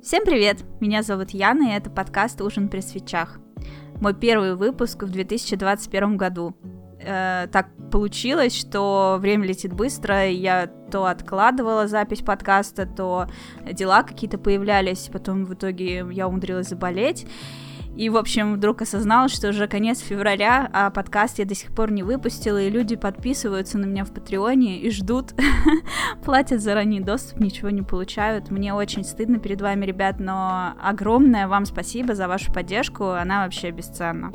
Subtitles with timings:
[0.00, 0.58] Всем привет!
[0.78, 3.40] Меня зовут Яна, и это подкаст «Ужин при свечах».
[4.00, 6.54] Мой первый выпуск в 2021 году.
[7.00, 13.26] Э, так получилось, что время летит быстро, и я то откладывала запись подкаста, то
[13.72, 17.26] дела какие-то появлялись, потом в итоге я умудрилась заболеть.
[17.96, 21.90] И, в общем, вдруг осознала, что уже конец февраля, а подкаст я до сих пор
[21.90, 25.34] не выпустила, и люди подписываются на меня в Патреоне и ждут,
[26.24, 28.50] платят за ранний доступ, ничего не получают.
[28.50, 33.70] Мне очень стыдно перед вами, ребят, но огромное вам спасибо за вашу поддержку, она вообще
[33.70, 34.32] бесценна.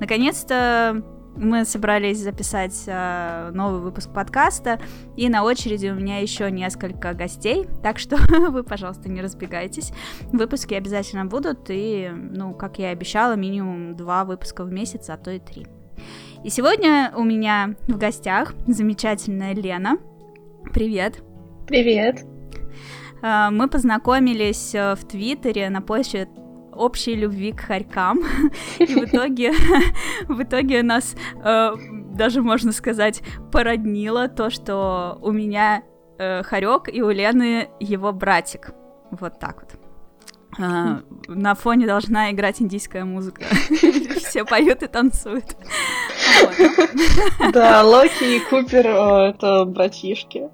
[0.00, 1.02] Наконец-то
[1.38, 4.80] мы собрались записать э, новый выпуск подкаста,
[5.16, 8.16] и на очереди у меня еще несколько гостей, так что
[8.50, 9.92] вы, пожалуйста, не разбегайтесь.
[10.32, 15.16] Выпуски обязательно будут, и, ну, как я и обещала, минимум два выпуска в месяц, а
[15.16, 15.66] то и три.
[16.44, 19.98] И сегодня у меня в гостях замечательная Лена.
[20.72, 21.22] Привет.
[21.66, 22.24] Привет.
[23.22, 26.28] Э, мы познакомились э, в Твиттере на почте
[26.78, 28.20] общей любви к хорькам.
[28.78, 29.52] И в итоге,
[30.28, 31.70] в итоге нас э,
[32.14, 35.82] даже, можно сказать, породнило то, что у меня
[36.18, 38.72] э, хорек и у Лены его братик.
[39.10, 39.80] Вот так вот.
[40.58, 43.44] Uh, на фоне должна играть индийская музыка.
[44.16, 45.56] Все поют и танцуют.
[47.52, 50.48] Да, Локи и Купер э, это братишки.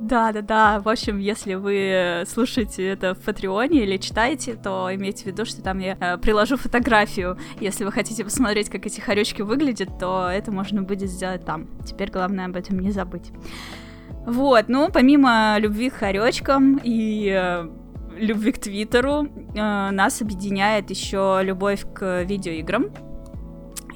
[0.00, 0.80] Да, да, да.
[0.80, 5.60] В общем, если вы слушаете это в Патреоне или читаете, то имейте в виду, что
[5.60, 7.36] там я э, приложу фотографию.
[7.60, 11.66] Если вы хотите посмотреть, как эти хоречки выглядят, то это можно будет сделать там.
[11.84, 13.32] Теперь главное об этом не забыть.
[14.24, 17.68] Вот, ну, помимо любви к хоречкам и э,
[18.18, 22.86] любви к Твиттеру, э, нас объединяет еще любовь к видеоиграм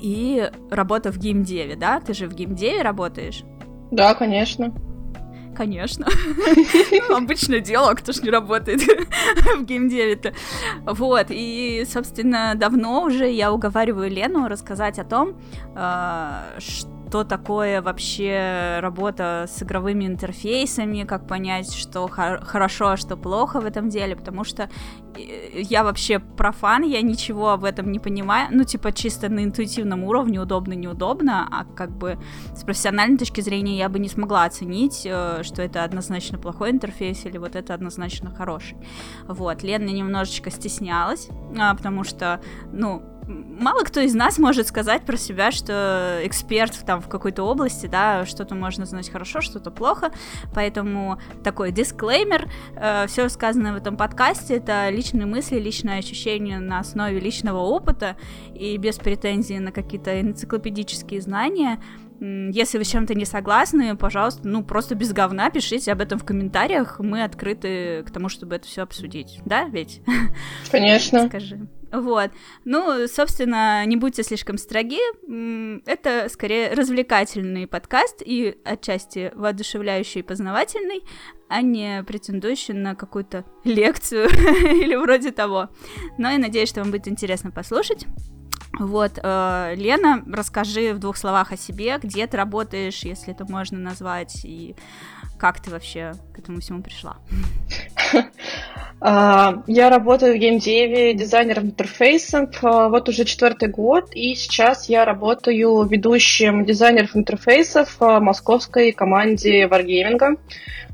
[0.00, 2.00] и работа в геймдеве, да?
[2.00, 3.45] Ты же в геймдеве работаешь?
[3.92, 4.75] Да, конечно.
[5.56, 6.06] Конечно.
[7.11, 8.81] Обычное дело, кто ж не работает
[9.58, 10.33] в геймдеве-то.
[10.86, 15.41] Вот, и, собственно, давно уже я уговариваю Лену рассказать о том,
[16.58, 23.18] что э, что такое вообще работа с игровыми интерфейсами, как понять, что хорошо, а что
[23.18, 24.70] плохо в этом деле, потому что
[25.14, 30.05] э, я вообще профан, я ничего об этом не понимаю, ну, типа, чисто на интуитивном
[30.05, 32.18] уровне, удобно, неудобно, а как бы
[32.56, 37.27] с профессиональной точки зрения я бы не смогла оценить, э, что это однозначно плохой интерфейс
[37.27, 38.79] или вот это однозначно хороший.
[39.29, 42.40] Вот, Лена немножечко стеснялась, а, потому что,
[42.73, 47.87] ну, мало кто из нас может сказать про себя, что эксперт там в какой-то области,
[47.87, 50.13] да, что-то можно знать хорошо, что-то плохо,
[50.55, 56.81] поэтому такой дисклеймер, э, все сказанное в этом подкасте это личные мысли, личные ощущения на
[56.81, 58.17] основе личного опыта
[58.55, 61.81] и без претензий на какие-то энциклопедические знания,
[62.23, 66.25] если вы с чем-то не согласны, пожалуйста, ну просто без говна пишите об этом в
[66.25, 67.01] комментариях.
[67.01, 69.41] Мы открыты к тому, чтобы это все обсудить.
[69.45, 70.03] Да, ведь?
[70.71, 71.27] Конечно.
[71.27, 71.67] Скажи.
[71.91, 72.31] Вот.
[72.65, 75.01] Ну, собственно, не будьте слишком строги.
[75.85, 81.03] Это скорее развлекательный подкаст и отчасти воодушевляющий и познавательный,
[81.49, 85.71] а не претендующий на какую-то лекцию или вроде того.
[86.19, 88.07] Но я надеюсь, что вам будет интересно послушать.
[88.79, 93.79] Вот, э, Лена, расскажи в двух словах о себе, где ты работаешь, если это можно
[93.79, 94.75] назвать, и
[95.39, 97.17] как ты вообще к этому всему пришла?
[99.05, 105.05] А, я работаю в геймдеве дизайнером интерфейсов а, вот уже четвертый год, и сейчас я
[105.05, 110.39] работаю ведущим дизайнеров интерфейсов в московской команде Wargaming.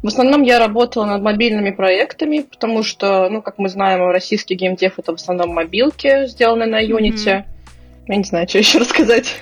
[0.03, 4.99] В основном я работала над мобильными проектами, потому что, ну, как мы знаем, российский геймдев
[4.99, 7.27] это в основном мобилки, сделанные на Unity.
[7.27, 7.58] Mm-hmm.
[8.09, 9.37] Я не знаю, что еще рассказать.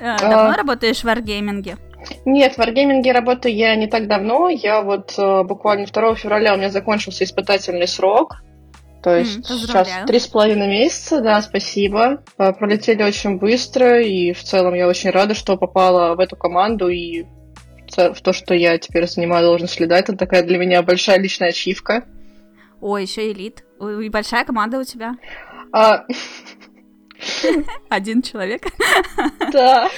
[0.00, 1.78] Давно работаешь в Wargaming?
[2.24, 4.48] Нет, в Wargaming работаю я не так давно.
[4.48, 8.42] Я вот э, буквально 2 февраля у меня закончился испытательный срок.
[9.02, 12.22] То есть сейчас три с половиной месяца, да, спасибо.
[12.38, 16.88] Э, пролетели очень быстро, и в целом я очень рада, что попала в эту команду
[16.88, 17.24] и
[17.96, 19.96] в то, что я теперь занимаю должность лида.
[19.96, 22.04] Это такая для меня большая личная ачивка.
[22.80, 23.64] Ой, еще элит.
[23.80, 25.16] И большая команда у тебя?
[25.72, 26.04] А,
[27.88, 28.62] Один человек?
[29.52, 29.88] Да.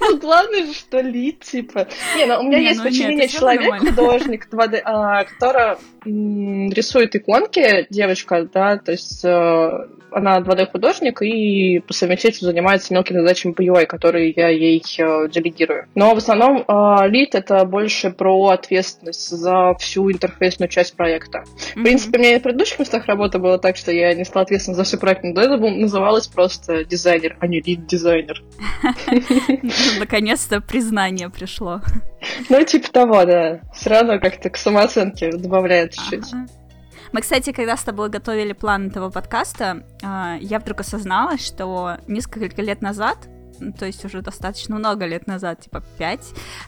[0.00, 1.88] Ну, главное же, что лид, типа.
[2.16, 4.46] Не, ну у меня есть ну, подчинение человек-художник,
[4.84, 9.70] а, которая рисует иконки, девочка, да, то есть э,
[10.14, 15.86] она 2D-художник и по совместительству занимается мелкими задачами по UI, которые я ей э, делегирую.
[15.94, 21.44] Но в основном э, лид— это больше про ответственность за всю интерфейсную часть проекта.
[21.74, 24.78] В принципе, у меня и в предыдущих местах работа была так, что я несла ответственность
[24.78, 25.68] за всю проект, но до этого
[26.14, 28.42] называлась просто дизайнер, а не лид-дизайнер.
[29.98, 31.80] Наконец-то признание пришло.
[32.48, 33.60] Ну, типа того, да.
[33.74, 36.32] Все равно как-то к самооценке добавляет чуть-чуть.
[37.12, 42.62] Мы, кстати, когда с тобой готовили план этого подкаста, а, я вдруг осознала, что несколько
[42.62, 43.18] лет назад
[43.78, 46.20] то есть уже достаточно много лет назад, типа 5,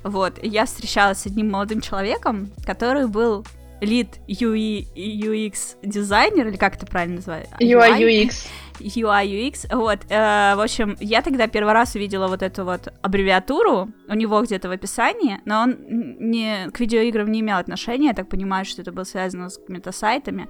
[0.04, 3.44] вот, я встречалась с одним молодым человеком, который был
[3.80, 7.56] лид UI UX дизайнер, или как это правильно называется?
[7.60, 8.46] UI UX.
[8.80, 13.88] UI UX, вот, э, в общем, я тогда первый раз увидела вот эту вот аббревиатуру.
[14.08, 18.28] У него где-то в описании, но он не, к видеоиграм не имел отношения, я так
[18.28, 20.48] понимаю, что это было связано с какими-то сайтами,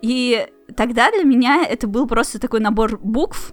[0.00, 0.46] и
[0.76, 3.52] тогда для меня это был просто такой набор букв,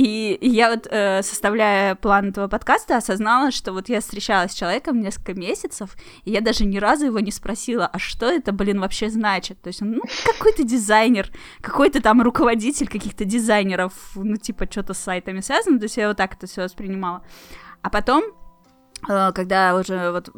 [0.00, 4.98] и я вот, э, составляя план этого подкаста, осознала, что вот я встречалась с человеком
[4.98, 5.94] несколько месяцев,
[6.24, 9.60] и я даже ни разу его не спросила, а что это, блин, вообще значит?
[9.60, 11.28] То есть он, ну, какой-то дизайнер,
[11.60, 16.16] какой-то там руководитель каких-то дизайнеров, ну, типа, что-то с сайтами связано, то есть я вот
[16.16, 17.22] так это все воспринимала.
[17.82, 18.24] А потом,
[19.06, 20.30] э, когда уже вот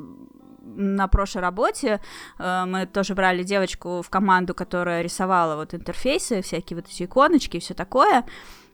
[0.74, 2.00] на прошлой работе
[2.40, 7.58] э, мы тоже брали девочку в команду, которая рисовала вот интерфейсы, всякие вот эти иконочки
[7.58, 8.24] и все такое,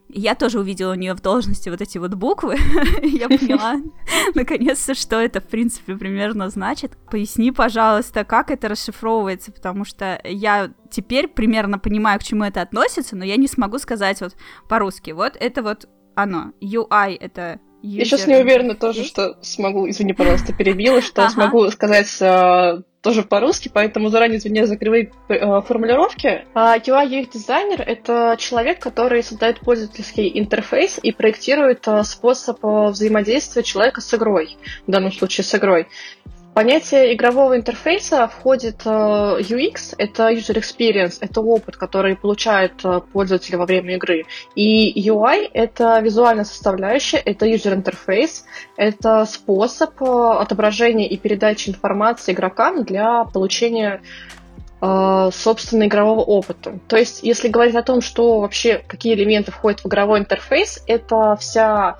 [0.09, 2.57] я тоже увидела у нее в должности вот эти вот буквы.
[3.03, 3.77] я поняла,
[4.35, 6.97] наконец-то, что это, в принципе, примерно значит.
[7.11, 13.17] Поясни, пожалуйста, как это расшифровывается, потому что я теперь примерно понимаю, к чему это относится,
[13.17, 14.35] но я не смогу сказать вот
[14.69, 15.11] по-русски.
[15.11, 16.53] Вот это вот оно.
[16.61, 21.31] UI— это я сейчас не уверена тоже, что смогу, извини, пожалуйста, перебила, что ага.
[21.31, 26.45] смогу сказать э, тоже по-русски, поэтому заранее извиняюсь за кривые э, формулировки.
[26.55, 32.89] А UI UX дизайнер— это человек, который создает пользовательский интерфейс и проектирует э, способ э,
[32.89, 34.57] взаимодействия человека с игрой,
[34.87, 35.87] в данном случае с игрой
[36.55, 43.57] понятие игрового интерфейса входит э, UX, это user experience, это опыт, который получает э, пользователь
[43.57, 44.25] во время игры.
[44.55, 48.45] И UI это визуальная составляющая, это user interface,
[48.77, 54.01] это способ э, отображения и передачи информации игрокам для получения
[54.81, 56.79] собственно, игрового опыта.
[56.87, 61.35] То есть, если говорить о том, что вообще, какие элементы входят в игровой интерфейс, это
[61.35, 61.99] вся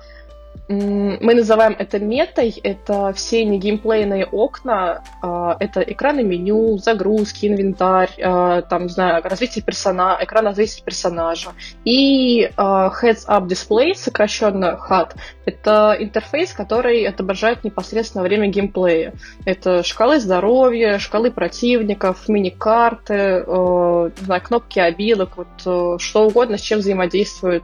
[0.69, 8.11] мы называем это метой, это все не геймплейные окна, а, это экраны меню, загрузки, инвентарь,
[8.21, 11.49] а, там, не знаю, развитие персонажа, экран развития персонажа.
[11.85, 19.15] И а, heads-up display, сокращенно HUD, это интерфейс, который отображает непосредственно время геймплея.
[19.45, 27.63] Это шкалы здоровья, шкалы противников, мини-карты, кнопки обилок, вот что угодно, с чем взаимодействует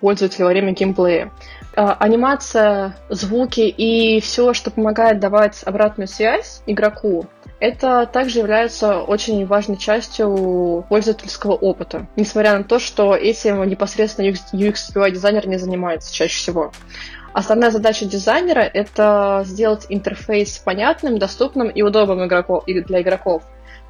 [0.00, 1.30] пользователь во время геймплея.
[1.74, 7.26] А, анимация, звуки и все, что помогает давать обратную связь игроку,
[7.60, 14.74] это также является очень важной частью пользовательского опыта, несмотря на то, что этим непосредственно UX
[14.94, 16.72] UI дизайнер не занимается чаще всего.
[17.32, 23.42] Основная задача дизайнера— это сделать интерфейс понятным, доступным и удобным игроков, для игроков.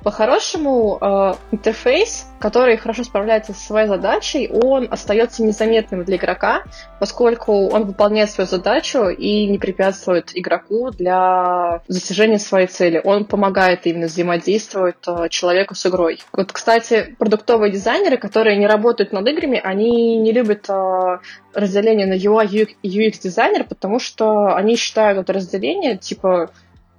[0.02, 6.64] По-хорошему, э, интерфейс, который хорошо справляется со своей задачей, он остается незаметным для игрока,
[6.99, 13.00] поскольку он выполняет свою задачу и не препятствует игроку для достижения своей цели.
[13.04, 16.20] Он помогает именно взаимодействовать э, человеку с игрой.
[16.32, 21.19] Вот, кстати, продуктовые дизайнеры, которые не работают над играми, они не любят э,
[21.55, 26.50] разделение на UI и UX дизайнер, потому что они считают это разделение, типа,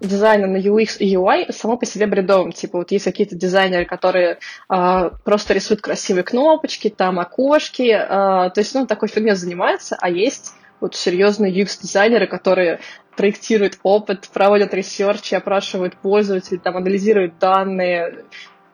[0.08, 2.52] дизайна на UX и UI само по себе бредовым.
[2.52, 4.40] Типа вот есть какие-то дизайнеры, которые
[4.70, 10.10] э, просто рисуют красивые кнопочки, там окошки, э, то есть, ну, такой фигней занимаются, а
[10.10, 12.80] есть вот серьезные UX-дизайнеры, которые
[13.16, 18.26] проектируют опыт, проводят research, опрашивают пользователей, там, анализируют данные,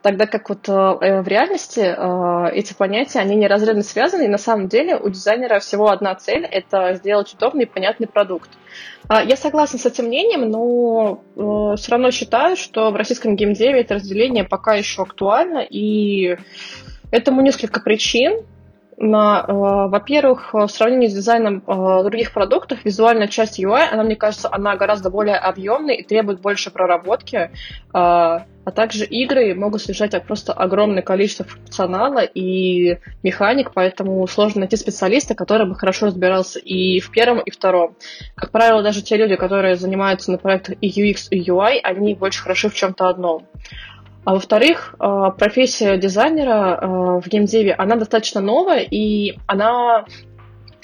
[0.01, 4.69] Тогда как вот э, в реальности э, эти понятия, они неразрывно связаны, и на самом
[4.69, 8.49] деле у дизайнера всего одна цель— это сделать удобный и понятный продукт.
[9.09, 13.81] Э, я согласна с этим мнением, но э, все равно считаю, что в российском геймдеве
[13.81, 16.37] это разделение пока еще актуально, и
[17.11, 18.45] этому несколько причин
[18.99, 24.17] на, э, во-первых, в сравнении с дизайном э, других продуктов, визуальная часть UI, она, мне
[24.17, 27.49] кажется, она гораздо более объемная и требует больше проработки, э,
[27.93, 35.33] а также игры могут содержать просто огромное количество функционала и механик, поэтому сложно найти специалиста,
[35.33, 37.95] который бы хорошо разбирался и в первом, и втором.
[38.35, 42.43] Как правило, даже те люди, которые занимаются на проектах и UX, и UI, они больше
[42.43, 43.47] хороши в чем-то одном.
[44.25, 46.87] А во-вторых, э, профессия дизайнера э,
[47.21, 50.05] в геймдеве, она достаточно новая, и она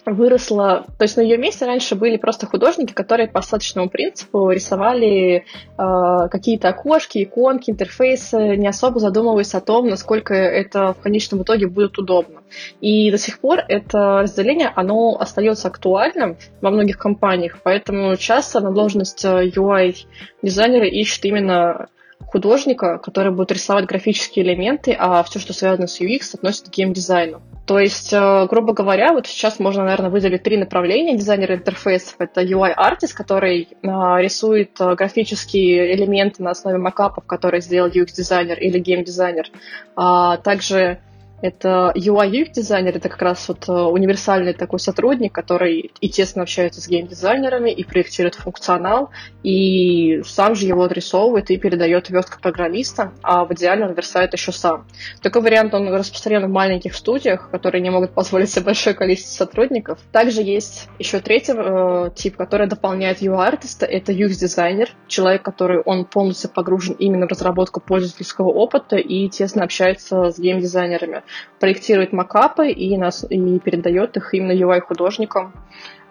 [0.06, 5.46] выросла, то есть на ее месте раньше были просто художники, которые по остаточному принципу рисовали
[5.78, 11.68] э, какие-то окошки, иконки, интерфейсы, не особо задумываясь о том, насколько это в конечном итоге
[11.68, 12.44] будет удобно.
[12.82, 18.72] И до сих пор это разделение, оно остается актуальным во многих компаниях, поэтому часто на
[18.72, 19.96] должность UI
[20.42, 21.88] дизайнера ищут именно
[22.20, 27.42] художника, который будет рисовать графические элементы, а все, что связано с UX, относится к геймдизайну.
[27.66, 32.16] То есть, э, грубо говоря, вот сейчас можно, наверное, выделить три направления дизайнера интерфейсов.
[32.20, 38.78] Это UI-артист, который а, рисует э, графические элементы на основе макапов, которые сделал UX-дизайнер или
[38.78, 39.50] геймдизайнер.
[39.96, 41.00] А также
[41.42, 46.44] это UI UX дизайнер, это как раз вот э, универсальный такой сотрудник, который и тесно
[46.44, 49.10] общается с геймдизайнерами, и проектирует функционал,
[49.44, 54.52] и сам же его отрисовывает и передает верстку программиста, а в идеале он версает еще
[54.52, 54.88] сам.
[55.22, 60.00] Такой вариант, он распространен в маленьких студиях, которые не могут позволить себе большое количество сотрудников.
[60.12, 66.50] Также есть еще третий э, тип, который дополняет UI-артиста, это UX-дизайнер, человек, который он полностью
[66.50, 71.24] погружен именно в разработку пользовательского опыта и тесно общается с геймдизайнерами
[71.60, 75.54] проектирует макапы и, нас, и передает их именно UI-художникам,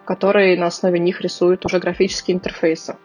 [0.05, 2.95] которые на основе них рисуют уже графические интерфейсы.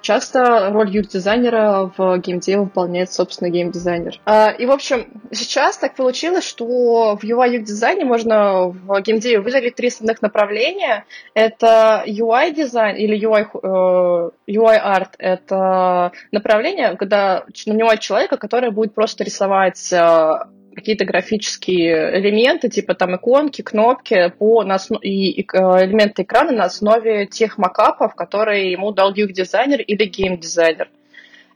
[0.00, 4.20] Часто роль UX-дизайнера в геймдеве выполняет собственный геймдизайнер.
[4.24, 9.74] А, и, в общем, сейчас так получилось, что в UI UX-дизайне можно в геймдеве выделить
[9.74, 11.04] три основных направления.
[11.34, 15.14] Это UI-дизайн или UI, э, UI-арт.
[15.18, 20.30] Это направление, когда нанимают человека, который будет просто рисовать э,
[20.76, 25.02] какие-то графические элементы, типа там иконки, кнопки по, на основ...
[25.02, 25.44] и, э,
[25.84, 30.90] элементы экрана на основе тех макапов, которые ему дал UX-дизайнер или гейм-дизайнер.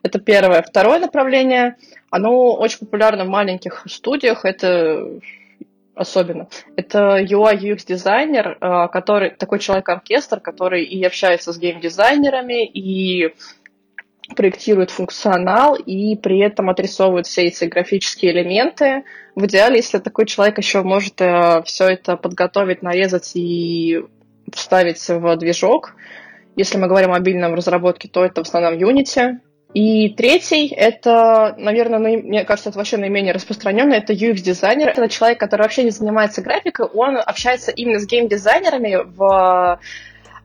[0.03, 0.63] Это первое.
[0.63, 1.77] Второе направление,
[2.11, 5.21] оно очень популярно в маленьких студиях, это
[5.95, 6.49] особенно.
[6.77, 13.35] Это UI UX дизайнер, э, который такой человек-оркестр, который и общается с гейм-дизайнерами, и
[14.37, 19.05] проектирует функционал и при этом отрисовывает все эти графические элементы.
[19.35, 24.01] В идеале, если такой человек еще может э, все это подготовить, нарезать и
[24.53, 25.95] вставить в движок.
[26.57, 29.39] Если мы говорим о мобильном разработке, то это в основном Unity.
[29.73, 34.89] И третий, это, наверное, мне кажется, это вообще наименее распространенный, это UX-дизайнер.
[34.89, 39.79] Это человек, который вообще не занимается графикой, он общается именно с гейм-дизайнерами в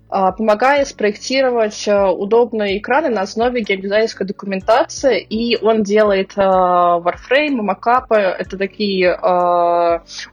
[0.09, 8.15] помогая спроектировать а, удобные экраны на основе геймдизайнерской документации, и он делает uh, варфреймы, макапы,
[8.15, 9.13] это такие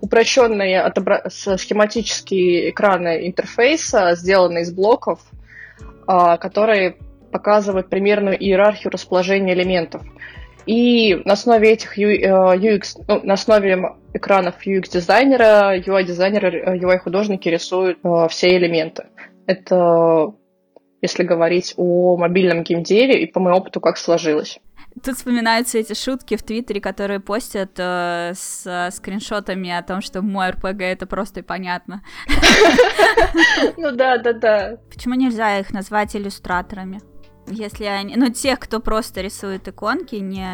[0.01, 1.25] упрощенные отобра...
[1.29, 5.21] схематические экраны интерфейса, сделанные из блоков,
[6.07, 6.97] которые
[7.33, 10.03] показывают примерную иерархию расположения элементов.
[10.67, 17.99] И на основе этих UX, ну, на основе экранов UX-дизайнера, UI-дизайнера, UI-художники рисуют
[18.31, 19.07] все элементы.
[19.47, 20.35] Это
[21.03, 24.61] если говорить о мобильном геймдеве и по моему опыту, как сложилось.
[25.05, 30.51] Тут вспоминаются эти шутки в Твиттере, которые постят э, с скриншотами о том, что мой
[30.51, 32.03] РПГ это просто и понятно.
[33.79, 34.77] Ну да, да, да.
[34.91, 37.01] Почему нельзя их назвать иллюстраторами?
[37.49, 40.47] Если они, ну, тех, кто просто рисует иконки, не,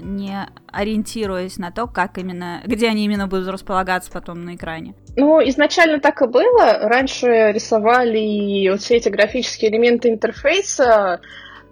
[0.00, 4.94] не ориентируясь на то, как именно, где они именно будут располагаться потом на экране.
[5.16, 6.78] Ну, изначально так и было.
[6.80, 11.20] Раньше рисовали вот все эти графические элементы интерфейса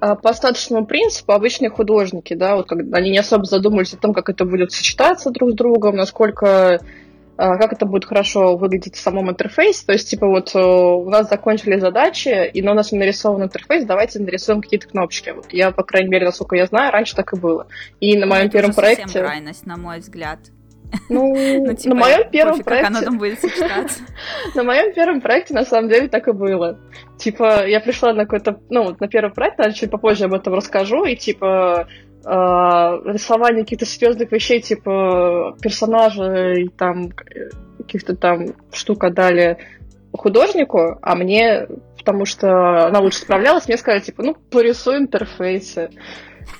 [0.00, 4.12] а, по остаточному принципу обычные художники, да, вот когда они не особо задумывались о том,
[4.12, 6.80] как это будет сочетаться друг с другом, насколько
[7.36, 9.84] как это будет хорошо выглядеть в самом интерфейсе.
[9.86, 13.84] То есть, типа, вот э, у нас закончили задачи, и но у нас нарисован интерфейс,
[13.84, 15.30] давайте нарисуем какие-то кнопочки.
[15.30, 17.66] Вот я, по крайней мере, насколько я знаю, раньше так и было.
[18.00, 19.20] И на ну, моем первом проекте...
[19.20, 20.38] крайность, на мой взгляд.
[21.08, 21.34] Ну,
[21.66, 22.88] ну типа, на моем первом проекте...
[22.88, 24.00] Как оно там будет сочетаться.
[24.54, 26.78] на моем первом проекте, на самом деле, так и было.
[27.18, 28.60] Типа, я пришла на какой-то...
[28.70, 31.88] Ну, вот на первый проект, наверное, чуть попозже об этом расскажу, и, типа,
[32.26, 37.10] рисование каких-то серьезных вещей, типа персонажей, там,
[37.78, 39.58] каких-то там штук отдали
[40.12, 41.68] художнику, а мне,
[41.98, 45.90] потому что она лучше справлялась, мне сказали, типа, ну, порисуй интерфейсы.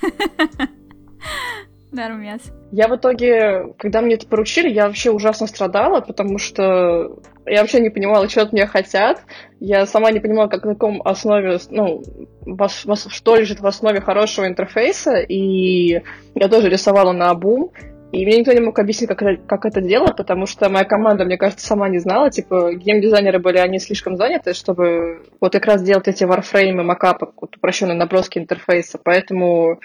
[1.91, 2.41] Нормас.
[2.71, 7.17] Я в итоге, когда мне это поручили, я вообще ужасно страдала, потому что
[7.47, 9.21] я вообще не понимала, что от меня хотят.
[9.59, 12.03] Я сама не понимала, как на каком основе, ну,
[12.45, 16.01] вас, вас, что лежит в основе хорошего интерфейса, и
[16.35, 17.71] я тоже рисовала на обум.
[18.13, 21.25] И мне никто не мог объяснить, как это, как это делать, потому что моя команда,
[21.25, 22.31] мне кажется, сама не знала.
[22.31, 27.57] Типа, геймдизайнеры были, они слишком заняты, чтобы вот как раз делать эти варфреймы, макапы, вот
[27.57, 28.97] упрощенные наброски интерфейса.
[29.03, 29.81] Поэтому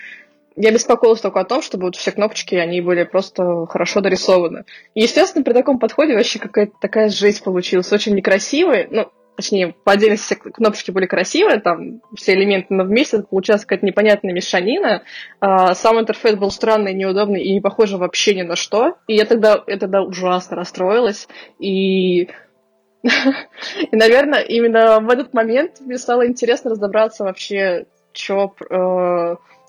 [0.57, 4.65] я беспокоилась только о том, чтобы вот все кнопочки, они были просто хорошо дорисованы.
[4.95, 7.93] И, естественно, при таком подходе вообще какая-то такая жизнь получилась.
[7.93, 8.89] Очень некрасивая.
[8.91, 13.87] Ну, точнее, по отдельности все кнопочки были красивые, там все элементы, но вместе получалась какая-то
[13.87, 15.03] непонятная мешанина.
[15.41, 18.97] А, сам интерфейс был странный, неудобный и не похож вообще ни на что.
[19.07, 21.29] И я тогда, я тогда ужасно расстроилась.
[21.59, 22.29] И
[23.03, 28.55] и, наверное, именно в этот момент мне стало интересно разобраться вообще, что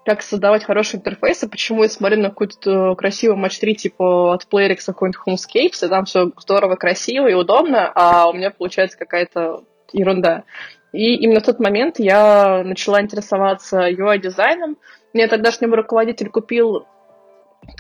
[0.06, 4.48] как создавать хороший интерфейс, и почему я смотрю на какой-то красивый матч 3, типа от
[4.52, 9.64] Playrix какой-нибудь Homescapes, и там все здорово, красиво и удобно, а у меня получается какая-то
[9.94, 10.44] ерунда.
[10.92, 14.78] И именно в тот момент я начала интересоваться UI-дизайном.
[15.14, 16.86] Мне тогдашний мой руководитель купил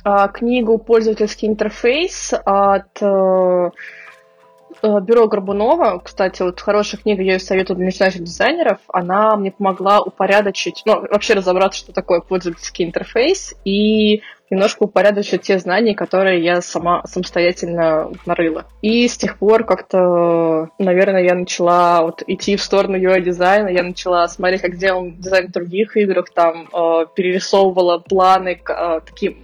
[0.03, 3.71] а, книгу «Пользовательский интерфейс» от а,
[4.83, 10.01] Бюро Горбунова, кстати, вот хорошая книга, я ее советую для начинающих дизайнеров, она мне помогла
[10.01, 16.61] упорядочить, ну, вообще разобраться, что такое пользовательский интерфейс, и немножко упорядочить те знания, которые я
[16.61, 18.65] сама самостоятельно нарыла.
[18.81, 24.27] И с тех пор как-то, наверное, я начала вот идти в сторону UI-дизайна, я начала
[24.27, 29.43] смотреть, как сделан дизайн в других играх, там, э, перерисовывала планы э, таким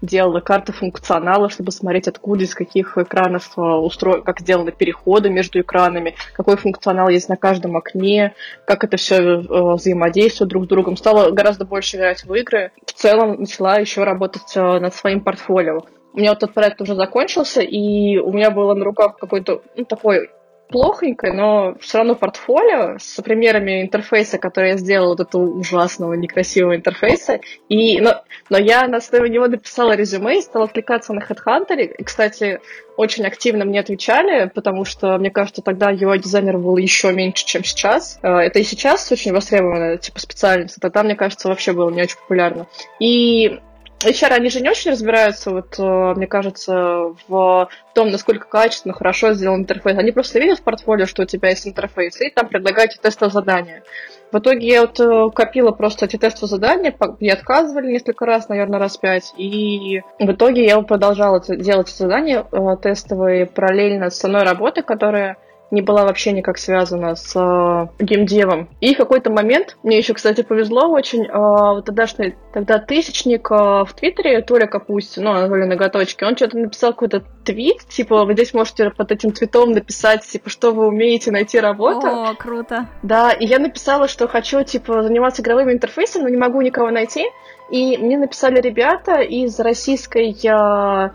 [0.00, 5.60] делала карты функционала, чтобы смотреть, откуда, из каких экранов э, устроен, как сделаны переходы между
[5.60, 10.96] экранами, какой функционал есть на каждом окне, как это все э, взаимодействует друг с другом.
[10.96, 12.72] Стала гораздо больше играть в игры.
[12.86, 15.82] В целом начала еще работать э, над своим портфолио.
[16.12, 19.84] У меня вот этот проект уже закончился, и у меня было на руках какой-то ну,
[19.84, 20.30] такой
[20.68, 26.76] плохонькое, но все равно портфолио с примерами интерфейса, который я сделала, вот этого ужасного, некрасивого
[26.76, 27.40] интерфейса.
[27.68, 31.80] И, но, но я на основе него написала резюме и стала откликаться на HeadHunter.
[31.80, 32.60] И, кстати,
[32.96, 38.18] очень активно мне отвечали, потому что, мне кажется, тогда UI-дизайнер был еще меньше, чем сейчас.
[38.22, 42.02] Э, это и сейчас очень востребованная типа специальность, а тогда, мне кажется, вообще было не
[42.02, 42.66] очень популярно.
[42.98, 43.60] И
[44.00, 49.32] HR, они же не очень разбираются, вот, э, мне кажется, в том, насколько качественно, хорошо
[49.32, 49.98] сделан интерфейс.
[49.98, 53.82] Они просто видят в портфолио, что у тебя есть интерфейс, и там предлагают тестовые задания.
[54.30, 58.78] В итоге я вот э, копила просто эти тестовые задания, мне отказывали несколько раз, наверное,
[58.78, 64.82] раз пять, и в итоге я продолжала делать задания э, тестовые параллельно с одной работой,
[64.82, 65.38] которая
[65.70, 68.68] не была вообще никак связана с э, геймдевом.
[68.80, 73.88] И в какой-то момент, мне еще, кстати, повезло очень, э, тогдашний, тогда тысячник э, в
[73.94, 78.90] Твиттере, Толя Капустин, ну, Анатолий Ноготочки, он что-то написал какой-то твит, типа, вы здесь можете
[78.90, 82.06] под этим твитом написать, типа, что вы умеете найти работу.
[82.06, 82.88] О, круто.
[83.02, 87.26] Да, и я написала, что хочу, типа, заниматься игровыми интерфейсами, но не могу никого найти.
[87.70, 91.10] И мне написали ребята из российской э,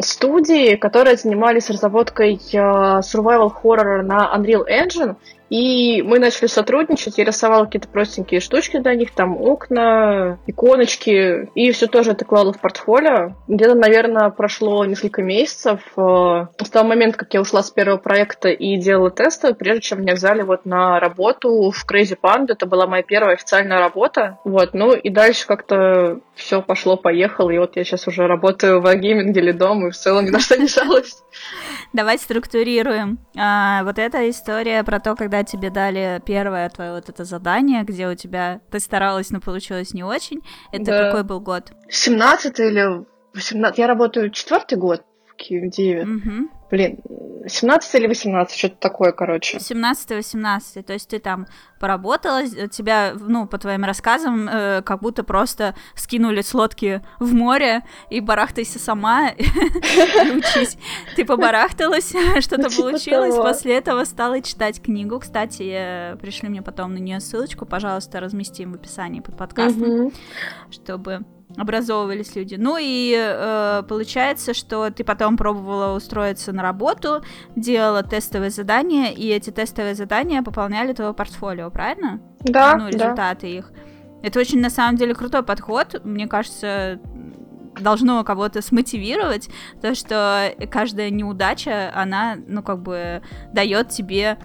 [0.00, 5.16] студии, которые занимались разработкой э, survival horror на Unreal Engine,
[5.50, 11.70] и мы начали сотрудничать, я рисовала какие-то простенькие штучки для них, там окна, иконочки, и
[11.70, 13.34] все тоже это клала в портфолио.
[13.48, 18.48] Где-то, наверное, прошло несколько месяцев э, с того момента, как я ушла с первого проекта
[18.48, 22.52] и делала тесты, прежде чем меня взяли вот на работу в Crazy Panda.
[22.52, 24.38] Это была моя первая официальная работа.
[24.44, 29.40] Вот, ну и дальше как-то все пошло-поехало, и вот я сейчас уже работаю в гейминге
[29.40, 31.16] лидом, и в целом ни на что не жалуюсь.
[31.92, 33.18] Давай структурируем.
[33.36, 38.08] А, вот эта история про то, когда тебе дали первое твое вот это задание, где
[38.08, 40.40] у тебя ты старалась, но получилось не очень.
[40.72, 41.04] Это да.
[41.04, 41.72] какой был год?
[41.88, 43.78] 17 или 18.
[43.78, 46.02] Я работаю четвертый год в Киеве.
[46.02, 46.48] Угу.
[46.70, 46.98] Блин,
[47.46, 49.58] 17 или 18, что-то такое, короче.
[49.58, 51.46] 17-18, то есть ты там
[51.78, 57.82] поработала, тебя, ну, по твоим рассказам, э, как будто просто скинули с лодки в море,
[58.10, 60.76] и барахтайся сама, учись.
[61.14, 66.94] Ты побарахталась, что-то ну, типа получилось, после этого стала читать книгу, кстати, пришли мне потом
[66.94, 70.12] на нее ссылочку, пожалуйста, разместим в описании под подкастом,
[70.70, 71.24] чтобы
[71.56, 72.56] образовывались люди.
[72.56, 77.22] Ну и э, получается, что ты потом пробовала устроиться на работу,
[77.54, 82.20] делала тестовые задания, и эти тестовые задания пополняли твое портфолио, правильно?
[82.40, 82.76] Да.
[82.76, 83.48] Ну, результаты да.
[83.48, 83.72] их.
[84.22, 86.00] Это очень, на самом деле, крутой подход.
[86.04, 87.00] Мне кажется,
[87.80, 89.48] должно кого-то смотивировать,
[89.80, 94.38] то, что каждая неудача, она, ну, как бы, дает тебе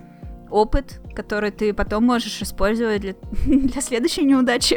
[0.51, 3.13] опыт, который ты потом можешь использовать для,
[3.45, 4.75] для следующей неудачи.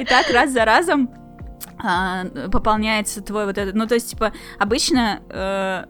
[0.00, 1.10] И так раз за разом
[1.82, 5.84] а, пополняется твой вот этот, ну то есть типа обычно э,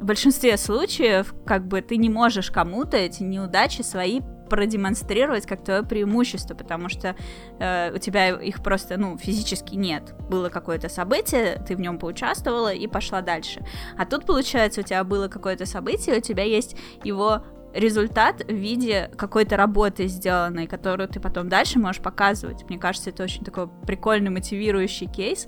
[0.00, 4.20] в большинстве случаев как бы ты не можешь кому-то эти неудачи свои
[4.52, 7.16] продемонстрировать как твое преимущество, потому что
[7.58, 10.14] э, у тебя их просто, ну, физически нет.
[10.28, 13.64] Было какое-то событие, ты в нем поучаствовала и пошла дальше.
[13.96, 19.10] А тут, получается, у тебя было какое-то событие, у тебя есть его результат в виде
[19.16, 22.68] какой-то работы сделанной, которую ты потом дальше можешь показывать.
[22.68, 25.46] Мне кажется, это очень такой прикольный, мотивирующий кейс,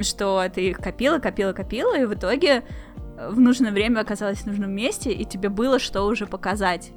[0.00, 2.64] что ты копила, копила, копила, и в итоге
[3.26, 6.92] в нужное время оказалась в нужном месте, и тебе было что уже показать.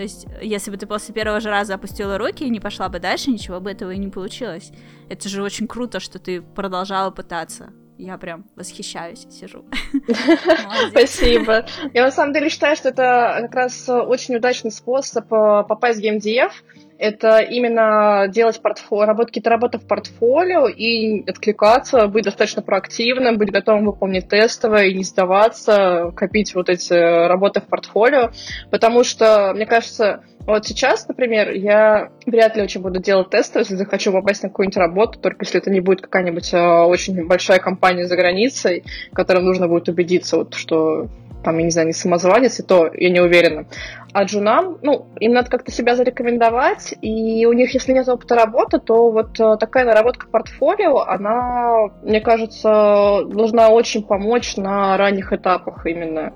[0.00, 3.00] То есть, если бы ты после первого же раза опустила руки и не пошла бы
[3.00, 4.72] дальше, ничего бы этого и не получилось.
[5.10, 7.74] Это же очень круто, что ты продолжала пытаться.
[7.98, 9.66] Я прям восхищаюсь, сижу.
[10.88, 11.66] Спасибо.
[11.92, 16.02] Я на самом деле считаю, что это как раз очень удачный способ э, попасть в
[16.02, 16.64] геймдев.
[17.00, 23.50] Это именно делать портфолио, работать какие-то работы в портфолио и откликаться, быть достаточно проактивным, быть
[23.50, 28.32] готовым выполнить тестовое и не сдаваться, копить вот эти работы в портфолио,
[28.70, 33.76] потому что, мне кажется, вот сейчас, например, я вряд ли очень буду делать тесты, если
[33.76, 38.06] захочу попасть на какую-нибудь работу, только если это не будет какая-нибудь э, очень большая компания
[38.06, 38.84] за границей,
[39.14, 41.08] которым нужно будет убедиться, вот, что
[41.42, 43.66] там, я не знаю, не самозванец, и то я не уверена.
[44.12, 48.78] А джунам, ну, им надо как-то себя зарекомендовать, и у них, если нет опыта работы,
[48.78, 55.86] то вот э, такая наработка портфолио, она, мне кажется, должна очень помочь на ранних этапах
[55.86, 56.32] именно.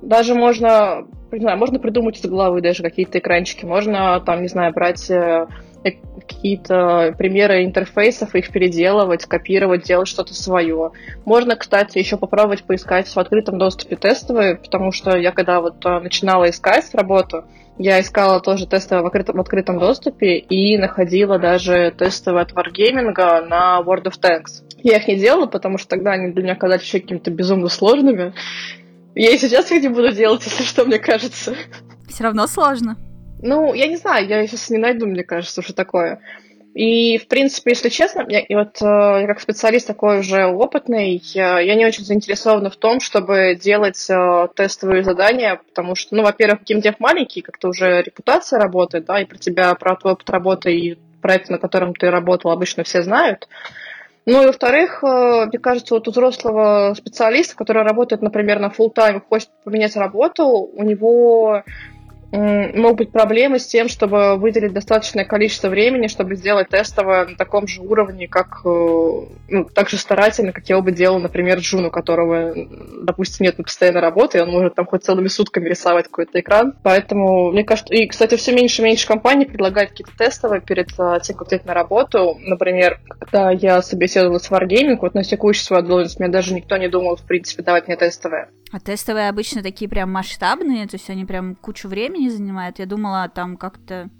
[0.00, 4.72] Даже можно, не знаю, можно придумать из головы даже какие-то экранчики, можно там, не знаю,
[4.72, 5.46] брать э,
[5.82, 10.92] какие-то примеры интерфейсов, их переделывать, копировать, делать что-то свое.
[11.24, 16.00] Можно, кстати, еще попробовать поискать в открытом доступе тестовые, потому что я когда вот э,
[16.00, 17.44] начинала искать работу,
[17.78, 23.14] я искала тоже тестовые в открытом, в открытом доступе и находила даже тестовые от Wargaming
[23.48, 24.64] на World of Tanks.
[24.82, 28.34] Я их не делала, потому что тогда они для меня казались еще какими-то безумно сложными.
[29.14, 31.54] Я и сейчас их не буду делать, если что, мне кажется.
[32.08, 32.96] Все равно сложно.
[33.42, 36.20] Ну, я не знаю, я сейчас не найду, мне кажется, что такое.
[36.74, 41.58] И, в принципе, если честно, я, и вот э, как специалист такой уже опытный, я,
[41.58, 46.62] я не очень заинтересована в том, чтобы делать э, тестовые задания, потому что, ну, во-первых,
[46.64, 50.98] геймдев маленький, как-то уже репутация работает, да, и про тебя, про твой опыт работы и
[51.20, 53.48] проект, на котором ты работал, обычно все знают.
[54.26, 58.94] Ну и во-вторых, э, мне кажется, вот у взрослого специалиста, который работает, например, на full
[58.94, 61.64] time, хочет поменять работу, у него
[62.30, 67.66] могут быть проблемы с тем, чтобы выделить достаточное количество времени, чтобы сделать тестовое на таком
[67.66, 68.68] же уровне, как э,
[69.48, 72.54] ну, так же старательно, как я бы делал, например, Джун, у которого,
[73.02, 76.74] допустим, нет постоянной работы, и он может там хоть целыми сутками рисовать какой-то экран.
[76.82, 81.18] Поэтому, мне кажется, и, кстати, все меньше и меньше компаний предлагают какие-то тестовые перед э,
[81.22, 82.36] тем, как взять на работу.
[82.40, 86.88] Например, когда я собеседовалась в Wargaming, вот на текущую свою должность, мне даже никто не
[86.88, 88.50] думал, в принципе, давать мне тестовое.
[88.70, 92.78] А тестовые обычно такие прям масштабные, то есть они прям кучу времени занимают.
[92.78, 94.10] Я думала, там как-то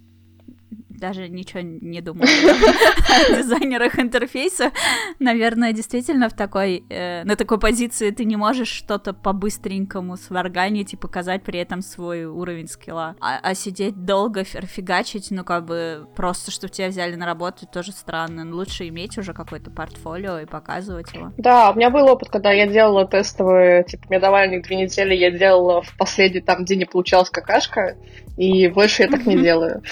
[0.99, 4.73] даже ничего не думала о дизайнерах интерфейса.
[5.19, 10.97] Наверное, действительно в такой, э, на такой позиции ты не можешь что-то по-быстренькому сварганить и
[10.97, 13.17] показать при этом свой уровень скилла.
[13.21, 17.93] А, а сидеть долго, фигачить, ну как бы просто, чтобы тебя взяли на работу, тоже
[17.93, 18.49] странно.
[18.55, 21.33] Лучше иметь уже какое-то портфолио и показывать его.
[21.37, 25.31] Да, у меня был опыт, когда я делала тестовые, типа, мне давали две недели, я
[25.31, 27.97] делала в последний там день не получалась какашка,
[28.37, 29.83] и больше я так не делаю.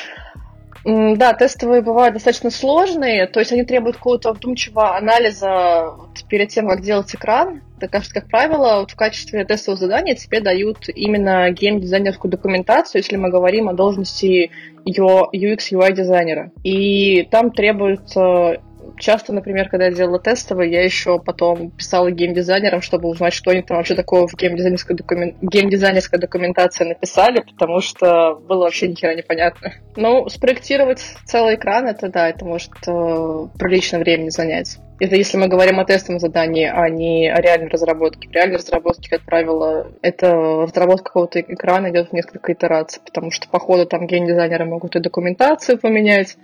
[0.87, 6.68] Да, тестовые бывают достаточно сложные, то есть они требуют какого-то вдумчивого анализа вот, перед тем,
[6.68, 7.62] как делать экран.
[7.81, 13.16] Так как, как правило, вот в качестве тестового задания тебе дают именно геймдизайнерскую документацию, если
[13.16, 14.53] мы говорим о должности
[14.87, 16.53] UX UI дизайнера.
[16.62, 18.61] И там требуется
[18.99, 23.63] часто, например, когда я делала тестовые, я еще потом писала геймдизайнерам, чтобы узнать, что они
[23.63, 25.37] там вообще такое в геймдизайнерской, докумен...
[25.41, 29.73] геймдизайнерской документации написали, потому что было вообще ни хера непонятно.
[29.97, 34.79] Ну, спроектировать целый экран, это да, это может э, прилично времени занять.
[34.99, 38.29] Это если мы говорим о тестовом задании, а не о реальной разработке.
[38.29, 40.33] В реальной разработке, как правило, это
[40.63, 45.01] разработка какого-то экрана идет в несколько итераций, потому что по ходу там геймдизайнеры могут и
[45.01, 46.39] документацию поменять,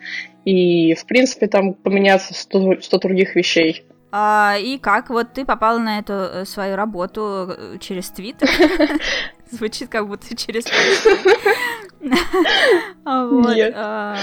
[0.45, 3.85] и, в принципе, там поменяться 100, 100 других вещей.
[4.11, 5.09] А, и как?
[5.09, 8.51] Вот ты попала на эту э, свою работу э, через Твиттер.
[9.53, 10.65] Звучит как будто через
[12.01, 13.75] Нет.
[13.77, 14.17] А,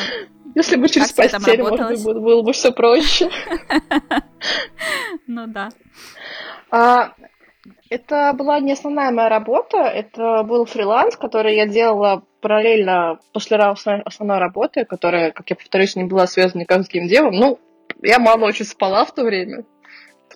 [0.56, 3.30] Если бы через постель, может быть, было бы все проще.
[5.28, 5.70] Ну да.
[6.72, 7.14] А,
[7.90, 14.40] это была не основная моя работа, это был фриланс, который я делала параллельно после основной
[14.40, 17.36] работы, которая, как я повторюсь, не была связана никак с геймдевом.
[17.36, 17.60] Ну,
[18.02, 19.64] я мало очень спала в то время,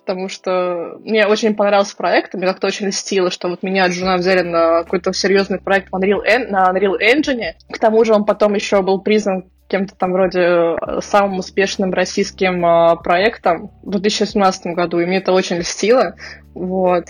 [0.04, 4.16] потому что мне очень понравился проект, мне как-то очень льстило, что вот меня от жена
[4.16, 7.52] взяли на какой-то серьезный проект в Unreal, En- на Unreal Engine.
[7.72, 12.64] К тому же он потом еще был признан кем-то там вроде э, самым успешным российским
[12.64, 16.16] э, проектом в 2017 году, и мне это очень льстило.
[16.54, 17.06] Вот.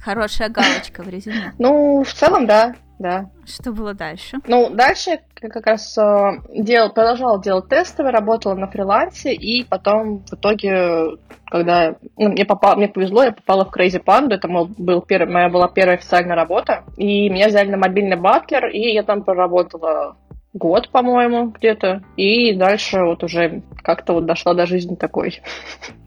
[0.00, 1.52] Хорошая галочка в резюме.
[1.58, 3.30] Ну, в целом, да, да.
[3.46, 4.38] Что было дальше?
[4.46, 10.24] Ну, дальше я как раз э, дел, продолжала делать тестовые, работала на фрилансе, и потом
[10.24, 14.68] в итоге, когда ну, мне, попал, мне повезло, я попала в Crazy Panda, это мол,
[14.76, 19.02] был первый, моя была первая официальная работа, и меня взяли на мобильный батлер, и я
[19.02, 20.16] там проработала
[20.52, 25.40] год, по-моему, где-то, и дальше вот уже как-то вот дошла до жизни такой.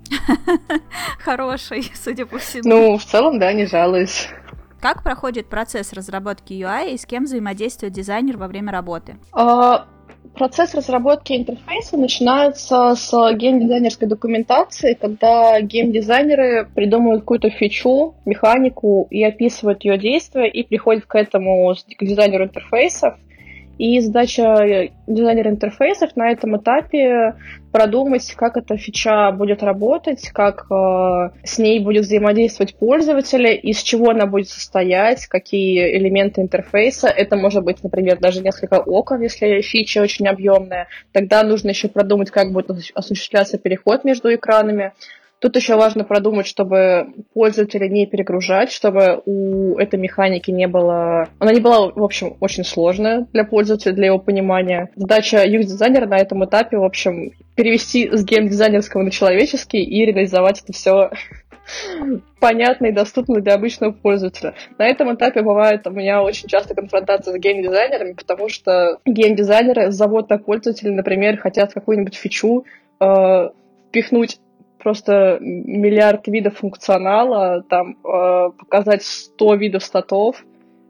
[1.19, 2.63] Хороший, судя по всему.
[2.65, 4.27] Ну, в целом, да, не жалуюсь.
[4.81, 9.15] Как проходит процесс разработки UI и с кем взаимодействует дизайнер во время работы?
[9.31, 9.85] А,
[10.33, 19.85] процесс разработки интерфейса начинается с геймдизайнерской документации, когда геймдизайнеры придумывают какую-то фичу, механику и описывают
[19.85, 23.19] ее действия, и приходят к этому к дизайнеру интерфейсов–
[23.81, 27.33] и задача дизайнера интерфейсов на этом этапе
[27.71, 34.11] продумать, как эта фича будет работать, как э, с ней будет взаимодействовать пользователь, из чего
[34.11, 37.07] она будет состоять, какие элементы интерфейса.
[37.07, 40.87] Это может быть, например, даже несколько окон, если фича очень объемная.
[41.11, 44.91] Тогда нужно еще продумать, как будет осуществляться переход между экранами.
[45.41, 51.29] Тут еще важно продумать, чтобы пользователя не перегружать, чтобы у этой механики не было...
[51.39, 54.91] Она не была, в общем, очень сложная для пользователя, для его понимания.
[54.95, 60.73] Задача UX-дизайнера на этом этапе, в общем, перевести с геймдизайнерского на человеческий и реализовать это
[60.73, 61.09] все
[62.39, 64.53] понятно и доступно для обычного пользователя.
[64.77, 70.29] На этом этапе бывает у меня очень часто конфронтация с геймдизайнерами, потому что геймдизайнеры зовут
[70.29, 72.65] на пользователя, например, хотят какую-нибудь фичу
[72.99, 73.49] э,
[73.89, 74.37] впихнуть
[74.81, 80.43] просто миллиард видов функционала, там э, показать 100 видов статов,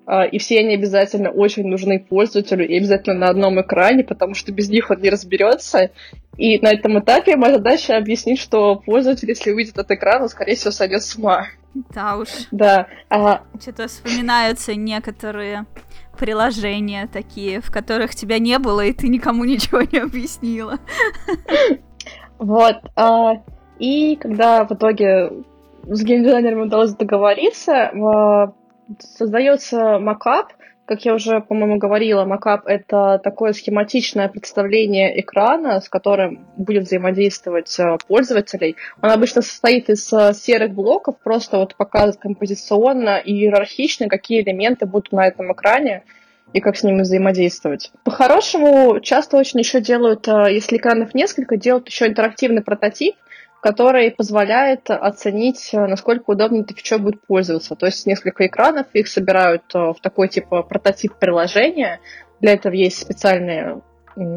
[0.08, 4.52] э, и все они обязательно очень нужны пользователю и обязательно на одном экране, потому что
[4.52, 5.92] без них он не разберется.
[6.38, 10.56] И на этом этапе моя задача объяснить, что пользователь, если увидит этот экран, он, скорее
[10.56, 11.48] всего, сойдет с ума.
[11.74, 12.28] Да уж.
[12.52, 12.88] Да.
[13.10, 13.44] А...
[13.60, 15.66] Что-то вспоминаются некоторые
[16.18, 20.80] приложения такие, в которых тебя не было, и ты никому ничего не объяснила.
[22.38, 22.78] Вот.
[22.96, 23.44] А,
[23.82, 25.32] и когда в итоге
[25.88, 27.92] с геймдизайнером удалось договориться,
[29.00, 30.54] создается макап,
[30.86, 37.80] как я уже, по-моему, говорила, макап— это такое схематичное представление экрана, с которым будет взаимодействовать
[37.80, 38.76] э, пользователей.
[39.02, 44.86] Он обычно состоит из э, серых блоков, просто вот показывает композиционно и иерархично, какие элементы
[44.86, 46.04] будут на этом экране
[46.52, 47.92] и как с ними взаимодействовать.
[48.04, 53.16] По-хорошему, часто очень еще делают, э, если экранов несколько, делают еще интерактивный прототип—
[53.62, 57.76] который позволяет оценить, э, насколько удобно этой фичой будет пользоваться.
[57.76, 62.00] То есть несколько экранов, их собирают э, в такой типа прототип приложения.
[62.42, 63.82] Для этого есть специальные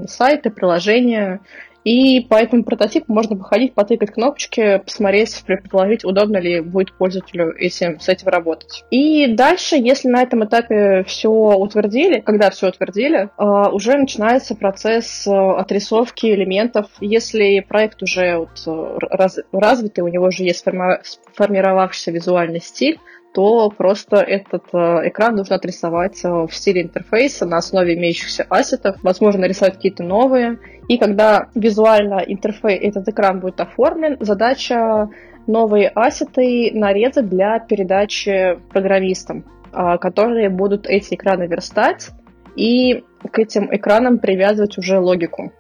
[0.06, 1.40] сайты, приложения,
[1.85, 8.01] и по этому прототипу можно походить, потыкать кнопочки, посмотреть, предположить, удобно ли будет пользователю этим,
[8.01, 8.85] с этим работать.
[8.90, 15.27] И дальше, если на этом этапе все утвердили, когда все утвердили, а, уже начинается процесс
[15.27, 16.87] а, отрисовки элементов.
[17.01, 22.99] Если проект уже вот раз, развитый, у него уже есть сформировавшийся визуальный стиль,
[23.35, 28.97] то просто этот э, экран нужно отрисовать э, в стиле интерфейса на основе имеющихся ассетов,
[29.03, 30.61] возможно, нарисовать какие-то новые.
[30.87, 35.11] И когда визуально интерфейс, этот экран будет оформлен, задача
[35.49, 42.11] новые ассеты нарезать для передачи программистам, э, которые будут эти экраны верстать
[42.55, 45.53] и к этим экранам привязывать уже логику.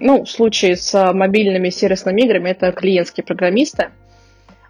[0.00, 3.90] Ну, в случае с мобильными сервисными играми это клиентские программисты–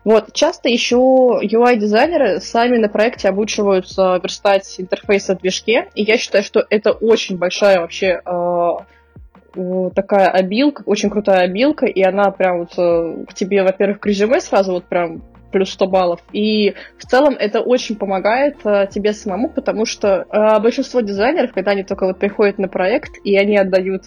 [0.04, 6.42] вот, часто еще UI-дизайнеры сами на проекте обучиваются верстать интерфейсы в движке, и я считаю,
[6.42, 12.72] что это очень большая вообще э, такая обилка, очень крутая обилка, и она прям вот
[12.76, 16.20] э, к тебе, во-первых, к резюме сразу вот прям плюс 100 баллов.
[16.32, 21.72] И в целом это очень помогает э, тебе самому, потому что э, большинство дизайнеров, когда
[21.72, 24.04] они только вот приходят на проект, и они отдают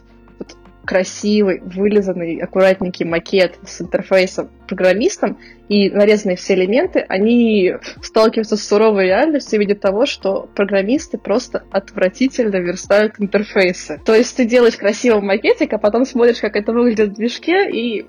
[0.86, 9.06] красивый, вылизанный, аккуратненький макет с интерфейсом программистом и нарезанные все элементы, они сталкиваются с суровой
[9.06, 14.00] реальностью в виде того, что программисты просто отвратительно верстают интерфейсы.
[14.06, 18.06] То есть ты делаешь красивый макетик, а потом смотришь, как это выглядит в движке, и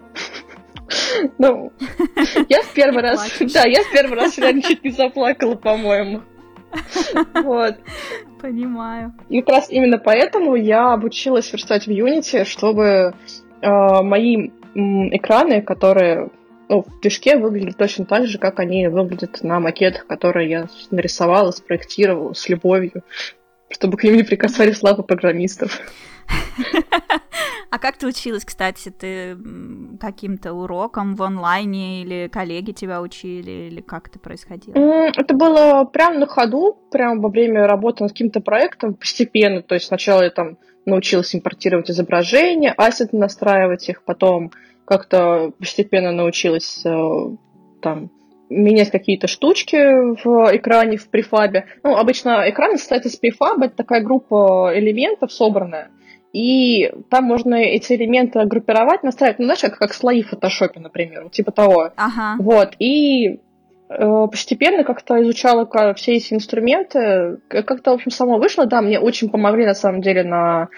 [1.39, 1.73] ну,
[2.49, 6.23] я в первый раз, да, я в первый раз вчера чуть не заплакала, по-моему.
[7.42, 7.76] Вот.
[8.40, 9.14] Понимаю.
[9.29, 13.14] И как раз именно поэтому я обучилась верстать в Unity, чтобы
[13.62, 16.31] э, мои экраны, которые
[16.68, 21.50] ну, в движке выглядят точно так же, как они выглядят на макетах, которые я нарисовала,
[21.50, 23.02] спроектировала с любовью,
[23.70, 25.81] чтобы к ним не прикасались лапы программистов.
[27.70, 28.90] А как ты училась, кстати?
[28.90, 29.37] Ты
[30.00, 34.74] каким-то уроком в онлайне или коллеги тебя учили, или как это происходило?
[34.76, 39.62] Это было прямо на ходу, прямо во время работы над каким-то проектом, постепенно.
[39.62, 44.52] То есть сначала я там научилась импортировать изображения, ассеты настраивать их, потом
[44.85, 47.37] как-то постепенно научилась э,
[47.83, 48.11] там
[48.48, 51.66] менять какие-то штучки в экране, в префабе.
[51.83, 55.90] Ну, обычно экран состоит из префаба, это такая группа элементов собранная.
[56.37, 61.31] И там можно эти элементы группировать, настраивать, ну, знаешь, как, как слои в фотошопе, например,
[61.31, 61.92] типа того.
[61.96, 62.37] Ага.
[62.38, 63.40] Вот, и
[63.88, 69.31] э, постепенно как-то изучала все эти инструменты, как-то, в общем, само вышло, да, мне очень
[69.31, 70.68] помогли, на самом деле, на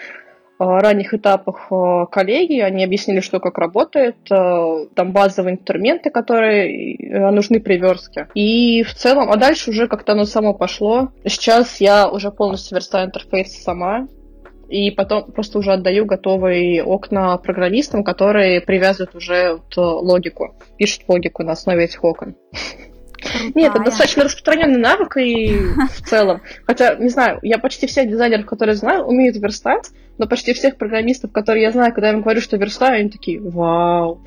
[0.60, 1.70] ранних этапах
[2.10, 8.26] коллеги, они объяснили, что как работает, там базовые инструменты, которые нужны при верстке.
[8.34, 11.10] И в целом, а дальше уже как-то оно само пошло.
[11.24, 14.08] Сейчас я уже полностью верстаю интерфейс сама,
[14.68, 21.42] и потом просто уже отдаю готовые окна программистам, которые привязывают уже вот логику, пишут логику
[21.42, 22.36] на основе этих окон.
[23.20, 23.52] Крутая.
[23.54, 25.56] Нет, это достаточно распространенный навык и
[25.94, 26.42] в целом.
[26.66, 31.32] Хотя, не знаю, я почти всех дизайнеров, которые знаю, умеют верстать, но почти всех программистов,
[31.32, 34.24] которые я знаю, когда я им говорю, что верстаю, они такие, вау.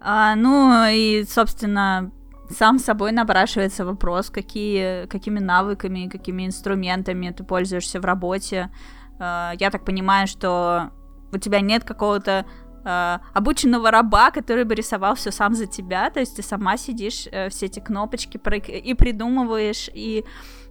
[0.00, 2.12] А, ну и, собственно,
[2.50, 8.70] сам собой напрашивается вопрос, какие, какими навыками, какими инструментами ты пользуешься в работе.
[9.18, 10.90] А, я так понимаю, что
[11.32, 12.46] у тебя нет какого-то
[12.84, 17.26] э, обученного раба, который бы рисовал все сам за тебя, то есть ты сама сидишь,
[17.30, 20.24] э, все эти кнопочки и придумываешь, и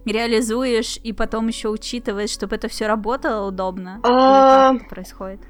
[0.04, 4.00] реализуешь, и потом еще учитываешь, чтобы это все работало удобно.
[4.02, 4.74] А...
[4.74, 5.40] Как происходит?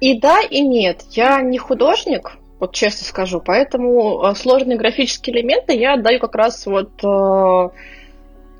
[0.00, 1.04] И да, и нет.
[1.10, 6.66] Я не художник, вот честно скажу, поэтому э, сложные графические элементы я отдаю как раз
[6.66, 7.68] вот э,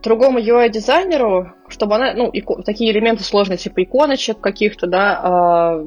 [0.03, 5.83] другому UI-дизайнеру, чтобы она, ну, ико, такие элементы сложные, типа иконочек каких-то, да,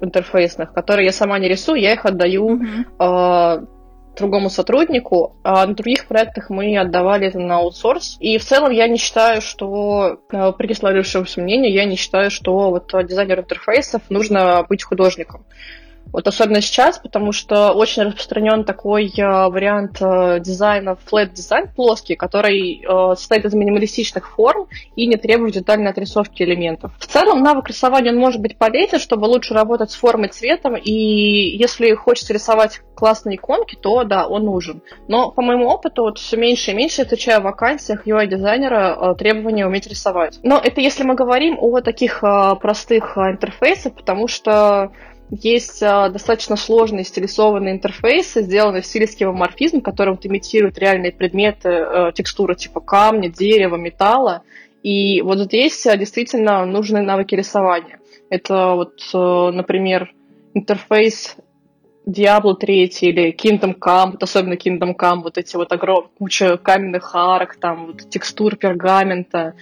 [0.00, 2.60] э, интерфейсных, которые я сама не рисую, я их отдаю
[2.98, 3.66] э,
[4.16, 8.16] другому сотруднику, а на других проектах мы отдавали это на аутсорс.
[8.20, 12.70] И в целом я не считаю, что, э, при сложившемся мнению, я не считаю, что
[12.70, 15.44] вот дизайнер интерфейсов нужно быть художником.
[16.12, 22.16] Вот особенно сейчас, потому что очень распространен такой э, вариант э, дизайна, flat дизайн плоский,
[22.16, 26.92] который э, состоит из минималистичных форм и не требует детальной отрисовки элементов.
[26.98, 30.92] В целом навык рисования он может быть полезен, чтобы лучше работать с формой, цветом, и
[30.92, 34.82] если хочется рисовать классные иконки, то да, он нужен.
[35.08, 39.66] Но по моему опыту вот все меньше и меньше встречаю в вакансиях UI-дизайнера э, требования
[39.66, 40.38] уметь рисовать.
[40.42, 44.92] Но это если мы говорим о таких э, простых э, интерфейсах, потому что
[45.34, 51.70] есть а, достаточно сложные стилизованные интерфейсы, сделанные в стиле скевоморфизм, которым вот имитируют реальные предметы,
[51.70, 54.42] э, текстуры типа камня, дерева, металла.
[54.82, 57.98] И вот здесь а, действительно нужны навыки рисования.
[58.28, 60.12] Это вот, э, например,
[60.52, 61.36] интерфейс
[62.06, 67.56] Diablo 3 или Kingdom Come, особенно Kingdom Come, вот эти вот огромные куча каменных арок,
[67.56, 69.54] там вот текстур пергамента.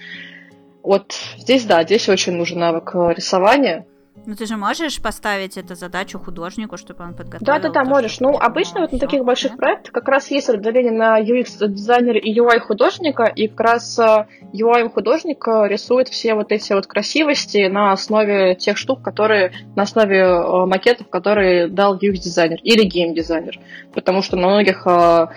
[0.83, 3.85] Вот здесь, да, здесь очень нужен навык э, рисования.
[4.25, 7.45] Ну ты же можешь поставить эту задачу художнику, чтобы он подготовил?
[7.45, 8.19] Да, да, да, можешь.
[8.19, 12.37] Ну, обычно вот на таких больших проектах как раз есть разделение на UX дизайнера и
[12.37, 17.93] UI художника, и как раз UI э, художник рисует все вот эти вот красивости на
[17.93, 23.59] основе тех штук, которые на основе э, макетов, которые дал UX дизайнер или гейм дизайнер,
[23.93, 25.27] потому что на многих э,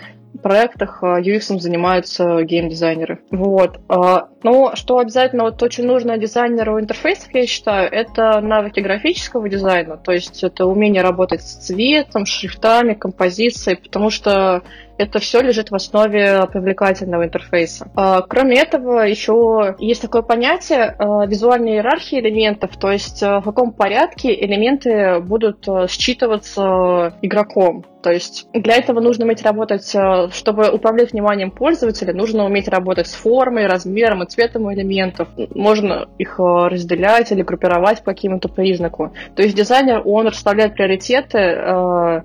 [0.42, 3.20] проектах UX занимаются гейм-дизайнеры.
[3.30, 3.80] Вот.
[3.88, 9.96] А, но что обязательно вот очень нужно дизайнеру интерфейсов, я считаю, это навыки графического дизайна,
[9.96, 14.62] то есть это умение работать с цветом, шрифтами, композицией, потому что
[14.98, 17.88] это все лежит в основе привлекательного интерфейса.
[17.94, 23.72] А, кроме этого, еще есть такое понятие а, визуальной иерархии элементов, то есть в каком
[23.72, 27.84] порядке элементы будут считываться игроком.
[28.02, 29.94] То есть для этого нужно уметь работать,
[30.32, 35.28] чтобы управлять вниманием пользователя, нужно уметь работать с формой, размером и цветом элементов.
[35.54, 39.14] Можно их разделять или группировать по какому-то признаку.
[39.34, 42.22] То есть дизайнер, он расставляет приоритеты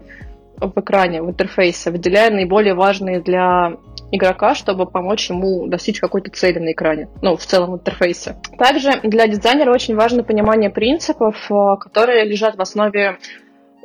[0.60, 3.78] в экране, в интерфейсе, выделяя наиболее важные для
[4.12, 8.38] игрока, чтобы помочь ему достичь какой-то цели на экране, ну, в целом интерфейсе.
[8.58, 13.18] Также для дизайнера очень важно понимание принципов, э, которые лежат в основе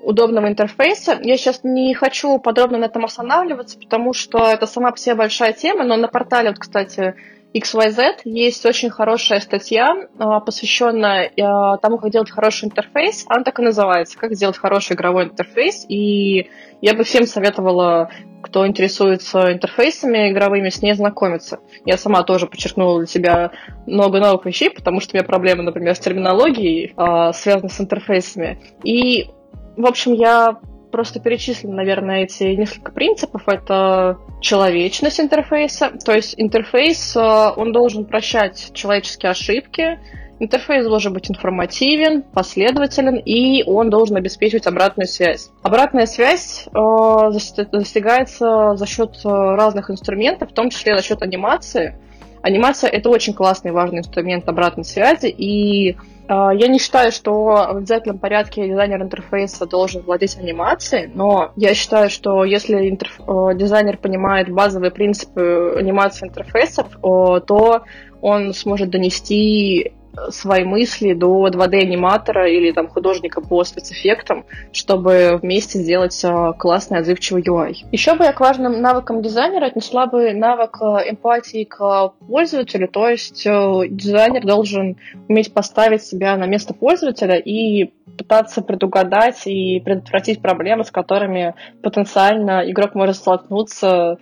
[0.03, 1.19] удобного интерфейса.
[1.23, 5.53] Я сейчас не хочу подробно на этом останавливаться, потому что это сама по себе большая
[5.53, 7.15] тема, но на портале, вот, кстати,
[7.55, 13.25] XYZ есть очень хорошая статья, а, посвященная а, тому, как делать хороший интерфейс.
[13.29, 15.87] Она так и называется, как сделать хороший игровой интерфейс.
[15.89, 18.11] И я бы всем советовала,
[18.43, 21.61] кто интересуется интерфейсами игровыми, с ней знакомиться.
[21.85, 23.53] Я сама тоже подчеркнула для себя
[23.87, 28.61] много новых вещей, потому что у меня проблемы, например, с терминологией, а, связанной с интерфейсами.
[28.83, 29.31] И,
[29.77, 30.59] в общем, я
[30.95, 33.49] просто перечислим, наверное, эти несколько принципов.
[33.49, 39.99] Это человечность интерфейса, то есть интерфейс, э, он должен прощать человеческие ошибки,
[40.41, 45.51] Интерфейс должен быть информативен, последователен, и он должен обеспечивать обратную связь.
[45.63, 51.97] Обратная связь э, достигается за счет э, разных инструментов, в том числе за счет анимации.
[52.45, 55.97] Анимация это очень классный важный инструмент обратной связи, и
[56.29, 61.73] а, я не считаю, что в обязательном порядке дизайнер интерфейса должен владеть анимацией, но я
[61.73, 63.19] считаю, что если интерф...
[63.57, 67.85] дизайнер понимает базовые принципы анимации интерфейсов, то
[68.21, 69.95] он сможет донести
[70.31, 77.43] свои мысли до 2D-аниматора или там художника по спецэффектам, чтобы вместе сделать э, классный отзывчивый
[77.43, 77.75] UI.
[77.93, 83.09] Еще бы я к важным навыкам дизайнера отнесла бы навык э, эмпатии к пользователю, то
[83.09, 84.97] есть дизайнер должен
[85.29, 92.63] уметь поставить себя на место пользователя и пытаться предугадать и предотвратить проблемы, с которыми потенциально
[92.71, 94.19] игрок может столкнуться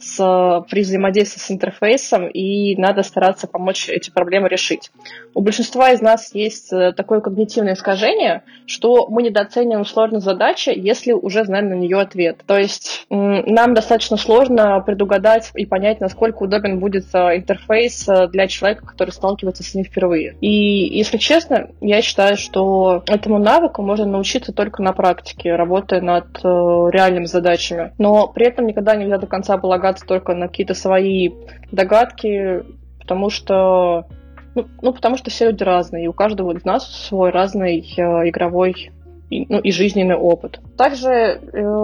[0.00, 4.90] с, при взаимодействии с интерфейсом, и надо стараться помочь эти проблемы решить.
[5.34, 11.12] У большинства из нас есть э, такое когнитивное искажение, что мы недооцениваем сложность задачи, если
[11.12, 12.38] уже знаем на нее ответ.
[12.46, 18.48] То есть нам достаточно сложно предугадать и понять, насколько удобен будет э, интерфейс э, для
[18.48, 20.36] человека, который сталкивается с ним впервые.
[20.40, 20.50] И,
[20.96, 27.26] если честно, я считаю, что этому навыку можно научиться только на практике, работая над реальными
[27.26, 27.92] задачами.
[27.98, 31.30] Но при этом никогда нельзя до конца полагаться полагаться только на какие-то свои
[31.72, 32.64] догадки,
[33.00, 34.06] потому что
[34.54, 38.02] ну, ну, потому что все люди разные, и у каждого из нас свой разный э,
[38.28, 38.90] игровой
[39.30, 40.60] и, ну, и жизненный опыт.
[40.76, 41.38] Также, э,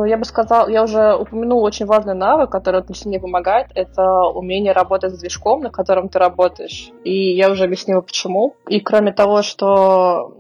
[0.08, 4.02] я бы сказал, я уже упомянула очень важный навык, который отлично мне помогает, это
[4.34, 6.90] умение работать с движком, на котором ты работаешь.
[7.04, 8.56] И я уже объяснила, почему.
[8.68, 10.34] И кроме того, что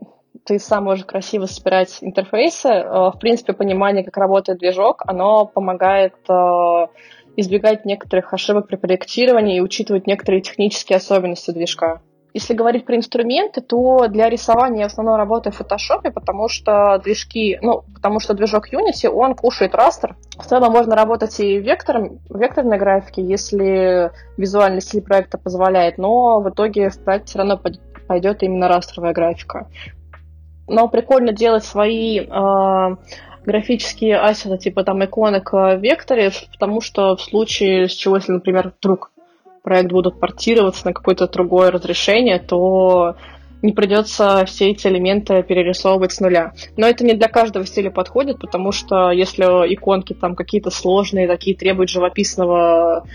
[0.46, 6.14] ты сам можешь красиво собирать интерфейсы, э, в принципе, понимание, как работает движок, оно помогает
[6.28, 6.86] э,
[7.36, 12.00] избегать некоторых ошибок при проектировании и учитывать некоторые технические особенности движка.
[12.36, 17.00] Если говорить про инструменты, то для рисования я в основном работаю в Photoshop, потому что
[17.02, 20.16] движки, ну, потому что движок Unity, он кушает растер.
[20.36, 26.50] В целом можно работать и вектором, векторной графике, если визуальный стиль проекта позволяет, но в
[26.50, 27.58] итоге в проект все равно
[28.06, 29.68] пойдет именно растровая графика.
[30.68, 32.96] Но прикольно делать свои э,
[33.46, 38.72] графические ассеты, типа там иконок в векторе, потому что в случае с чего, если, например,
[38.78, 39.12] вдруг
[39.62, 43.16] проект будут портироваться на какое-то другое разрешение, то
[43.62, 46.52] не придется все эти элементы перерисовывать с нуля.
[46.76, 51.56] Но это не для каждого стиля подходит, потому что если иконки там какие-то сложные, такие
[51.56, 53.06] требуют живописного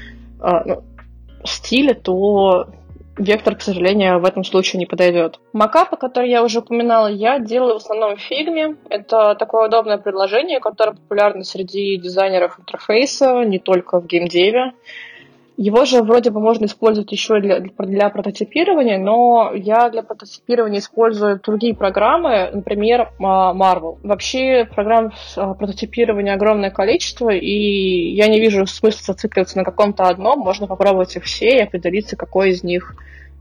[0.41, 0.84] э, ну,
[1.45, 2.67] стиля, то
[3.22, 5.39] вектор, к сожалению, в этом случае не подойдет.
[5.53, 8.78] Макапы, которые я уже упоминала, я делаю в основном в фигме.
[8.89, 14.74] Это такое удобное предложение, которое популярно среди дизайнеров интерфейса, не только в геймдеве.
[15.62, 21.39] Его же вроде бы можно использовать еще для, для прототипирования, но я для прототипирования использую
[21.39, 23.99] другие программы, например, Marvel.
[24.01, 30.39] Вообще программ а, прототипирования огромное количество, и я не вижу смысла зацикливаться на каком-то одном.
[30.39, 32.95] Можно попробовать их все и определиться, какой из них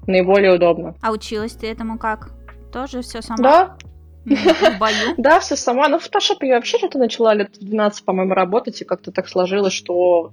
[0.07, 0.97] наиболее удобно.
[1.01, 2.33] А училась ты этому как?
[2.71, 3.43] Тоже все сама?
[3.43, 3.77] Да,
[4.27, 4.95] в бою?
[5.16, 5.89] Да, все сама.
[5.89, 9.73] Но в Photoshop я вообще что-то начала лет 12, по-моему, работать, и как-то так сложилось,
[9.73, 10.33] что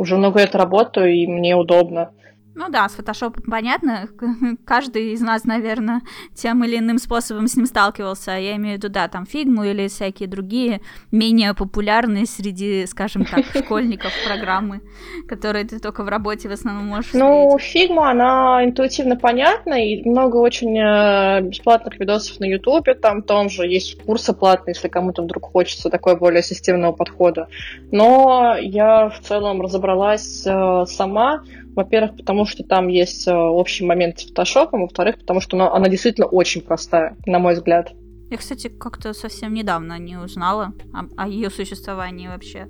[0.00, 2.12] уже много лет работаю, и мне удобно.
[2.54, 4.08] Ну да, с фотошопом понятно.
[4.64, 6.02] Каждый из нас, наверное,
[6.34, 8.32] тем или иным способом с ним сталкивался.
[8.32, 10.80] Я имею в виду, да, там фигму или всякие другие
[11.12, 14.80] менее популярные среди, скажем так, школьников программы,
[15.28, 20.36] которые ты только в работе в основном можешь Ну, Figma, она интуитивно понятна, и много
[20.36, 25.44] очень э, бесплатных видосов на ютубе, там том же есть курсы платные, если кому-то вдруг
[25.52, 27.48] хочется такой более системного подхода.
[27.92, 31.42] Но я в целом разобралась э, сама,
[31.74, 35.88] во-первых, потому что там есть э, общий момент с фотошопом, во-вторых, потому что она, она
[35.88, 37.92] действительно очень простая, на мой взгляд.
[38.30, 42.68] Я, кстати, как-то совсем недавно не узнала о, о ее существовании вообще.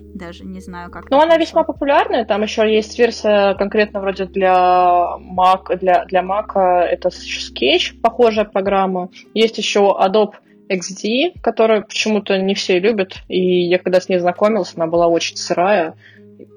[0.00, 1.10] Даже не знаю, как.
[1.10, 2.24] Ну, она весьма популярная.
[2.24, 9.10] Там еще есть версия конкретно вроде для Mac, для, для Mac это Sketch, похожая программа.
[9.34, 10.32] Есть еще Adobe
[10.68, 13.16] XD, которую почему-то не все любят.
[13.28, 15.94] И я когда с ней знакомился, она была очень сырая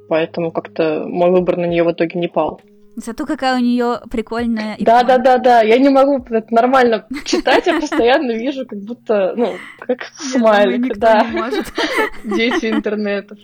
[0.07, 2.61] поэтому как-то мой выбор на нее в итоге не пал.
[2.95, 4.75] Зато какая у нее прикольная.
[4.79, 5.61] Да, да, да, да.
[5.61, 11.25] Я не могу это нормально читать, я постоянно вижу, как будто, ну, как смайлик, да.
[12.25, 13.37] Дети интернета.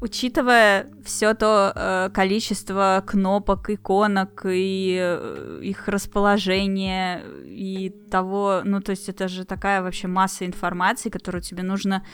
[0.00, 8.90] Учитывая все то э, количество кнопок, иконок и э, их расположение и того, ну то
[8.90, 12.04] есть это же такая вообще масса информации, которую тебе нужно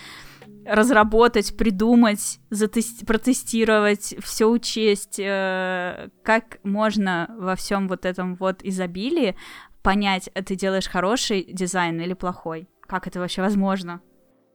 [0.65, 9.37] разработать, придумать, затести- протестировать, все учесть, э, как можно во всем вот этом вот изобилии
[9.83, 12.69] понять, э, ты делаешь хороший дизайн или плохой?
[12.83, 14.01] Как это вообще возможно?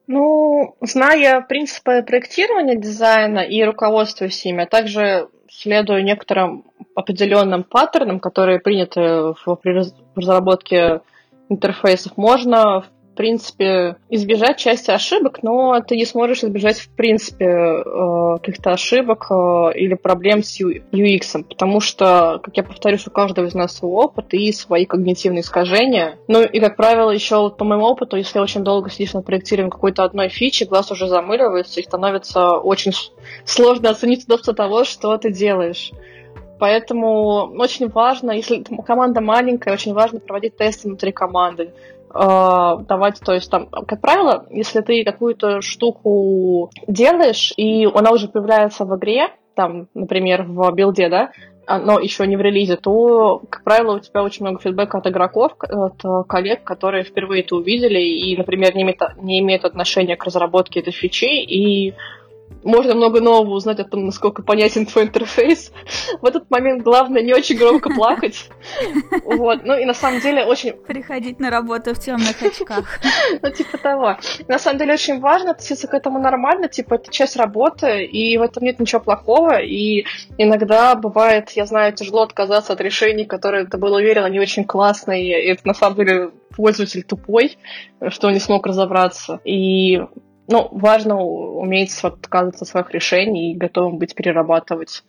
[0.08, 8.60] Ну, зная принципы проектирования дизайна и руководствуясь ими, а также следуя некоторым определенным паттернам, которые
[8.60, 9.60] приняты в,
[10.16, 11.01] разработке
[11.49, 12.86] интерфейсов, можно
[13.18, 19.72] принципе, избежать части ошибок, но ты не сможешь избежать, в принципе, э, каких-то ошибок э,
[19.76, 24.34] или проблем с UX, потому что, как я повторюсь, у каждого из нас свой опыт
[24.34, 26.18] и свои когнитивные искажения.
[26.28, 30.03] Ну и, как правило, еще по моему опыту, если очень долго сидишь на проектировании какой-то
[30.03, 32.93] одной фичи, глаз уже замыливается и становится очень
[33.43, 35.91] сложно оценить удобство того, что ты делаешь.
[36.59, 41.74] Поэтому очень важно, если команда маленькая, очень важно проводить тесты внутри команды.
[42.14, 48.30] Э, давать, то есть там, как правило, если ты какую-то штуку делаешь, и она уже
[48.30, 51.32] появляется в игре, там, например, в билде, да,
[51.68, 55.51] но еще не в релизе, то, как правило, у тебя очень много фидбэка от игроков,
[55.60, 60.80] от коллег, которые впервые это увидели и, например, не имеют, не имеют отношения к разработке
[60.80, 61.93] этой фичи, и
[62.63, 65.71] можно много нового узнать о том, насколько понятен твой интерфейс.
[66.21, 68.49] В этот момент главное не очень громко плакать.
[69.23, 69.63] Вот.
[69.63, 70.73] Ну и на самом деле очень...
[70.73, 72.99] Приходить на работу в темных очках.
[73.41, 74.17] Ну, типа того.
[74.47, 78.41] На самом деле очень важно относиться к этому нормально, типа это часть работы, и в
[78.41, 80.05] этом нет ничего плохого, и
[80.37, 85.45] иногда бывает, я знаю, тяжело отказаться от решений, которые ты был уверен, они очень классные,
[85.45, 87.57] и это на самом деле пользователь тупой,
[88.09, 89.39] что не смог разобраться.
[89.43, 90.01] И
[90.47, 95.03] ну, важно уметь отказываться от своих решений и готовым быть перерабатывать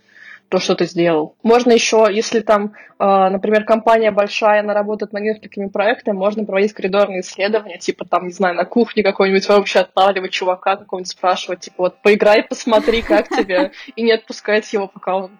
[0.49, 1.36] то, что ты сделал.
[1.43, 6.72] Можно еще, если там, э, например, компания большая, она работает над несколькими проектами, можно проводить
[6.72, 11.76] коридорные исследования, типа там, не знаю, на кухне какой-нибудь вообще отлавливать чувака какого-нибудь, спрашивать, типа
[11.78, 15.30] вот поиграй, посмотри, как тебе, и не отпускать его, пока он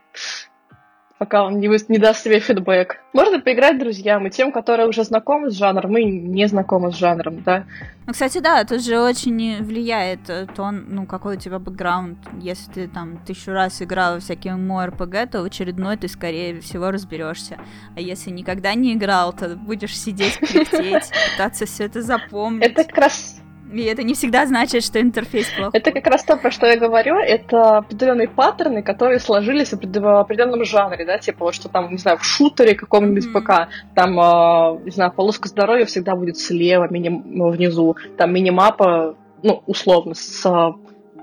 [1.19, 1.79] пока он не, вы...
[1.89, 3.01] не даст себе фидбэк.
[3.13, 7.43] Можно поиграть друзьям и тем, которые уже знакомы с жанром, и не знакомы с жанром,
[7.43, 7.65] да.
[8.07, 12.19] Ну, кстати, да, это же очень влияет э, то, ну, какой у тебя бэкграунд.
[12.41, 16.91] Если ты там тысячу раз играл в всякие ММО-РПГ, то в очередной ты, скорее всего,
[16.91, 17.59] разберешься.
[17.97, 22.65] А если никогда не играл, то будешь сидеть, кряхтеть, пытаться все это запомнить.
[22.65, 23.41] Это как раз
[23.73, 25.79] и это не всегда значит, что интерфейс плохой.
[25.79, 27.17] Это как раз то, про что я говорю.
[27.17, 32.19] Это определенные паттерны, которые сложились в определенном жанре, да, типа вот что там, не знаю,
[32.19, 33.41] в шутере каком-нибудь mm-hmm.
[33.41, 39.63] ПК, там, э, не знаю, полоска здоровья всегда будет слева, мини- внизу, там минимапа, ну,
[39.67, 40.75] условно, с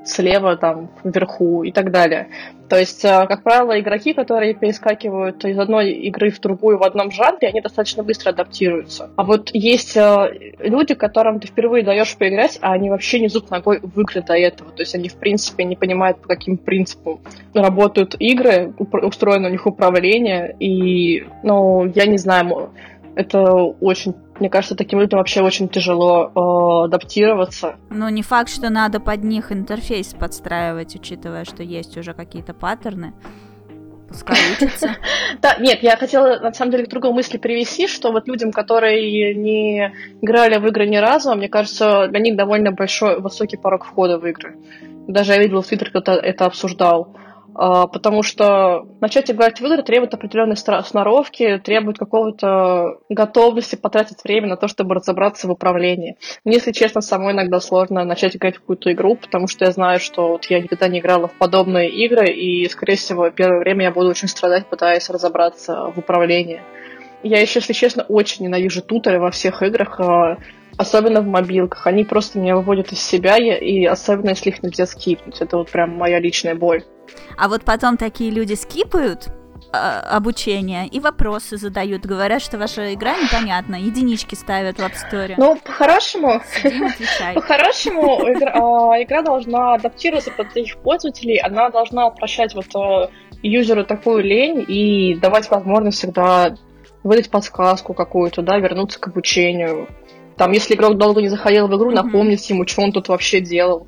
[0.06, 2.30] слева, там, вверху и так далее.
[2.70, 7.12] То есть, э, как правило, игроки, которые перескакивают из одной игры в другую в одном
[7.12, 9.10] жанре, они достаточно быстро адаптируются.
[9.16, 13.52] А вот есть э, люди, которым ты впервые даешь поиграть, а они вообще не зуб
[13.52, 14.72] ногой в игры до этого.
[14.72, 17.20] То есть они, в принципе, не понимают, по каким принципам
[17.54, 20.56] работают игры, устроено у них управление.
[20.60, 22.72] И, ну, я не знаю,
[23.16, 27.78] это очень, мне кажется, таким людям вообще очень тяжело э, адаптироваться.
[27.90, 33.14] Ну, не факт, что надо под них интерфейс подстраивать, учитывая, что есть уже какие-то паттерны.
[34.08, 34.96] Пускай учатся.
[35.42, 39.36] Да, нет, я хотела, на самом деле, к другой мысли привести, что вот людям, которые
[39.36, 44.18] не играли в игры ни разу, мне кажется, для них довольно большой, высокий порог входа
[44.18, 44.58] в игры.
[45.08, 47.16] Даже я видела в Твиттере, кто-то это обсуждал.
[47.58, 54.50] А, потому что начать играть в игры требует определенной сноровки, требует какого-то готовности потратить время
[54.50, 56.18] на то, чтобы разобраться в управлении.
[56.44, 60.02] Мне, если честно, самой иногда сложно начать играть в какую-то игру, потому что я знаю,
[60.02, 63.92] что вот я никогда не играла в подобные игры, и, скорее всего, первое время я
[63.92, 66.62] буду очень страдать, пытаясь разобраться в управлении.
[67.24, 70.38] Я еще, если честно, очень ненавижу туторы во всех играх, а,
[70.78, 71.88] особенно в мобилках.
[71.88, 75.42] Они просто меня выводят из себя, и особенно если их нельзя скипнуть.
[75.42, 76.84] Это вот прям моя личная боль.
[77.38, 79.28] А вот потом такие люди скипают
[79.72, 85.34] э, обучение и вопросы задают, говорят, что ваша игра непонятна, единички ставят в App Store.
[85.38, 86.42] Ну, по-хорошему,
[87.36, 93.10] по-хорошему игра, а, игра должна адаптироваться под их пользователей, она должна прощать вот э,
[93.44, 96.56] юзеру такую лень и давать возможность всегда
[97.04, 99.88] выдать подсказку какую-то, да, вернуться к обучению.
[100.38, 103.88] Там, если игрок долго не заходил в игру, напомнить ему, что он тут вообще делал.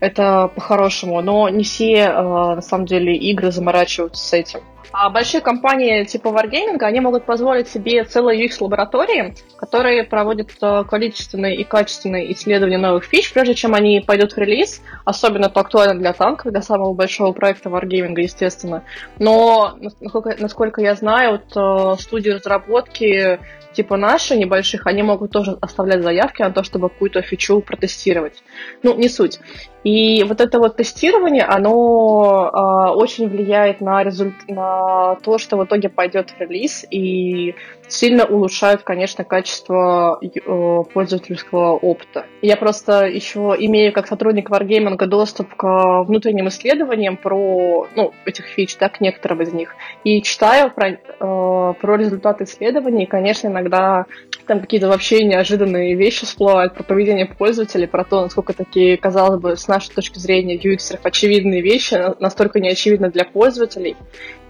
[0.00, 4.60] Это по-хорошему, но не все, э, на самом деле, игры заморачиваются с этим.
[4.96, 11.56] А большие компании типа Wargaming, они могут позволить себе целые UX-лаборатории, которые проводят э, количественные
[11.56, 14.82] и качественные исследования новых фич, прежде чем они пойдут в релиз.
[15.04, 18.84] Особенно это актуально для танков, для самого большого проекта Wargaming, естественно.
[19.18, 23.40] Но, насколько, насколько я знаю, вот, э, студии разработки
[23.74, 28.42] типа наши небольших, они могут тоже оставлять заявки на то, чтобы какую-то фичу протестировать.
[28.82, 29.40] Ну, не суть.
[29.84, 34.34] И вот это вот тестирование, оно э, очень влияет на, результ...
[34.48, 37.54] на то, что в итоге пойдет в релиз, и
[37.88, 42.24] сильно улучшают, конечно, качество э, пользовательского опыта.
[42.40, 48.76] Я просто еще имею как сотрудник Wargaming доступ к внутренним исследованиям про ну, этих фич,
[48.78, 54.06] да, к некоторым из них, и читаю про, э, про результаты исследований, и, конечно, иногда
[54.46, 59.56] там какие-то вообще неожиданные вещи всплывают про поведение пользователей, про то, насколько такие, казалось бы,
[59.56, 63.96] с нашей точки зрения UX очевидные вещи настолько неочевидны для пользователей.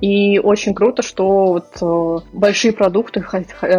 [0.00, 3.24] И очень круто, что вот э, большие продукты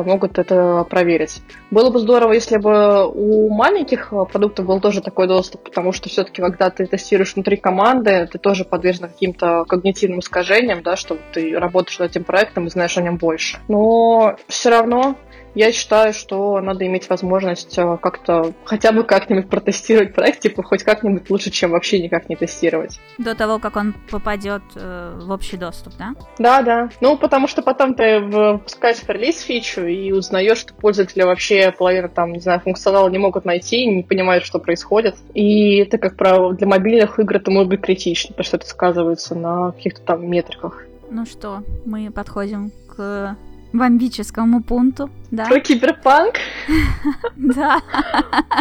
[0.06, 1.42] могут это проверить.
[1.72, 6.10] Было бы здорово, если бы у маленьких э, продуктов был тоже такой доступ, потому что
[6.10, 11.58] все-таки, когда ты тестируешь внутри команды, ты тоже подвержен каким-то когнитивным искажениям, да, что ты
[11.60, 13.60] работаешь над этим проектом и знаешь о нем больше.
[13.68, 15.18] Но все равно
[15.56, 20.84] я считаю, что надо иметь возможность э, как-то хотя бы как-нибудь протестировать проект, типа хоть
[20.84, 23.00] как-нибудь лучше, чем вообще никак не тестировать.
[23.18, 26.14] До того, как он попадет э, в общий доступ, да?
[26.38, 26.90] Да, да.
[27.02, 32.34] Ну, потому что потом ты выпускаешь релиз фичу и узнаешь, что пользователи вообще половину там,
[32.34, 35.16] не знаю, функционала не могут найти, не понимают, что происходит.
[35.34, 39.36] И это, как правило, для мобильных игр это может быть критично, потому что это сказывается
[39.36, 40.84] на каких-то там метриках.
[41.10, 43.38] Ну что, мы подходим к
[43.78, 45.46] бомбическому пункту, да.
[45.46, 46.36] Про киберпанк?
[47.36, 47.82] Да.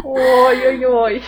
[0.02, 1.22] Ой-ой-ой.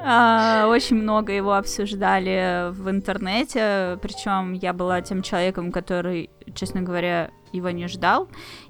[0.00, 7.30] А, очень много его обсуждали в интернете, причем я была тем человеком, который, честно говоря,
[7.52, 8.28] его не ждал.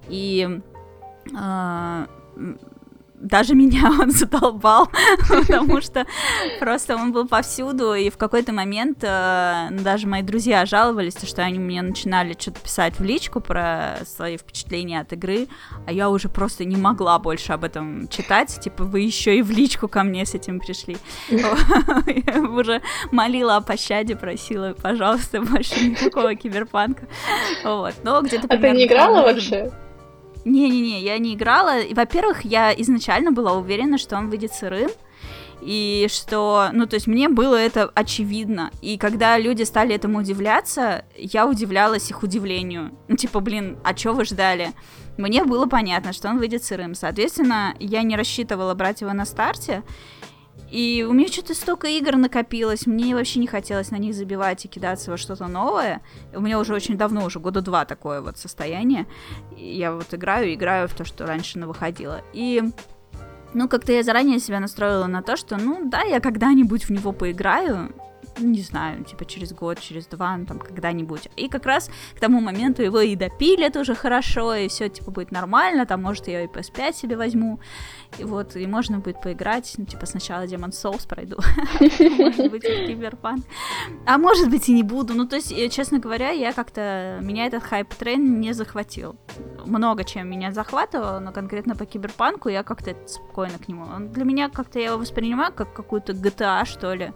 [0.08, 0.60] И
[1.36, 2.06] а,
[3.14, 4.90] даже меня он задолбал,
[5.28, 6.06] потому что
[6.60, 11.58] просто он был повсюду, и в какой-то момент э, даже мои друзья жаловались, что они
[11.58, 15.48] мне начинали что-то писать в личку про свои впечатления от игры,
[15.86, 19.50] а я уже просто не могла больше об этом читать, типа вы еще и в
[19.50, 20.96] личку ко мне с этим пришли.
[21.28, 27.06] Я уже молила о пощаде, просила, пожалуйста, больше никакого киберпанка.
[27.64, 28.46] Вот, но где-то...
[28.48, 29.72] А ты не играла вообще?
[30.44, 31.80] Не-не-не, я не играла.
[31.90, 34.90] Во-первых, я изначально была уверена, что он выйдет сырым.
[35.62, 38.70] И что, ну, то есть мне было это очевидно.
[38.82, 42.90] И когда люди стали этому удивляться, я удивлялась их удивлению.
[43.08, 44.72] Ну, типа, блин, а что вы ждали?
[45.16, 46.94] Мне было понятно, что он выйдет сырым.
[46.94, 49.82] Соответственно, я не рассчитывала брать его на старте.
[50.74, 54.68] И у меня что-то столько игр накопилось, мне вообще не хотелось на них забивать и
[54.68, 56.02] кидаться во что-то новое.
[56.34, 59.06] У меня уже очень давно, уже года два такое вот состояние.
[59.56, 62.22] Я вот играю, играю в то, что раньше на выходило.
[62.32, 62.60] И
[63.52, 67.12] ну, как-то я заранее себя настроила на то, что, ну, да, я когда-нибудь в него
[67.12, 67.94] поиграю,
[68.38, 71.28] не знаю, типа через год, через два, ну, там, когда-нибудь.
[71.36, 75.30] И как раз к тому моменту его и допилят уже хорошо, и все, типа, будет
[75.30, 77.60] нормально, там, может, я и PS5 себе возьму,
[78.18, 81.36] и вот, и можно будет поиграть, ну, типа, сначала Demon Souls пройду,
[81.80, 83.44] может быть, и Киберпанк,
[84.06, 87.62] а может быть, и не буду, ну, то есть, честно говоря, я как-то, меня этот
[87.62, 89.16] хайп-трен не захватил.
[89.64, 93.86] Много чем меня захватывало, но конкретно по Киберпанку я как-то спокойно к нему.
[94.10, 97.12] Для меня как-то я его воспринимаю как какую-то GTA, что ли.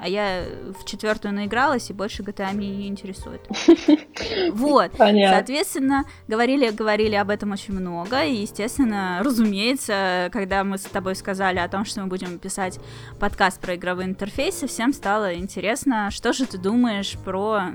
[0.00, 0.44] А я
[0.78, 3.42] в четвертую наигралась, и больше GTA меня не интересует.
[4.50, 4.92] Вот.
[4.92, 5.36] Понятно.
[5.36, 8.24] Соответственно, говорили, говорили об этом очень много.
[8.24, 12.78] И, естественно, разумеется, когда мы с тобой сказали о том, что мы будем писать
[13.20, 17.72] подкаст про игровые интерфейсы, всем стало интересно, что же ты думаешь про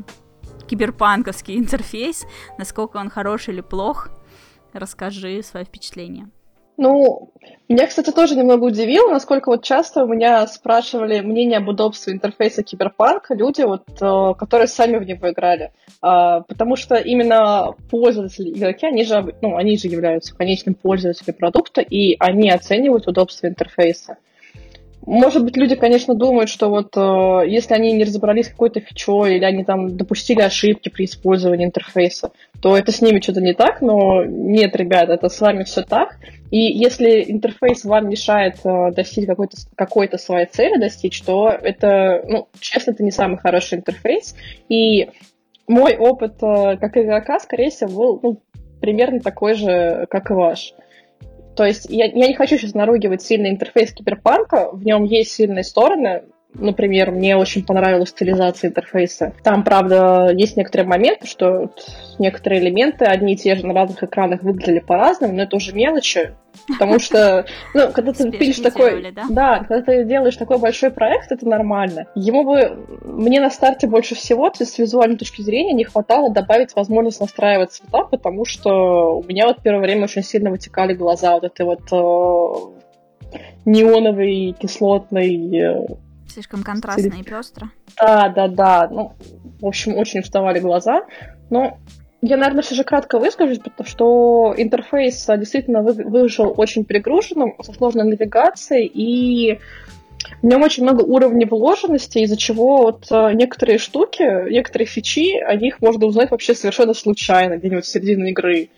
[0.67, 2.25] киберпанковский интерфейс,
[2.57, 4.09] насколько он хороший или плох.
[4.73, 6.29] Расскажи свои впечатления.
[6.77, 7.31] Ну,
[7.69, 12.63] меня, кстати, тоже немного удивило, насколько вот часто у меня спрашивали мнение об удобстве интерфейса
[12.63, 15.71] Киберпанка люди, вот, э, которые сами в него играли.
[16.01, 21.81] А, потому что именно пользователи, игроки, они же, ну, они же являются конечным пользователем продукта,
[21.81, 24.17] и они оценивают удобство интерфейса.
[25.05, 29.37] Может быть, люди, конечно, думают, что вот э, если они не разобрались с какой-то фичой
[29.37, 32.31] или они там допустили ошибки при использовании интерфейса,
[32.61, 36.17] то это с ними что-то не так, но нет, ребят, это с вами все так.
[36.51, 42.47] И если интерфейс вам мешает э, достичь какой-то какой своей цели, достичь, то это, ну,
[42.59, 44.35] честно, это не самый хороший интерфейс.
[44.69, 45.09] И
[45.67, 48.41] мой опыт э, как игрока, скорее всего, был ну,
[48.81, 50.73] примерно такой же, как и ваш.
[51.55, 55.63] То есть я, я не хочу сейчас наругивать сильный интерфейс киберпанка, в нем есть сильные
[55.63, 56.23] стороны,
[56.53, 59.33] Например, мне очень понравилась стилизация интерфейса.
[59.43, 61.71] Там, правда, есть некоторые моменты, что
[62.19, 66.33] некоторые элементы, одни и те же на разных экранах выглядели по-разному, но это уже мелочи.
[66.67, 69.11] Потому что, ну, когда ты пилишь такой...
[69.11, 69.25] да?
[69.29, 72.07] да, когда ты делаешь такой большой проект, это нормально.
[72.15, 72.85] Ему бы...
[73.05, 78.03] Мне на старте больше всего, с визуальной точки зрения, не хватало добавить возможность настраивать цвета,
[78.03, 83.37] потому что у меня вот первое время очень сильно вытекали глаза вот этой вот э,
[83.65, 85.85] неоновой, кислотной э,
[86.33, 87.69] Слишком контрастно и пестро.
[87.99, 88.87] Да, да, да.
[88.89, 89.13] Ну,
[89.59, 91.01] в общем, очень вставали глаза.
[91.49, 91.77] Но
[92.21, 98.05] я, наверное, все же кратко выскажусь, потому что интерфейс действительно вышел очень перегруженным, со сложной
[98.05, 99.59] навигацией, и
[100.41, 105.55] в нем очень много уровней вложенности, из-за чего вот э, некоторые штуки, некоторые фичи, о
[105.55, 108.69] них можно узнать вообще совершенно случайно, где-нибудь в середине игры.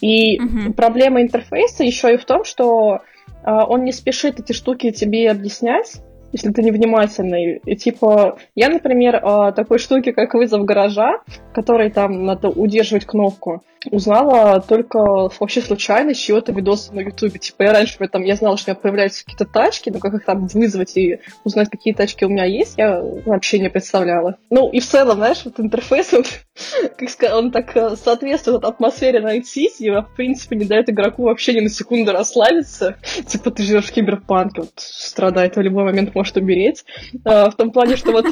[0.00, 0.72] И uh-huh.
[0.72, 3.02] проблема интерфейса еще и в том, что
[3.44, 6.00] э, он не спешит эти штуки тебе объяснять,
[6.34, 7.60] если ты невнимательный.
[7.64, 11.20] И типа, я, например, о такой штуке, как вызов гаража,
[11.54, 17.38] который там надо удерживать кнопку, узнала только вообще случайно с чего-то видоса на Ютубе.
[17.38, 20.24] Типа, я раньше там, я знала, что у меня появляются какие-то тачки, но как их
[20.24, 24.36] там вызвать и узнать, какие тачки у меня есть, я вообще не представляла.
[24.50, 26.24] Ну, и в целом, знаешь, вот интерфейс, он,
[26.98, 31.24] как сказать, он так э, соответствует атмосфере Night City, и, в принципе, не дает игроку
[31.24, 32.96] вообще ни на секунду расслабиться.
[33.26, 36.84] Типа, ты живешь в киберпанке, вот, страдает в любой момент может умереть.
[37.24, 38.26] А, в том плане, что вот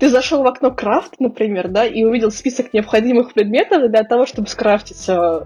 [0.00, 4.48] ты зашел в окно крафта, например, да, и увидел список необходимых предметов для того, чтобы
[4.48, 5.42] скрафтить э,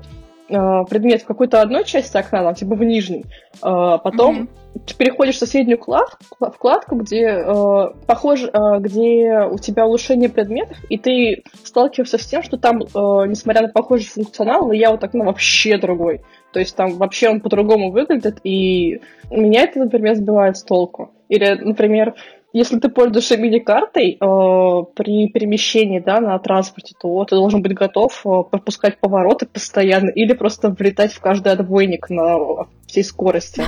[0.48, 3.24] э, предмет в какой-то одной части окна, там, типа в нижней.
[3.57, 4.80] Э, потом mm-hmm.
[4.86, 6.16] ты переходишь в соседнюю клад,
[6.55, 12.44] вкладку, где э, похоже, э, где у тебя улучшение предметов, и ты сталкиваешься с тем,
[12.44, 12.86] что там, э,
[13.26, 16.20] несмотря на похожий функционал, layout окна вообще другой.
[16.52, 19.00] То есть там вообще он по-другому выглядит, и
[19.32, 21.11] меня это, например, сбивает с толку.
[21.28, 22.14] Или, например,
[22.55, 24.16] если ты пользуешься мини-картой э,
[24.94, 30.34] при перемещении да, на транспорте, то ты должен быть готов э, пропускать повороты постоянно или
[30.34, 33.64] просто влетать в каждый отбойник на всей скорости.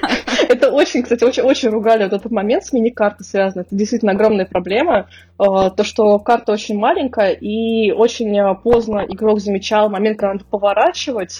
[0.48, 3.60] Это очень, кстати, очень, очень ругали вот этот момент с мини-картой связан.
[3.60, 5.08] Это действительно огромная проблема.
[5.38, 10.46] Э, то, что карта очень маленькая, и очень э, поздно игрок замечал момент, когда надо
[10.46, 11.38] поворачивать,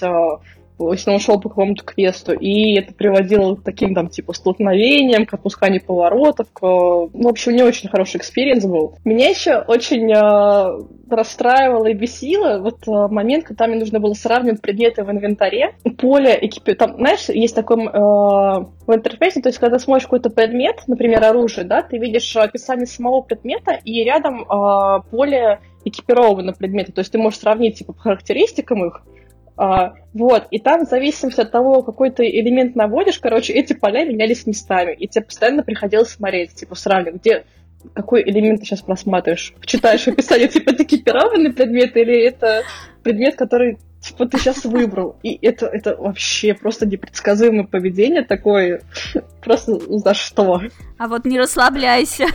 [0.91, 5.33] если он шел по какому-то квесту, и это приводило к таким там типа столкновениям, к
[5.33, 6.61] опусканию поворотов, к...
[6.61, 8.95] ну, в общем, не очень хороший experience был.
[9.05, 14.61] Меня еще очень э, расстраивало и бесило вот э, момент, когда мне нужно было сравнивать
[14.61, 16.73] предметы в инвентаре, поле экипи...
[16.73, 21.65] Там, знаешь, есть такой э, в интерфейсе, то есть когда смотришь какой-то предмет, например, оружие,
[21.65, 27.17] да, ты видишь описание самого предмета, и рядом э, поле экипированного предмета, то есть ты
[27.17, 29.01] можешь сравнить типа по характеристикам их,
[29.63, 34.03] а, вот, и там в зависимости от того, какой ты элемент наводишь, короче, эти поля
[34.05, 37.43] менялись местами, и тебе постоянно приходилось смотреть, типа, сравнивать, где
[37.93, 39.53] какой элемент ты сейчас просматриваешь.
[39.63, 42.63] Читаешь описание, типа, это экипированный предмет или это
[43.03, 45.17] предмет, который типа ты сейчас выбрал.
[45.21, 48.81] И это, это вообще просто непредсказуемое поведение такое.
[49.43, 50.59] Просто за что?
[50.97, 52.25] А вот не расслабляйся.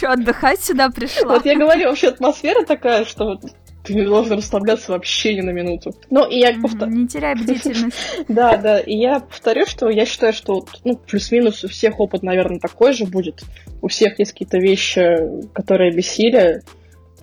[0.00, 1.34] Че, отдыхать сюда пришла?
[1.34, 3.42] Вот я говорю, вообще атмосфера такая, что вот
[3.88, 5.94] ты не должен расслабляться вообще ни на минуту.
[6.10, 6.92] Ну, и я повторю...
[6.92, 7.96] Не теряй бдительность.
[8.28, 12.60] Да, да, и я повторю, что я считаю, что ну, плюс-минус у всех опыт, наверное,
[12.60, 13.42] такой же будет.
[13.80, 15.16] У всех есть какие-то вещи,
[15.52, 16.62] которые бессили,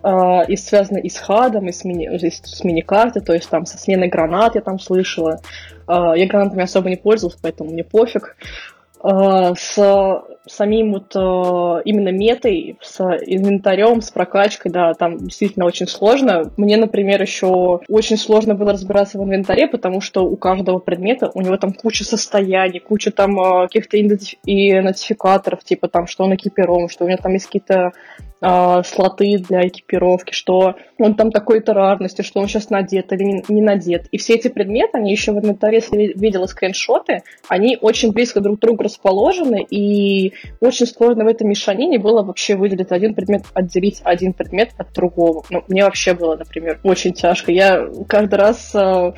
[0.03, 3.79] Uh, и связаны и с хадом, и с, мини, с мини-картой, то есть там со
[3.79, 5.41] сменой гранат я там слышала.
[5.87, 8.35] Uh, я гранатами особо не пользовалась, поэтому мне пофиг.
[9.03, 9.77] Э, с
[10.47, 16.51] самим вот э, именно метой, с инвентарем, с прокачкой, да, там действительно очень сложно.
[16.57, 21.41] Мне, например, еще очень сложно было разбираться в инвентаре, потому что у каждого предмета у
[21.41, 27.05] него там куча состояний, куча там э, каких-то идентификаторов, типа там, что он экипирован, что
[27.05, 27.91] у него там есть какие-то
[28.41, 33.43] э, слоты для экипировки, что он там такой-то рарности, что он сейчас надет или не,
[33.49, 34.07] не надет.
[34.11, 38.57] И все эти предметы, они еще в инвентаре, если видела скриншоты, они очень близко друг
[38.57, 44.01] к другу расположены, и очень сложно в этой мешанине было вообще выделить один предмет, отделить
[44.03, 45.43] один предмет от другого.
[45.49, 47.51] Ну, мне вообще было, например, очень тяжко.
[47.51, 49.13] Я каждый раз э,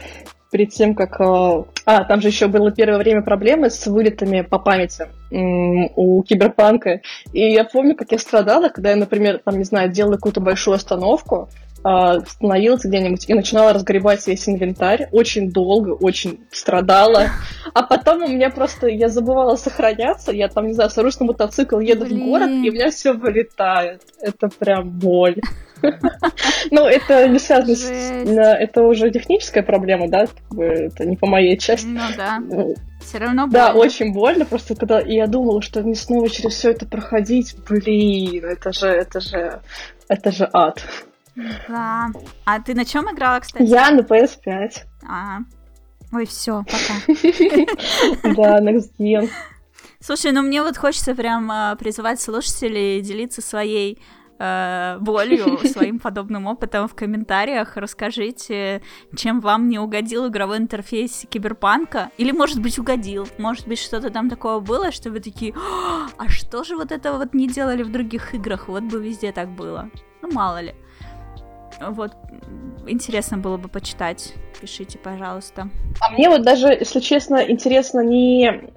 [0.52, 1.20] перед тем, как...
[1.20, 7.02] Э, а, там же еще было первое время проблемы с вылетами по памяти у Киберпанка.
[7.34, 10.76] И я помню, как я страдала, когда я, например, там, не знаю, делала какую-то большую
[10.76, 11.50] остановку,
[11.80, 15.08] становилась где-нибудь и начинала разгребать весь инвентарь.
[15.12, 17.28] Очень долго, очень страдала.
[17.74, 20.32] А потом у меня просто, я забывала сохраняться.
[20.32, 22.22] Я там, не знаю, сажусь на мотоцикл, еду Блин.
[22.22, 24.02] в город, и у меня все вылетает.
[24.22, 25.38] Это прям боль.
[26.72, 27.90] Ну, это не связано с...
[27.90, 30.26] Это уже техническая проблема, да?
[30.58, 31.86] Это не по моей части.
[31.86, 32.40] Ну да.
[32.40, 33.68] Ну, все равно больно.
[33.68, 34.46] Да, очень больно.
[34.46, 39.20] Просто когда я думала, что мне снова через все это проходить, блин, это же, это
[39.20, 39.62] же,
[40.08, 40.84] это же ад.
[41.68, 42.08] Да.
[42.46, 43.64] А ты на чем играла, кстати?
[43.64, 44.72] Я на PS5.
[45.08, 45.40] А.
[46.12, 46.94] Ой, все, пока.
[48.36, 49.30] Да, Next Gen.
[50.00, 54.00] Слушай, ну мне вот хочется прям а, призывать слушателей делиться своей
[54.40, 57.76] э, болью, своим подобным опытом в комментариях.
[57.76, 58.82] Расскажите,
[59.16, 62.12] чем вам не угодил игровой интерфейс Киберпанка.
[62.18, 63.28] Или, может быть, угодил.
[63.38, 65.54] Может быть, что-то там такого было, что вы такие,
[66.18, 68.68] а что же вот этого вот не делали в других играх?
[68.68, 69.90] Вот бы везде так было.
[70.22, 70.76] Ну, мало ли.
[71.80, 72.14] Вот,
[72.88, 74.34] интересно было бы почитать.
[74.60, 75.70] Пишите, пожалуйста.
[76.00, 78.72] А мне вот даже, если честно, интересно не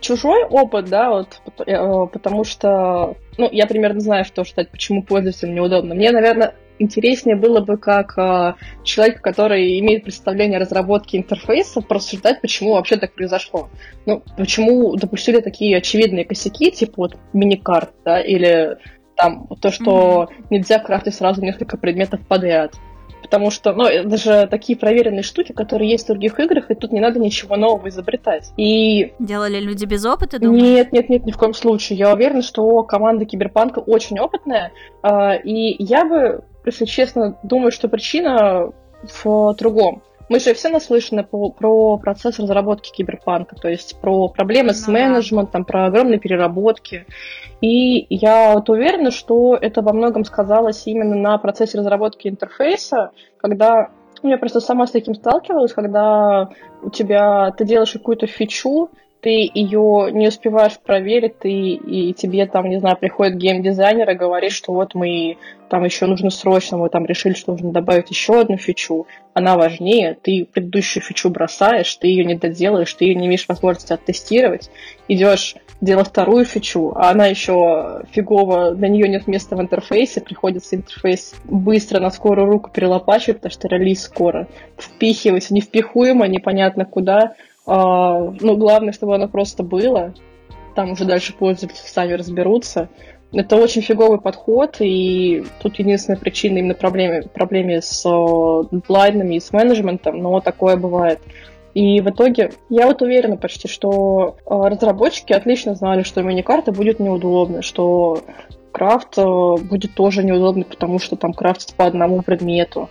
[0.00, 5.54] чужой опыт, да, вот, э, потому что, ну, я примерно знаю, что ждать, почему пользователям
[5.54, 5.94] неудобно.
[5.94, 12.42] Мне, наверное, интереснее было бы как э, человек, который имеет представление о разработке интерфейса, просуждать,
[12.42, 13.70] почему вообще так произошло.
[14.04, 18.76] Ну, почему допустили такие очевидные косяки, типа вот мини-карт, да, или
[19.16, 20.46] там то, что mm-hmm.
[20.50, 22.74] нельзя крафтить сразу несколько предметов подряд.
[23.22, 26.92] Потому что, ну, это же такие проверенные штуки, которые есть в других играх, и тут
[26.92, 28.52] не надо ничего нового изобретать.
[28.58, 29.14] И...
[29.18, 30.62] Делали люди без опыта, думаешь?
[30.62, 31.98] Нет, нет, нет, ни в коем случае.
[31.98, 37.88] Я уверена, что команда Киберпанка очень опытная, а, и я бы, если честно, думаю, что
[37.88, 38.72] причина
[39.24, 40.02] в другом.
[40.28, 44.94] Мы же все наслышаны по, про процесс разработки киберпанка, то есть про проблемы с ну
[44.94, 47.06] менеджментом, про огромные переработки.
[47.60, 53.90] И я вот уверена, что это во многом сказалось именно на процессе разработки интерфейса, когда
[54.22, 56.48] я просто сама с таким сталкивалась, когда
[56.82, 58.90] у тебя ты делаешь какую-то фичу,
[59.24, 64.52] ты ее не успеваешь проверить, ты, и тебе там, не знаю, приходит геймдизайнер и говорит,
[64.52, 65.38] что вот мы
[65.70, 70.18] там еще нужно срочно, мы там решили, что нужно добавить еще одну фичу, она важнее,
[70.20, 74.70] ты предыдущую фичу бросаешь, ты ее не доделаешь, ты ее не имеешь возможности оттестировать,
[75.08, 80.76] идешь делать вторую фичу, а она еще фигово, на нее нет места в интерфейсе, приходится
[80.76, 87.32] интерфейс быстро на скорую руку перелопачивать, потому что релиз скоро, впихивать невпихуемо, непонятно куда,
[87.66, 90.12] ну, главное, чтобы оно просто было.
[90.74, 92.88] Там уже дальше пользователи сами разберутся.
[93.32, 98.02] Это очень фиговый подход, и тут единственная причина именно проблемы, проблеме с
[98.70, 101.20] дедлайнами и с менеджментом, но такое бывает.
[101.74, 107.00] И в итоге я вот уверена почти, что а, разработчики отлично знали, что мини-карта будет
[107.00, 108.22] неудобно, что
[108.70, 112.88] крафт а, будет тоже неудобно, потому что там крафтится по одному предмету.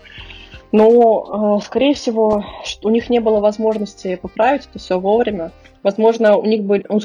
[0.73, 2.43] Но, э, скорее всего,
[2.83, 5.51] у них не было возможности поправить это все вовремя.
[5.83, 6.99] Возможно, у них были, ну,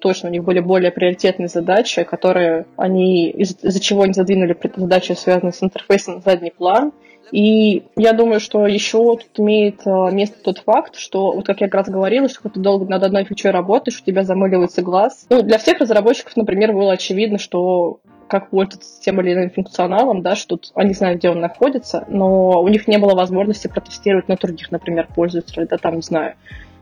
[0.00, 5.52] точно, у них были более приоритетные задачи, которые они, из-за чего они задвинули задачи, связанные
[5.52, 6.92] с интерфейсом на задний план.
[7.32, 11.66] И я думаю, что еще тут имеет э, место тот факт, что, вот как я
[11.66, 15.26] как раз говорила, что ты долго над одной фичой работаешь, у тебя замыливается глаз.
[15.28, 17.98] Ну, для всех разработчиков, например, было очевидно, что
[18.28, 22.68] как пользоваться тем или иным функционалом, да, что они знают, где он находится, но у
[22.68, 26.34] них не было возможности протестировать на других, например, пользователей, да, там, не знаю,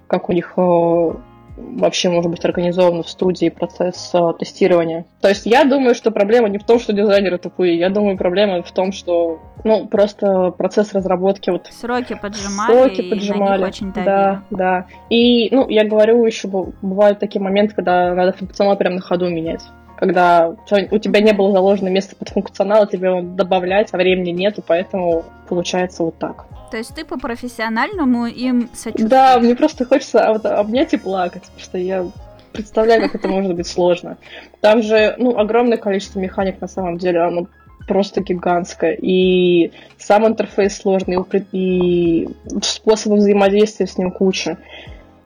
[0.09, 1.13] как у них э,
[1.57, 5.05] вообще может быть организован в студии процесс э, тестирования.
[5.21, 8.63] То есть я думаю, что проблема не в том, что дизайнеры тупые, я думаю, проблема
[8.63, 14.87] в том, что ну просто процесс разработки вот сроки поджимали, сроки поджимали, очень да, да.
[15.11, 19.63] И ну я говорю еще бывают такие моменты, когда надо функционал прямо на ходу менять
[19.97, 24.63] когда у тебя не было заложено место под функционал, тебе его добавлять, а времени нету,
[24.67, 26.47] поэтому получается вот так.
[26.71, 29.11] То есть ты по-профессиональному им сочувствуешь?
[29.11, 32.07] Да, мне просто хочется обнять и плакать, потому что я
[32.53, 34.17] представляю, как это может быть сложно.
[34.61, 37.47] Там же, ну, огромное количество механик на самом деле, оно
[37.87, 38.97] просто гигантское.
[39.01, 41.19] И сам интерфейс сложный,
[41.53, 42.29] и
[42.63, 44.59] способы взаимодействия с ним куча.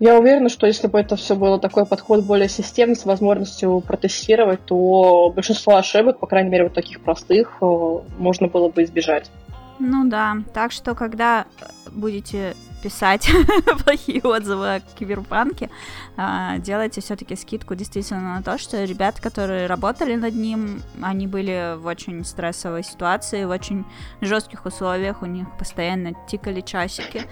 [0.00, 4.64] Я уверена, что если бы это все было такой подход более системный, с возможностью протестировать,
[4.64, 9.30] то большинство ошибок, по крайней мере, вот таких простых, э, можно было бы избежать.
[9.78, 11.44] Ну да, так что когда
[11.90, 13.28] будете писать
[13.84, 15.68] плохие отзывы о киберпанке,
[16.16, 21.76] а, делайте все-таки скидку действительно на то, что ребята, которые работали над ним, они были
[21.76, 23.84] в очень стрессовой ситуации, в очень
[24.22, 27.24] жестких условиях, у них постоянно тикали часики.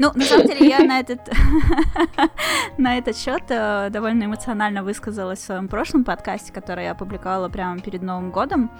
[0.00, 1.20] Ну, на самом деле, я на этот,
[2.78, 7.78] на этот счет э, довольно эмоционально высказалась в своем прошлом подкасте, который я опубликовала прямо
[7.80, 8.70] перед Новым годом.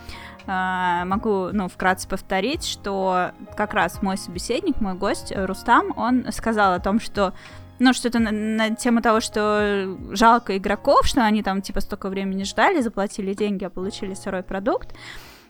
[0.46, 6.72] Э, могу, ну, вкратце повторить, что как раз мой собеседник, мой гость Рустам, он сказал
[6.72, 7.34] о том, что
[7.78, 12.44] ну, что-то на, на тему того, что жалко игроков, что они там, типа, столько времени
[12.44, 14.94] ждали, заплатили деньги, а получили сырой продукт.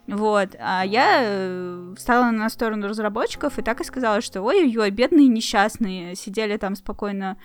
[0.07, 5.29] Вот, а я э, встала на сторону разработчиков и так и сказала, что ой-ой-ой, бедные
[5.29, 7.37] несчастные, сидели там спокойно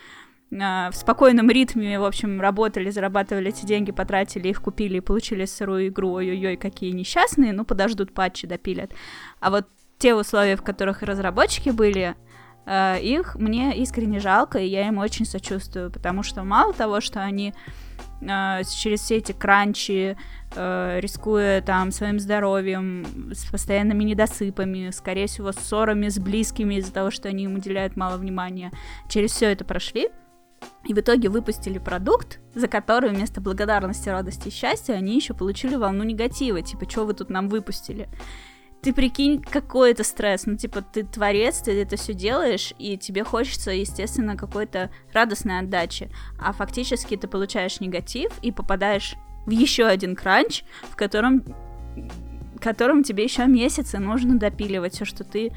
[0.54, 5.46] а, в спокойном ритме, в общем, работали, зарабатывали эти деньги, потратили их, купили и получили
[5.46, 8.92] сырую игру, ой-ой-ой, какие несчастные, ну, подождут патчи, допилят.
[9.40, 12.16] А вот те условия, в которых разработчики были,
[12.66, 17.22] э, их мне искренне жалко, и я им очень сочувствую, потому что мало того, что
[17.22, 17.54] они
[18.22, 20.18] э, через все эти кранчи,
[20.56, 27.12] э, рискуя там своим здоровьем, с постоянными недосыпами, скорее всего, ссорами с близкими из-за того,
[27.12, 28.72] что они им уделяют мало внимания,
[29.10, 30.10] через все это прошли.
[30.86, 35.76] И в итоге выпустили продукт, за который вместо благодарности, радости и счастья они еще получили
[35.76, 36.62] волну негатива.
[36.62, 38.08] Типа, что вы тут нам выпустили?
[38.82, 40.46] Ты прикинь, какой это стресс.
[40.46, 46.12] Ну, типа, ты творец, ты это все делаешь, и тебе хочется, естественно, какой-то радостной отдачи.
[46.40, 49.16] А фактически ты получаешь негатив и попадаешь
[49.46, 51.44] в еще один кранч, в котором,
[52.60, 55.52] котором тебе еще месяцы нужно допиливать все, что ты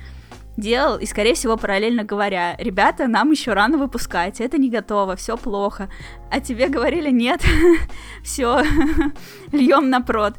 [0.58, 5.36] делал, и, скорее всего, параллельно говоря, ребята, нам еще рано выпускать, это не готово, все
[5.36, 5.88] плохо.
[6.30, 7.42] А тебе говорили, нет,
[8.24, 8.62] все,
[9.52, 10.34] льем на прод.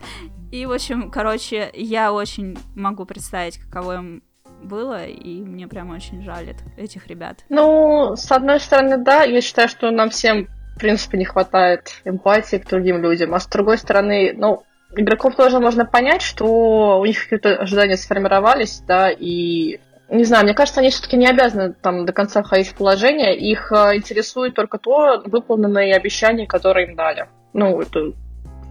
[0.52, 4.24] И, в общем, короче, я очень могу представить, каково им
[4.64, 7.45] было, и мне прям очень жаль этих ребят.
[7.50, 12.58] Ну, с одной стороны, да, я считаю, что нам всем, в принципе, не хватает эмпатии
[12.58, 14.64] к другим людям, а с другой стороны, ну,
[14.95, 19.80] игроков тоже можно понять, что у них какие-то ожидания сформировались, да, и
[20.10, 23.38] не знаю, мне кажется, они все-таки не обязаны там до конца входить в положение.
[23.38, 27.28] Их э, интересует только то выполненные обещания, которые им дали.
[27.54, 28.14] Ну, это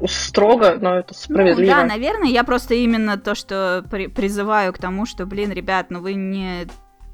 [0.07, 1.70] строго, но это справедливо.
[1.70, 5.86] Ну, да, наверное, я просто именно то, что при призываю к тому, что, блин, ребят,
[5.90, 6.66] ну вы не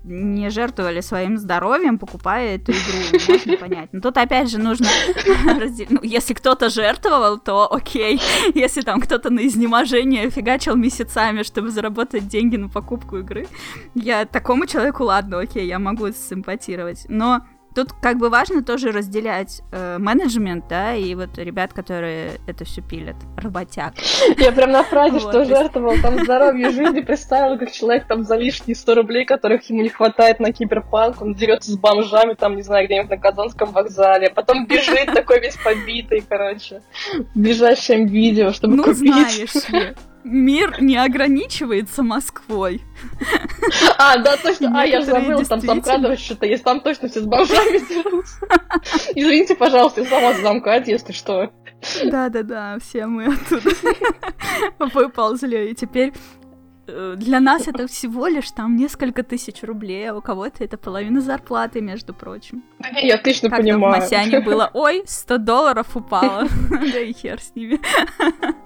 [0.04, 3.88] не жертвовали своим здоровьем, покупая эту игру, можно понять.
[3.92, 4.86] Но тут опять же нужно
[5.58, 5.90] разделить.
[5.90, 8.20] Ну, если кто-то жертвовал, то окей.
[8.54, 13.46] Если там кто-то на изнеможение фигачил месяцами, чтобы заработать деньги на покупку игры,
[13.94, 17.06] я такому человеку, ладно, окей, я могу симпатировать.
[17.08, 17.40] Но
[17.74, 22.82] Тут как бы важно тоже разделять э, менеджмент, да, и вот ребят, которые это все
[22.82, 23.94] пилят, работяг.
[24.38, 28.76] Я прям на фразе, что жертвовал там здоровье жизни, представила, как человек там за лишние
[28.76, 32.86] 100 рублей, которых ему не хватает на киберпанк, он дерется с бомжами, там, не знаю,
[32.86, 36.82] где-нибудь на Казанском вокзале, потом бежит такой весь побитый, короче,
[37.34, 38.98] в ближайшем видео, чтобы ну, купить.
[38.98, 39.94] знаешь
[40.24, 42.82] мир не ограничивается Москвой.
[43.98, 44.80] А, да, точно.
[44.80, 46.64] А, я забыла, там замкадывать что-то есть.
[46.64, 48.38] Там точно все с бомжами дерутся.
[49.14, 51.50] Извините, пожалуйста, я сама замкать, если что.
[52.04, 53.70] Да-да-да, все мы оттуда
[54.94, 55.70] выползли.
[55.70, 56.12] И теперь
[56.86, 61.80] для нас это всего лишь там несколько тысяч рублей, а у кого-то это половина зарплаты,
[61.80, 62.62] между прочим.
[63.02, 63.94] Я отлично как понимаю.
[63.94, 67.80] в Масяне было, ой, 100 долларов упало, да и хер с ними.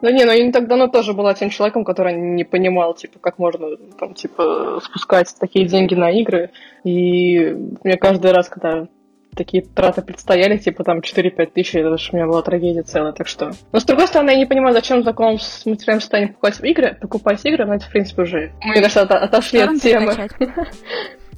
[0.03, 3.19] Ну не, ну я не так давно тоже была тем человеком, который не понимал, типа,
[3.21, 6.51] как можно там, типа, спускать такие деньги на игры,
[6.85, 8.89] и мне каждый раз, когда
[9.35, 13.29] такие траты предстояли, типа там 4-5 тысяч, это же у меня была трагедия целая, так
[13.29, 13.53] что...
[13.73, 17.45] Но с другой стороны, я не понимаю, зачем в таком материальном состоянии покупать игры, покупать
[17.45, 20.29] игры, но это, в принципе, уже, мне кажется, от, отошли от темы.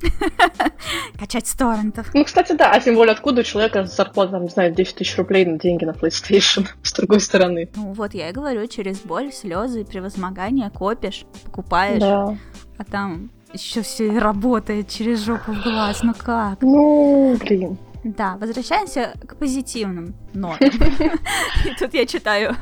[1.18, 2.11] Качать с торрентов.
[2.14, 5.16] Ну, кстати, да, а тем более откуда у человека зарплата, там, не знаю, 10 тысяч
[5.18, 7.68] рублей на деньги на PlayStation, с другой стороны.
[7.76, 12.36] Ну, вот я и говорю, через боль, слезы и превозмогание копишь, покупаешь, да.
[12.78, 16.63] а там еще все работает через жопу в глаз, ну как?
[16.63, 17.79] Ну, блин.
[18.03, 20.69] Да, возвращаемся к позитивным нотам.
[21.67, 22.57] И тут я читаю.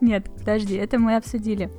[0.00, 1.70] Нет, подожди, это мы обсудили.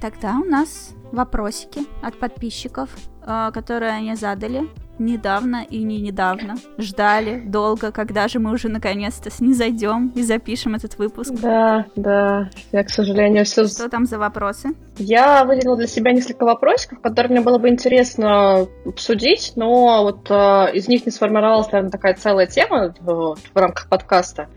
[0.00, 2.90] Тогда у нас вопросики от подписчиков,
[3.22, 6.56] а, которые они задали недавно и не недавно.
[6.78, 11.32] Ждали долго, когда же мы уже наконец-то снизойдем и запишем этот выпуск.
[11.40, 12.50] Да, да.
[12.72, 13.66] Я, к сожалению, все...
[13.66, 14.70] Что там за вопросы?
[14.98, 20.74] Я выделила для себя несколько вопросиков, которые мне было бы интересно обсудить, но вот э,
[20.74, 24.48] из них не сформировалась, наверное, такая целая тема вот, в рамках подкаста.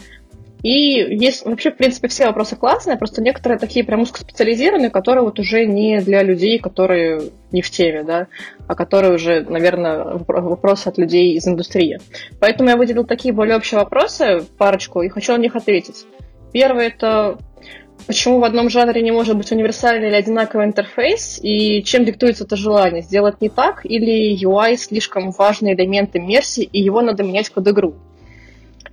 [0.65, 5.37] И есть вообще, в принципе, все вопросы классные, просто некоторые такие прям узкоспециализированные, которые вот
[5.37, 8.25] уже не для людей, которые не в теме, да,
[8.67, 11.99] а которые уже, наверное, вопросы от людей из индустрии.
[12.39, 16.07] Поэтому я выделил такие более общие вопросы, парочку, и хочу на них ответить.
[16.51, 17.37] Первый это
[18.07, 22.55] почему в одном жанре не может быть универсальный или одинаковый интерфейс, и чем диктуется это
[22.55, 27.67] желание, сделать не так, или UI слишком важный элемент иммерсии, и его надо менять под
[27.67, 27.93] игру.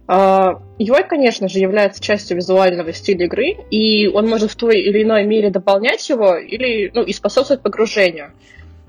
[0.09, 5.03] UI, а, конечно же, является частью визуального стиля игры, и он может в той или
[5.03, 8.33] иной мере дополнять его или ну, и способствовать погружению.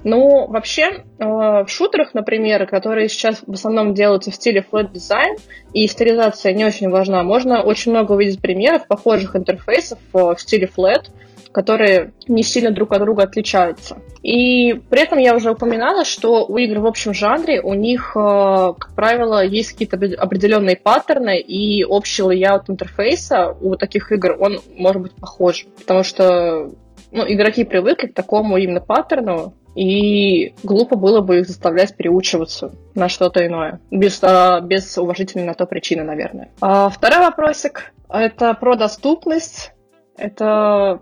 [0.04, 5.40] Но вообще а, в шутерах, например, которые сейчас в основном делаются в стиле flat design,
[5.74, 10.70] и стилизация не очень важна, можно очень много увидеть примеров похожих интерфейсов а, в стиле
[10.76, 11.06] flat,
[11.54, 13.98] которые не сильно друг от друга отличаются.
[14.22, 18.20] И при этом я уже упоминала, что у игр в общем жанре у них, э,
[18.20, 25.02] как правило, есть какие-то определенные паттерны, и общий layout интерфейса у таких игр, он может
[25.02, 25.66] быть похож.
[25.78, 26.72] Потому что
[27.12, 33.10] ну, игроки привыкли к такому именно паттерну, и глупо было бы их заставлять переучиваться на
[33.10, 36.52] что-то иное, без, а, без уважительной на то причины, наверное.
[36.62, 39.74] А второй вопросик— это про доступность.
[40.16, 41.02] Это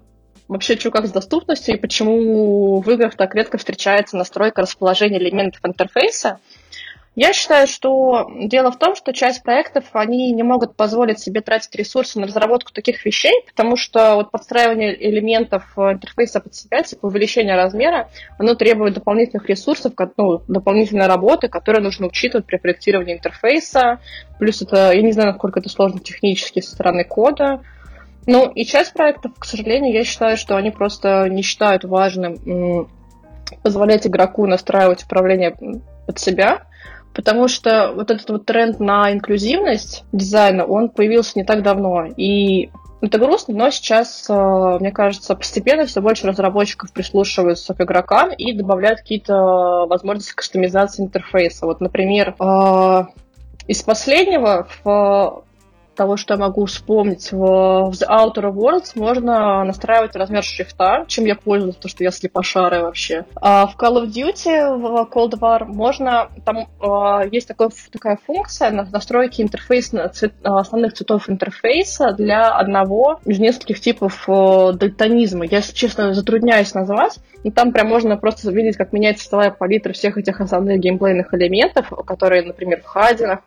[0.51, 5.61] вообще что как с доступностью и почему в играх так редко встречается настройка расположения элементов
[5.63, 6.39] интерфейса.
[7.15, 11.75] Я считаю, что дело в том, что часть проектов, они не могут позволить себе тратить
[11.75, 17.55] ресурсы на разработку таких вещей, потому что вот подстраивание элементов интерфейса под себя, типа увеличение
[17.55, 23.99] размера, оно требует дополнительных ресурсов, ну, дополнительной работы, которые нужно учитывать при проектировании интерфейса.
[24.39, 27.61] Плюс это, я не знаю, насколько это сложно технически со стороны кода.
[28.27, 32.87] Ну, и часть проектов, к сожалению, я считаю, что они просто не считают важным
[33.63, 35.55] позволять игроку настраивать управление
[36.05, 36.61] под себя,
[37.13, 42.69] потому что вот этот вот тренд на инклюзивность дизайна, он появился не так давно, и
[43.01, 48.53] это грустно, но сейчас, э, мне кажется, постепенно все больше разработчиков прислушиваются к игрокам и
[48.53, 51.65] добавляют какие-то возможности кастомизации интерфейса.
[51.65, 53.03] Вот, например, э,
[53.67, 55.43] из последнего в
[55.95, 61.25] того, что я могу вспомнить, в, в The Outer Worlds можно настраивать размер шрифта, чем
[61.25, 63.25] я пользуюсь, потому что я слепошарая вообще.
[63.35, 68.71] А в Call of Duty, в Cold War, можно, там э, есть такой, такая функция
[68.71, 75.45] на настройки интерфейса, цвет, основных цветов интерфейса для одного из нескольких типов э, дальтонизма.
[75.45, 80.17] Я, честно, затрудняюсь назвать, но там прям можно просто видеть, как меняется цветовая палитра всех
[80.17, 83.39] этих основных геймплейных элементов, которые, например, в Хадинах,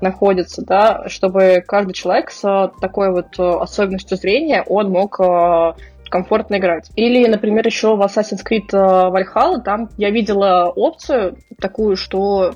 [0.00, 5.72] находится, да, чтобы каждый человек с такой вот э, особенностью зрения, он мог э,
[6.08, 6.90] комфортно играть.
[6.96, 12.54] Или, например, еще в Assassin's Creed э, Valhalla, там я видела опцию такую, что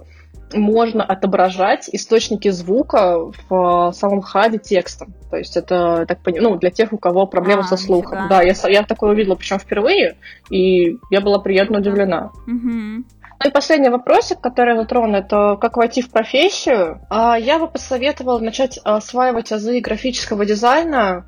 [0.53, 5.15] можно отображать источники звука в самом хаде текстом.
[5.31, 8.19] То есть это, так понимаю, ну, для тех, у кого проблемы а, со слухом.
[8.19, 8.29] Нифига.
[8.29, 10.17] Да, я, я такое увидела, причем впервые,
[10.51, 12.33] и я была приятно удивлена.
[12.47, 13.05] Угу.
[13.43, 17.01] Ну и последний вопросик, который затрону, это как войти в профессию.
[17.09, 21.25] А, я бы посоветовала начать осваивать азы графического дизайна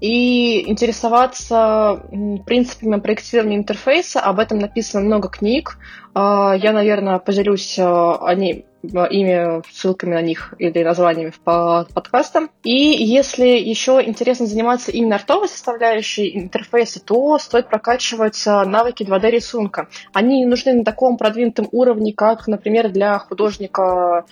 [0.00, 2.00] и интересоваться
[2.46, 4.20] принципами проектирования интерфейса.
[4.20, 5.78] Об этом написано много книг.
[6.14, 12.50] А, я, наверное, поделюсь они ими, ссылками на них или названиями по подкастам.
[12.62, 19.88] И если еще интересно заниматься именно артовой составляющей интерфейса, то стоит прокачивать навыки 2D-рисунка.
[20.12, 24.24] Они нужны на таком продвинутом уровне, как, например, для художника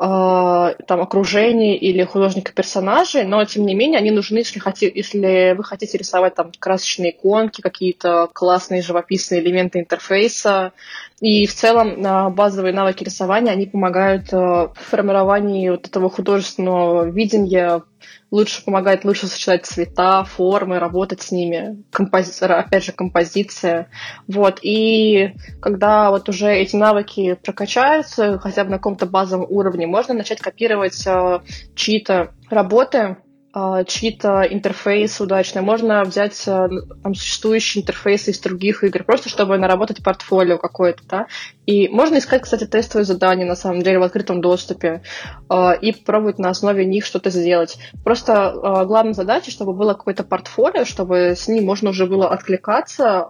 [0.00, 5.62] там окружение или художника персонажей, но тем не менее они нужны, если, хотите, если вы
[5.62, 10.72] хотите рисовать там красочные иконки, какие-то классные живописные элементы интерфейса.
[11.20, 17.04] И в целом а, базовые навыки рисования, они помогают а, в формировании вот этого художественного
[17.04, 17.82] видения
[18.30, 22.32] лучше помогает лучше сочетать цвета, формы, работать с ними, компози...
[22.44, 23.88] опять же, композиция.
[24.28, 24.58] Вот.
[24.62, 30.40] И когда вот уже эти навыки прокачаются, хотя бы на каком-то базовом уровне, можно начать
[30.40, 31.40] копировать э,
[31.74, 33.16] чьи-то работы,
[33.52, 35.62] а, чьи-то интерфейс удачные.
[35.62, 36.68] Можно взять а,
[37.02, 41.26] там, существующие интерфейсы из других игр, просто чтобы наработать портфолио какое-то, да.
[41.70, 45.02] И можно искать, кстати, тестовые задания, на самом деле, в открытом доступе,
[45.48, 47.78] а, и пробовать на основе них что-то сделать.
[48.02, 48.52] Просто
[48.88, 53.26] главная задача, чтобы было какое-то портфолио, чтобы с ним можно уже было откликаться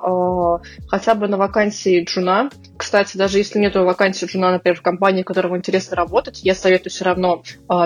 [0.89, 2.49] хотя бы на вакансии джуна.
[2.79, 6.55] Кстати, даже если нет вакансии джуна, например, в компании, в которой вам интересно работать, я
[6.55, 7.43] советую все равно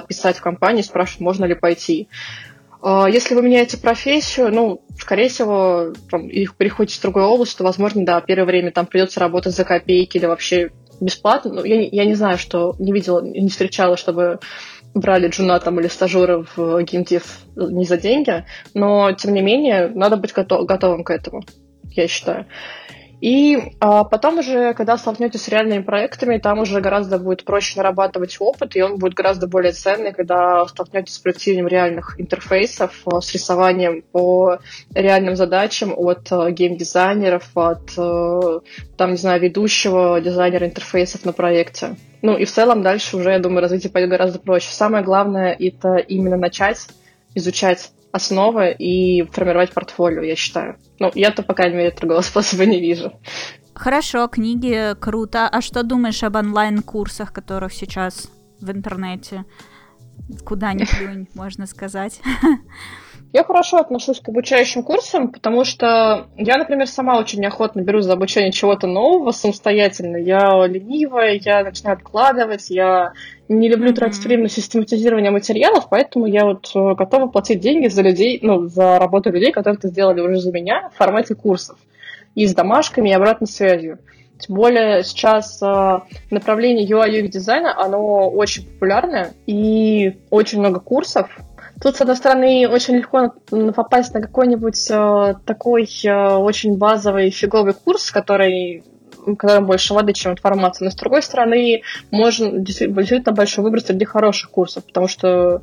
[0.06, 2.08] писать в компании, спрашивать, можно ли пойти.
[2.86, 7.64] А, если вы меняете профессию, ну, скорее всего, там, и переходите в другую область, то,
[7.64, 10.70] возможно, да, первое время там придется работать за копейки или вообще
[11.00, 11.54] бесплатно.
[11.54, 14.38] Ну, я, я не знаю, что не видела, не встречала, чтобы
[14.92, 17.24] брали джуна там или стажера в геймдев
[17.56, 21.42] не за деньги, но, тем не менее, надо быть готов, готовым к этому,
[21.92, 22.44] я считаю.
[23.20, 28.36] И а, потом уже, когда столкнетесь с реальными проектами, там уже гораздо будет проще нарабатывать
[28.40, 33.32] опыт, и он будет гораздо более ценный, когда столкнетесь с проектированием реальных интерфейсов, а, с
[33.32, 34.58] рисованием по
[34.94, 38.60] реальным задачам от а, геймдизайнеров, от, а,
[38.96, 41.96] там, не знаю, ведущего дизайнера интерфейсов на проекте.
[42.22, 44.72] Ну и в целом дальше уже, я думаю, развитие пойдет гораздо проще.
[44.72, 46.88] Самое главное— это именно начать
[47.34, 50.78] изучать основы и формировать портфолио, я считаю.
[51.00, 53.12] Ну, я-то, по крайней мере, другого способа не вижу.
[53.74, 55.48] Хорошо, книги круто.
[55.48, 58.30] А что думаешь об онлайн-курсах, которых сейчас
[58.60, 59.44] в интернете?
[60.44, 62.20] Куда ни плюнь, можно сказать.
[63.32, 68.12] Я хорошо отношусь к обучающим курсам, потому что я, например, сама очень неохотно берусь за
[68.12, 70.18] обучение чего-то нового самостоятельно.
[70.18, 73.12] Я ленивая, я начинаю откладывать, я
[73.48, 78.02] не люблю тратить время на систематизирование материалов, поэтому я вот э, готова платить деньги за
[78.02, 81.78] людей, ну, за работу людей, которые это сделали уже за меня в формате курсов.
[82.34, 83.98] И с домашками, и обратной связью.
[84.38, 86.00] Тем более сейчас э,
[86.30, 91.28] направление UI UX дизайна, оно очень популярное, и очень много курсов.
[91.80, 93.32] Тут, с одной стороны, очень легко
[93.74, 98.84] попасть на какой-нибудь э, такой э, очень базовый фиговый курс, который
[99.36, 100.84] которым больше воды, чем информации.
[100.84, 105.62] Но с другой стороны, можно действительно большой выбор среди хороших курсов, потому что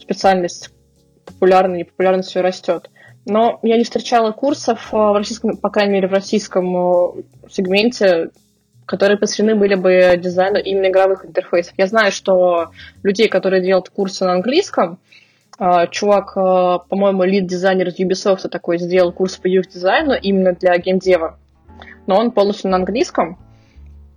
[0.00, 0.70] специальность
[1.24, 2.90] популярна и популярность все растет.
[3.24, 8.30] Но я не встречала курсов э, в российском, по крайней мере, в российском э, сегменте,
[8.84, 11.74] которые посвящены были бы дизайну именно игровых интерфейсов.
[11.78, 14.98] Я знаю, что людей, которые делают курсы на английском,
[15.58, 21.38] э, чувак, по-моему, лид-дизайнер из Ubisoft такой сделал курс по UX-дизайну именно для геймдева,
[22.06, 23.38] но он полностью на английском.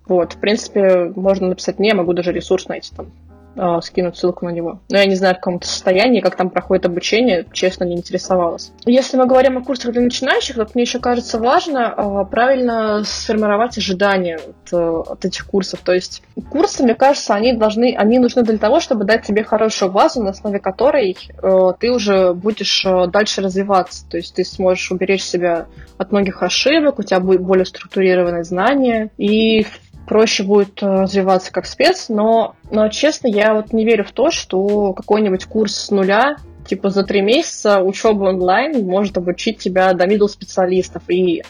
[0.07, 3.07] Вот, в принципе, можно написать мне, могу даже ресурс найти там
[3.55, 4.79] э, скинуть ссылку на него.
[4.89, 8.71] Но я не знаю, в каком то состоянии, как там проходит обучение, честно, не интересовалась.
[8.85, 13.77] Если мы говорим о курсах для начинающих, вот мне еще кажется важно э, правильно сформировать
[13.77, 15.79] ожидания от, от этих курсов.
[15.83, 19.91] То есть курсы, мне кажется, они должны, они нужны для того, чтобы дать тебе хорошую
[19.91, 24.05] базу, на основе которой э, ты уже будешь э, дальше развиваться.
[24.09, 25.67] То есть ты сможешь уберечь себя
[25.97, 29.65] от многих ошибок, у тебя будет более структурированные знания, и
[30.07, 34.31] проще будет э, развиваться как спец, но, но честно, я вот не верю в то,
[34.31, 36.37] что какой-нибудь курс с нуля
[36.67, 41.03] типа за три месяца учебы онлайн может обучить тебя до middle специалистов.
[41.07, 41.43] И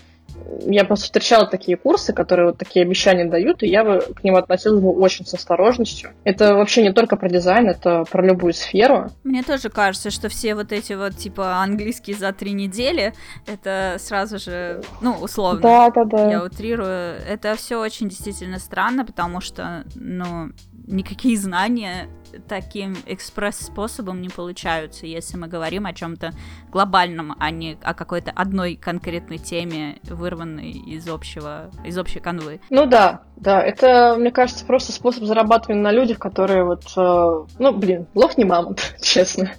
[0.66, 4.36] я просто встречала такие курсы, которые вот такие обещания дают, и я бы к ним
[4.36, 6.12] относилась бы очень с осторожностью.
[6.24, 9.12] Это вообще не только про дизайн, это про любую сферу.
[9.24, 13.14] Мне тоже кажется, что все вот эти вот типа английские за три недели,
[13.48, 16.32] это сразу же, ну, условно, да, да, да.
[16.32, 20.52] я утрирую, это все очень действительно странно, потому что, ну,
[20.88, 22.08] никакие знания
[22.48, 26.32] таким экспресс-способом не получаются, если мы говорим о чем-то
[26.72, 32.60] глобальном, а не о какой-то одной конкретной теме, вырванной из общего, из общей канвы.
[32.70, 37.74] Ну да, да, это, мне кажется, просто способ зарабатывания на людях, которые вот, э, ну,
[37.74, 39.52] блин, лох не мамонт, честно.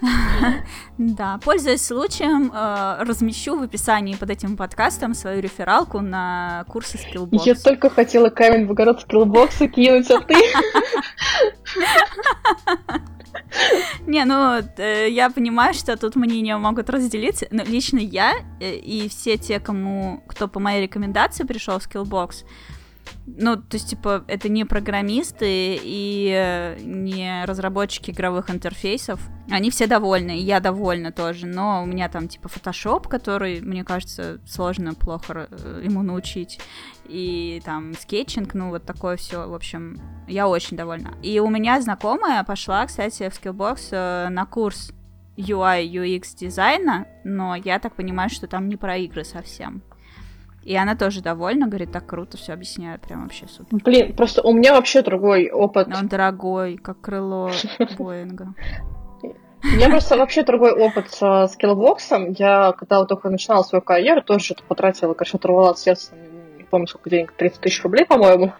[0.98, 7.42] Да, пользуясь случаем, э, размещу в описании под этим подкастом свою рефералку на курсы Skillbox.
[7.44, 10.34] Я только хотела камень в огород Skillbox кинуть, а ты...
[14.06, 19.08] Не, ну, э, я понимаю, что тут мнения могут разделиться, но лично я э, и
[19.08, 22.44] все те, кому, кто по моей рекомендации пришел в Skillbox,
[23.26, 29.20] ну, то есть, типа, это не программисты и э, не разработчики игровых интерфейсов.
[29.50, 33.84] Они все довольны, и я довольна тоже, но у меня там, типа, Photoshop, который, мне
[33.84, 36.60] кажется, сложно, плохо э, ему научить,
[37.06, 41.14] и там скетчинг, ну, вот такое все, в общем, я очень довольна.
[41.22, 44.92] И у меня знакомая пошла, кстати, в Skillbox э, на курс
[45.36, 49.82] UI, UX дизайна, но я так понимаю, что там не про игры совсем.
[50.62, 53.78] И она тоже довольна, говорит, так круто все объясняет, прям вообще супер.
[53.84, 55.88] Блин, просто у меня вообще другой опыт.
[55.94, 57.50] Он дорогой, как крыло
[57.98, 58.54] Боинга.
[59.22, 62.32] У меня просто вообще другой опыт с скиллбоксом.
[62.32, 66.12] Я, когда вот только начинала свою карьеру, тоже что-то потратила, конечно, оторвала от сердца,
[66.56, 68.52] не помню, сколько денег, 30 тысяч рублей, по-моему,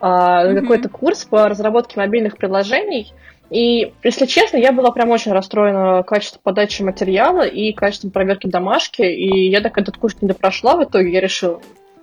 [0.00, 3.12] а, на какой-то курс по разработке мобильных приложений.
[3.52, 9.02] И, если честно, я была прям очень расстроена качеством подачи материала и качеством проверки домашки.
[9.02, 11.12] И я так этот курс не допрошла в итоге.
[11.12, 11.60] Я решила,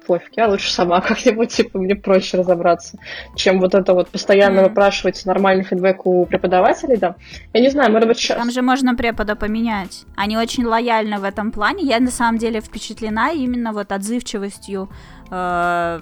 [0.09, 2.97] пофиг, я лучше сама как-нибудь, типа, мне проще разобраться,
[3.35, 4.69] чем вот это вот постоянно mm.
[4.69, 7.15] выпрашивать нормальный фидбэк у преподавателей, да.
[7.53, 8.37] Я не знаю, может быть, сейчас...
[8.37, 10.05] Там же можно препода поменять.
[10.15, 11.83] Они очень лояльны в этом плане.
[11.83, 14.89] Я, на самом деле, впечатлена именно вот отзывчивостью
[15.31, 15.99] э,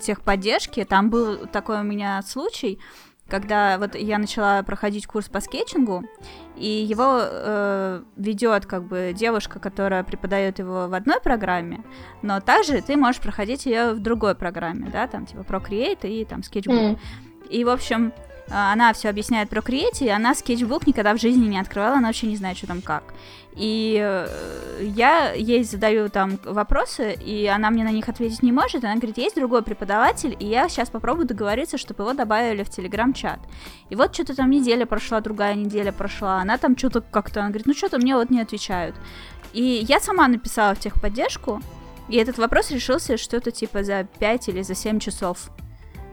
[0.00, 0.84] техподдержки.
[0.84, 2.78] Там был такой у меня случай,
[3.32, 6.04] когда вот я начала проходить курс по скетчингу,
[6.54, 11.82] и его э, ведет как бы девушка, которая преподает его в одной программе,
[12.20, 16.40] но также ты можешь проходить ее в другой программе, да, там типа Procreate и там
[16.40, 16.90] Sketchbook.
[16.90, 16.98] Mm.
[17.48, 18.12] И, в общем,
[18.50, 22.08] а, она все объясняет про Create, и она скетчбук никогда в жизни не открывала, она
[22.08, 23.02] вообще не знает, что там как.
[23.54, 28.84] И э, я ей задаю там вопросы, и она мне на них ответить не может.
[28.84, 33.40] Она говорит, есть другой преподаватель, и я сейчас попробую договориться, чтобы его добавили в телеграм-чат.
[33.90, 37.66] И вот что-то там неделя прошла, другая неделя прошла, она там что-то как-то, она говорит,
[37.66, 38.96] ну что-то мне вот не отвечают.
[39.52, 41.60] И я сама написала в техподдержку,
[42.08, 45.50] и этот вопрос решился что-то типа за 5 или за 7 часов.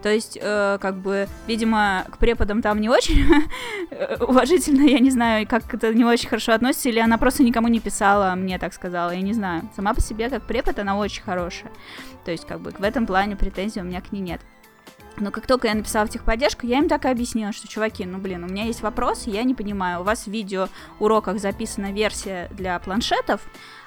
[0.01, 3.25] То есть, э, как бы, видимо, к преподам там не очень
[4.19, 7.79] уважительно, я не знаю, как это не очень хорошо относится, или она просто никому не
[7.79, 9.69] писала, мне так сказала, я не знаю.
[9.75, 11.71] Сама по себе, как препод, она очень хорошая.
[12.23, 14.41] То есть, как бы, в этом плане претензий у меня к ней нет.
[15.17, 18.19] Но как только я написала в техподдержку, я им так и объяснила, что, чуваки, ну,
[18.19, 20.69] блин, у меня есть вопрос, я не понимаю, у вас в видео
[20.99, 23.41] уроках записана версия для планшетов,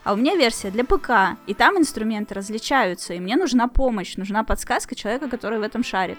[0.05, 4.45] а у меня версия для ПК, и там инструменты различаются, и мне нужна помощь, нужна
[4.45, 6.19] подсказка человека, который в этом шарит.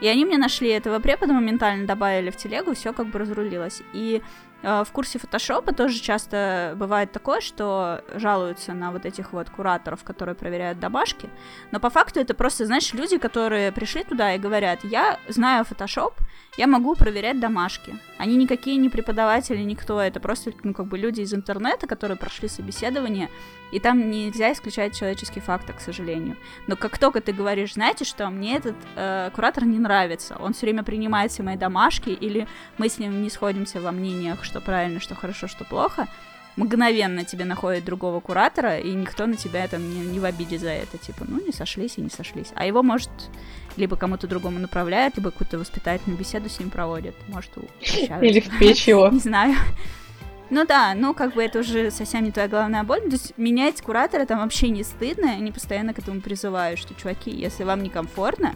[0.00, 3.82] И они мне нашли этого препода, моментально добавили в телегу, все как бы разрулилось.
[3.92, 4.22] И
[4.62, 10.34] в курсе фотошопа тоже часто бывает такое, что жалуются на вот этих вот кураторов, которые
[10.34, 11.28] проверяют домашки,
[11.72, 16.14] но по факту это просто, знаешь, люди, которые пришли туда и говорят, я знаю фотошоп,
[16.56, 17.98] я могу проверять домашки.
[18.18, 22.48] Они никакие не преподаватели, никто, это просто, ну, как бы люди из интернета, которые прошли
[22.48, 23.30] собеседование,
[23.72, 26.36] и там нельзя исключать человеческий фактор, к сожалению.
[26.68, 30.66] Но как только ты говоришь, знаете что, мне этот э, куратор не нравится, он все
[30.66, 32.46] время принимает все мои домашки, или
[32.78, 36.06] мы с ним не сходимся во мнениях, что правильно, что хорошо, что плохо,
[36.56, 40.70] мгновенно тебе находит другого куратора, и никто на тебя там не, не в обиде за
[40.70, 40.98] это.
[40.98, 42.52] Типа, ну, не сошлись и не сошлись.
[42.54, 43.10] А его, может,
[43.76, 47.14] либо кому-то другому направляют, либо какую-то воспитательную беседу с ним проводят.
[47.28, 47.50] Может,
[48.20, 49.08] Или в печь его.
[49.12, 49.56] Не знаю.
[50.52, 53.00] Ну да, ну как бы это уже совсем не твоя главная боль.
[53.00, 55.30] То есть менять куратора там вообще не стыдно.
[55.30, 58.54] Они постоянно к этому призывают, что, чуваки, если вам некомфортно,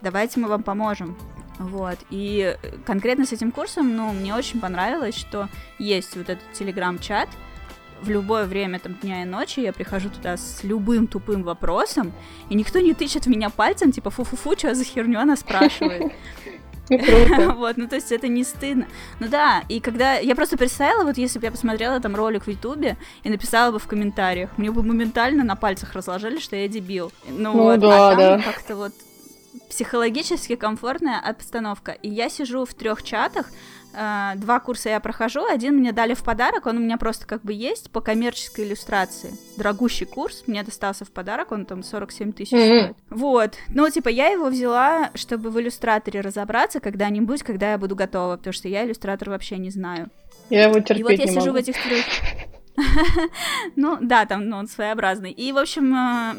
[0.00, 1.16] давайте мы вам поможем.
[1.60, 5.48] Вот, и конкретно с этим курсом, ну, мне очень понравилось, что
[5.78, 7.28] есть вот этот телеграм-чат,
[8.00, 12.12] в любое время там дня и ночи я прихожу туда с любым тупым вопросом,
[12.48, 16.12] и никто не тычет в меня пальцем, типа фу-фу-фу, что за херню она спрашивает.
[17.58, 18.86] Вот, ну то есть это не стыдно.
[19.20, 22.48] Ну да, и когда я просто представила, вот если бы я посмотрела там ролик в
[22.48, 27.12] Ютубе и написала бы в комментариях, мне бы моментально на пальцах разложили, что я дебил.
[27.28, 28.42] Ну, ну вот, да, а там да.
[28.42, 28.92] как-то вот
[29.68, 31.92] психологически комфортная обстановка.
[31.92, 33.46] И я сижу в трех чатах,
[33.94, 37.42] э, два курса я прохожу, один мне дали в подарок, он у меня просто как
[37.42, 39.32] бы есть по коммерческой иллюстрации.
[39.56, 42.82] Дорогущий курс, мне достался в подарок, он там 47 тысяч mm-hmm.
[42.82, 42.96] стоит.
[43.10, 48.36] Вот, ну типа я его взяла, чтобы в иллюстраторе разобраться когда-нибудь, когда я буду готова,
[48.36, 50.10] потому что я иллюстратор вообще не знаю.
[50.50, 51.52] Я его терпеть И вот я не сижу могу.
[51.52, 52.04] в этих трех...
[53.76, 55.32] Ну, да, там, ну, он своеобразный.
[55.32, 56.34] И, в общем, э,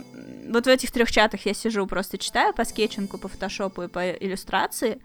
[0.50, 4.12] вот в этих трех чатах я сижу, просто читаю по скетчингу, по фотошопу и по
[4.12, 5.00] иллюстрации.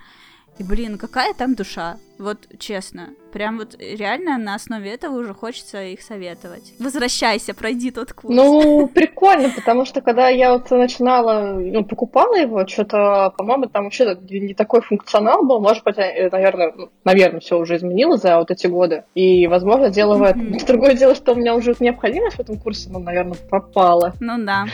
[0.58, 3.08] И, блин, какая там душа, вот честно.
[3.32, 6.74] Прям вот реально на основе этого уже хочется их советовать.
[6.78, 8.32] Возвращайся, пройди тот курс.
[8.32, 14.16] Ну, прикольно, потому что когда я вот начинала, ну, покупала его, что-то, по-моему, там вообще
[14.30, 15.60] не такой функционал был.
[15.60, 19.02] Может быть, э, наверное, ну, наверное, все уже изменилось за вот эти годы.
[19.16, 20.56] И, возможно, дело в этом.
[20.66, 24.12] Другое дело, что у меня уже необходимость в этом курсе, ну, наверное, пропала.
[24.20, 24.66] Ну да.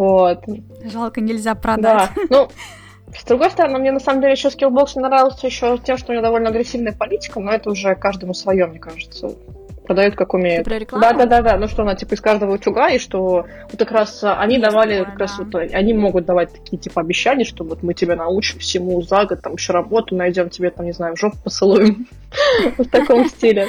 [0.00, 0.44] Вот.
[0.82, 1.82] Жалко, нельзя продать.
[1.82, 2.10] Да.
[2.30, 2.48] Ну,
[3.14, 6.22] с другой стороны, мне на самом деле еще Skillbox нравился еще тем, что у него
[6.22, 9.36] довольно агрессивная политика, но это уже каждому свое, мне кажется.
[9.90, 10.68] Продают как умеют.
[10.68, 11.56] Да, да, да, да.
[11.56, 14.98] Ну что она типа из каждого утюга, и что вот как раз они Есть давали,
[14.98, 15.24] такое, как да.
[15.24, 19.24] раз вот они могут давать такие типа обещания, что вот мы тебя научим всему за
[19.24, 22.06] год, там еще работу найдем, тебе там, не знаю, в жопу поцелуем.
[22.78, 23.66] В таком стиле.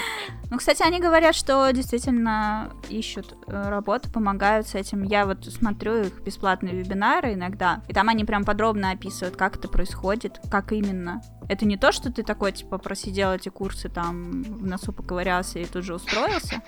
[0.52, 5.02] Ну, кстати, они говорят, что действительно ищут э, работу, помогают с этим.
[5.04, 9.70] Я вот смотрю их бесплатные вебинары иногда, и там они прям подробно описывают, как это
[9.70, 11.22] происходит, как именно.
[11.50, 15.66] Это не то, что ты такой, типа, просидел эти курсы, там, в носу поковырялся и
[15.66, 16.62] тут же устроился,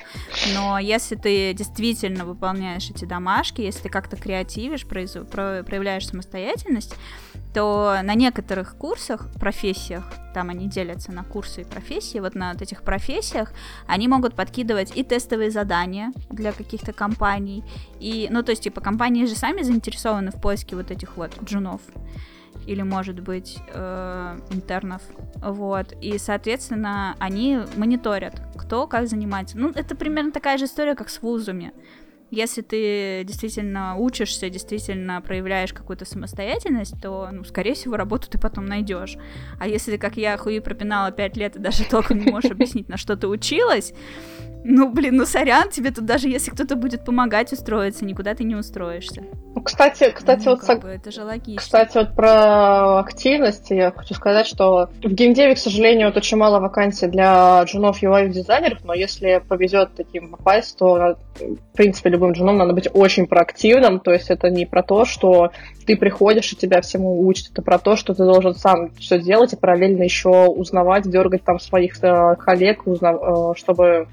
[0.54, 6.96] но если ты действительно выполняешь эти домашки, если ты как-то креативишь, проявляешь самостоятельность,
[7.54, 12.62] то на некоторых курсах, профессиях, там они делятся на курсы и профессии, вот на вот
[12.62, 13.54] этих профессиях
[13.88, 17.64] они могут подкидывать и тестовые задания для каких-то компаний,
[18.00, 21.82] и, ну, то есть, типа, компании же сами заинтересованы в поиске вот этих вот джунов,
[22.66, 25.02] или, может быть, э, интернов,
[25.36, 29.58] вот, и, соответственно, они мониторят, кто как занимается.
[29.58, 31.74] Ну, это примерно такая же история, как с вузами,
[32.34, 38.66] если ты действительно учишься, действительно проявляешь какую-то самостоятельность, то, ну, скорее всего, работу ты потом
[38.66, 39.18] найдешь.
[39.60, 42.90] А если ты, как я, хуи пропинала 5 лет и даже толком не можешь объяснить,
[42.90, 43.94] на что ты училась,
[44.66, 48.56] ну, блин, ну сорян, тебе тут даже если кто-то будет помогать устроиться, никуда ты не
[48.56, 49.24] устроишься.
[49.56, 51.58] Ну, кстати, кстати, ну, вот как бы, это же логично.
[51.58, 56.60] Кстати, вот про активность я хочу сказать, что в геймдеве, к сожалению, вот очень мало
[56.60, 62.58] вакансий для джунов UI дизайнеров, но если повезет таким попасть, то, в принципе, любым джуном
[62.58, 65.52] надо быть очень проактивным, то есть это не про то, что
[65.86, 69.54] ты приходишь и тебя всему учат, это про то, что ты должен сам все делать
[69.54, 74.08] и параллельно еще узнавать, дергать там своих э, коллег, узнав, э, чтобы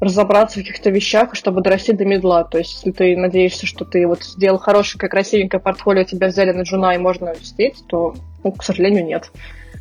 [0.00, 2.42] разобраться в каких-то вещах, чтобы дорасти до медла.
[2.44, 6.62] То есть, если ты надеешься, что ты вот сделал хорошее, красивенькое портфолио, тебя взяли на
[6.62, 9.30] джуна и можно сидеть, то, ну, к сожалению, нет.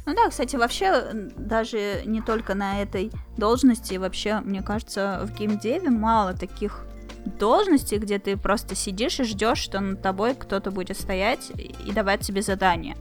[0.05, 1.03] Ну да, кстати, вообще
[1.37, 6.85] даже не только на этой должности, вообще, мне кажется, в геймдеве мало таких
[7.25, 12.21] должностей, где ты просто сидишь и ждешь, что над тобой кто-то будет стоять и давать
[12.21, 12.95] тебе задания.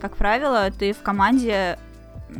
[0.00, 1.78] как правило, ты в команде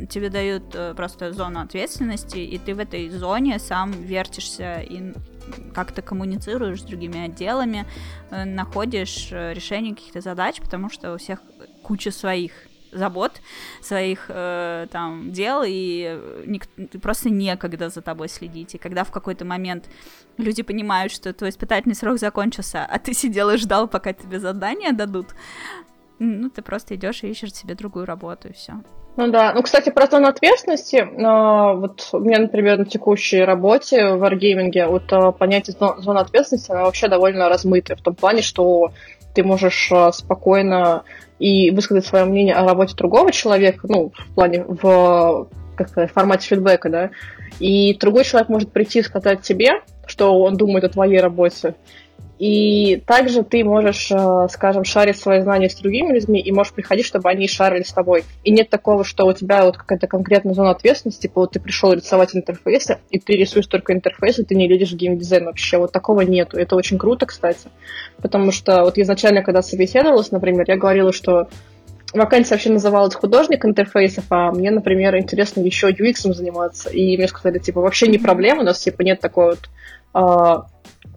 [0.08, 5.12] тебе дают э, просто зону ответственности, и ты в этой зоне сам вертишься и
[5.72, 7.86] как-то коммуницируешь с другими отделами,
[8.30, 11.40] э, находишь э, решение каких-то задач, потому что у всех
[11.82, 12.52] куча своих
[12.94, 13.32] забот,
[13.82, 16.68] своих э, там дел, и ник-
[17.02, 18.74] просто некогда за тобой следить.
[18.74, 19.88] И когда в какой-то момент
[20.38, 24.92] люди понимают, что твой испытательный срок закончился, а ты сидел и ждал, пока тебе задание
[24.92, 25.34] дадут,
[26.18, 28.74] ну, ты просто идешь и ищешь себе другую работу, и все.
[29.16, 34.14] Ну да, ну, кстати, про зону ответственности, э, вот у меня, например, на текущей работе
[34.14, 38.90] в Wargaming, вот э, понятие зоны ответственности, оно вообще довольно размытое, в том плане, что
[39.34, 41.04] ты можешь э, спокойно
[41.38, 46.48] и высказать свое мнение о работе другого человека, ну, в плане, в, как сказать, формате
[46.48, 47.10] фидбэка, да,
[47.58, 51.74] и другой человек может прийти и сказать тебе, что он думает о твоей работе,
[52.44, 57.06] и также ты можешь, э, скажем, шарить свои знания с другими людьми и можешь приходить,
[57.06, 58.22] чтобы они шарили с тобой.
[58.42, 61.94] И нет такого, что у тебя вот какая-то конкретная зона ответственности, типа вот ты пришел
[61.94, 65.78] рисовать интерфейсы, и ты рисуешь только интерфейсы, ты не лезешь в геймдизайн вообще.
[65.78, 66.58] Вот такого нету.
[66.58, 67.70] Это очень круто, кстати.
[68.20, 71.48] Потому что вот изначально, когда собеседовалась, например, я говорила, что
[72.12, 76.90] вакансия вообще называлась художник интерфейсов, а мне, например, интересно еще UX заниматься.
[76.90, 79.70] И мне сказали, типа, вообще не проблема, у нас, типа, нет такой вот
[80.12, 80.66] а,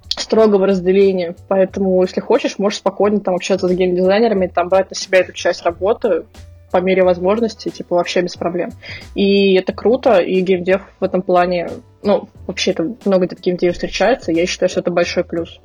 [0.09, 1.35] строгого разделения.
[1.47, 5.63] Поэтому, если хочешь, можешь спокойно там общаться с геймдизайнерами, там брать на себя эту часть
[5.63, 6.25] работы
[6.71, 8.71] по мере возможности, типа, вообще без проблем.
[9.15, 11.69] И это круто, и геймдев в этом плане,
[12.03, 15.59] ну, вообще это много где в геймдеве встречается, я считаю, что это большой плюс.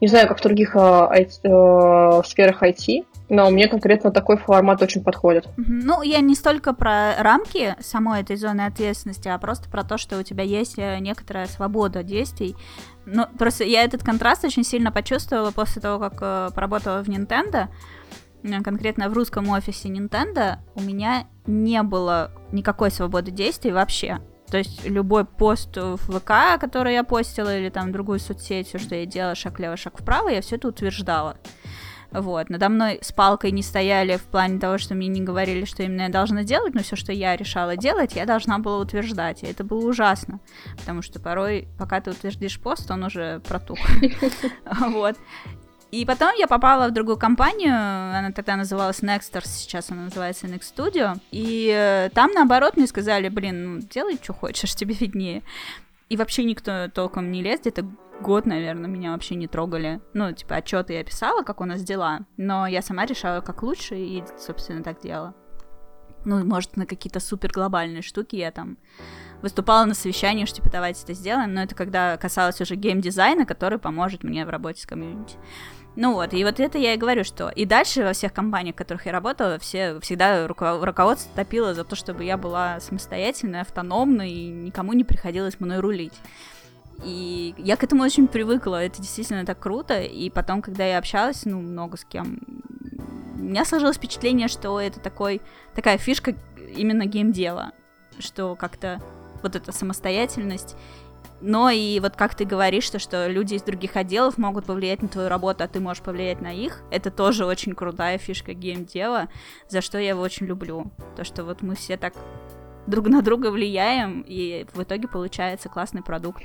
[0.00, 5.02] Не знаю, как в других э, э, сферах IT, но мне конкретно такой формат очень
[5.02, 5.48] подходит.
[5.56, 10.18] Ну, я не столько про рамки самой этой зоны ответственности, а просто про то, что
[10.18, 12.54] у тебя есть э, некоторая свобода действий.
[13.06, 17.68] Ну, просто я этот контраст очень сильно почувствовала после того, как э, поработала в Nintendo.
[18.42, 24.20] Э, конкретно в русском офисе Nintendo у меня не было никакой свободы действий вообще.
[24.50, 28.94] То есть любой пост в ВК, который я постила, или там другую соцсеть, все, что
[28.94, 31.36] я делала, шаг влево, шаг вправо, я все это утверждала.
[32.14, 35.82] Вот, надо мной с палкой не стояли в плане того, что мне не говорили, что
[35.82, 39.42] именно я должна делать, но все, что я решала делать, я должна была утверждать.
[39.42, 40.38] И это было ужасно,
[40.78, 43.78] потому что порой, пока ты утвердишь пост, он уже протух.
[44.94, 45.16] Вот.
[45.94, 50.74] И потом я попала в другую компанию, она тогда называлась Nexters, сейчас она называется Next
[50.74, 55.44] Studio, и э, там, наоборот, мне сказали, блин, ну, делай, что хочешь, тебе виднее.
[56.08, 57.86] И вообще никто толком не лез, где-то
[58.20, 60.00] год, наверное, меня вообще не трогали.
[60.12, 63.96] Ну, типа, отчеты я писала, как у нас дела, но я сама решала, как лучше,
[63.96, 65.34] и, собственно, так делала.
[66.24, 68.78] Ну, может, на какие-то супер глобальные штуки я там
[69.44, 73.78] выступала на совещании, что, типа, давайте это сделаем, но это когда касалось уже геймдизайна, который
[73.78, 75.36] поможет мне в работе с комьюнити.
[75.96, 78.78] Ну вот, и вот это я и говорю, что и дальше во всех компаниях, в
[78.78, 84.48] которых я работала, все всегда руководство топило за то, чтобы я была самостоятельной, автономной, и
[84.48, 86.14] никому не приходилось мной рулить.
[87.04, 90.00] И я к этому очень привыкла, это действительно так круто.
[90.00, 92.40] И потом, когда я общалась, ну, много с кем,
[93.34, 95.42] у меня сложилось впечатление, что это такой,
[95.74, 96.34] такая фишка
[96.76, 97.72] именно геймдела,
[98.18, 99.02] что как-то
[99.44, 100.76] вот эта самостоятельность
[101.40, 105.08] но и вот как ты говоришь, что, что люди из других отделов могут повлиять на
[105.08, 109.28] твою работу, а ты можешь повлиять на их, это тоже очень крутая фишка геймдела,
[109.68, 110.90] за что я его очень люблю.
[111.16, 112.14] То, что вот мы все так
[112.86, 116.42] друг на друга влияем, и в итоге получается классный продукт.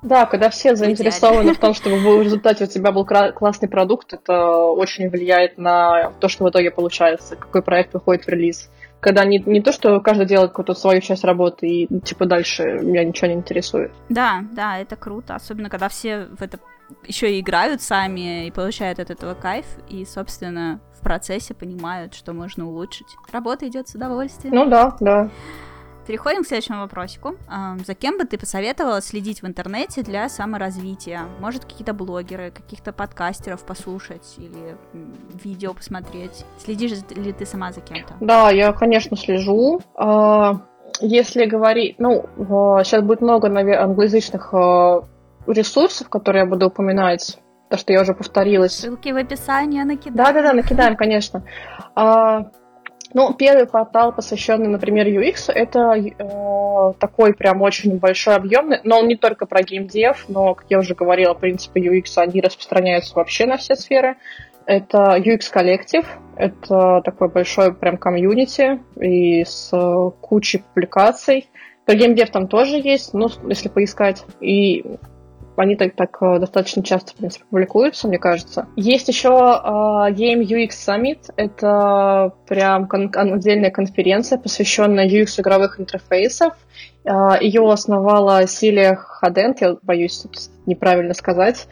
[0.00, 4.54] Да, когда все заинтересованы в том, чтобы в результате у тебя был классный продукт, это
[4.54, 8.70] очень влияет на то, что в итоге получается, какой проект выходит в релиз.
[9.00, 13.04] Когда не, не то, что каждый делает какую-то свою часть работы, и типа дальше меня
[13.04, 13.92] ничего не интересует.
[14.08, 15.34] Да, да, это круто.
[15.34, 16.58] Особенно, когда все в это
[17.06, 22.32] еще и играют сами и получают от этого кайф, и, собственно, в процессе понимают, что
[22.32, 23.06] можно улучшить.
[23.30, 24.54] Работа идет с удовольствием.
[24.54, 25.30] Ну да, да.
[26.08, 27.34] Переходим к следующему вопросику.
[27.86, 31.26] За кем бы ты посоветовала следить в интернете для саморазвития?
[31.38, 34.74] Может, какие-то блогеры, каких-то подкастеров послушать или
[35.44, 36.46] видео посмотреть?
[36.64, 38.14] Следишь ли ты сама за кем-то?
[38.20, 39.82] Да, я, конечно, слежу.
[39.96, 40.62] А,
[41.02, 41.96] если говорить...
[41.98, 42.24] Ну,
[42.84, 45.02] сейчас будет много, англоязычных а,
[45.46, 48.72] ресурсов, которые я буду упоминать, то, что я уже повторилась.
[48.72, 50.16] Ссылки в описании накидаем.
[50.16, 51.44] Да-да-да, накидаем, конечно.
[53.14, 59.08] Ну, первый портал, посвященный, например, UX, это э, такой прям очень большой, объемный, но он
[59.08, 63.56] не только про геймдев, но, как я уже говорила, принципы UX, они распространяются вообще на
[63.56, 64.16] все сферы.
[64.66, 66.06] Это UX коллектив,
[66.36, 69.70] это такой большой прям комьюнити и с
[70.20, 71.48] кучей публикаций.
[71.86, 74.22] Про геймдев там тоже есть, ну, если поискать.
[74.42, 74.84] И
[75.60, 78.66] они так, так достаточно часто, в принципе, публикуются, мне кажется.
[78.76, 81.30] Есть еще Game UX Summit.
[81.36, 86.54] Это прям кон- отдельная конференция, посвященная UX игровых интерфейсов.
[87.40, 90.24] Ее основала Силия Хадент, я боюсь
[90.66, 91.66] неправильно сказать.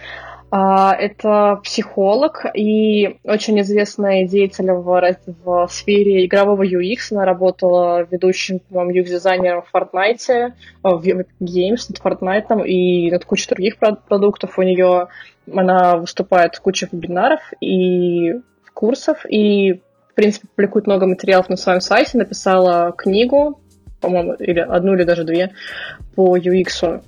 [0.51, 7.09] А, это психолог и очень известная деятель в, в сфере игрового UX.
[7.11, 10.53] Она работала ведущим, по-моему, UX-дизайнером в Fortnite,
[10.83, 11.07] в
[11.41, 14.59] Games над Fortnite и над кучей других продуктов.
[14.59, 15.09] У нее
[15.53, 18.35] она выступает в куче вебинаров и
[18.73, 23.61] курсов, и, в принципе, публикует много материалов на своем сайте, написала книгу
[24.01, 25.53] по-моему, или одну или даже две
[26.15, 27.03] по UX,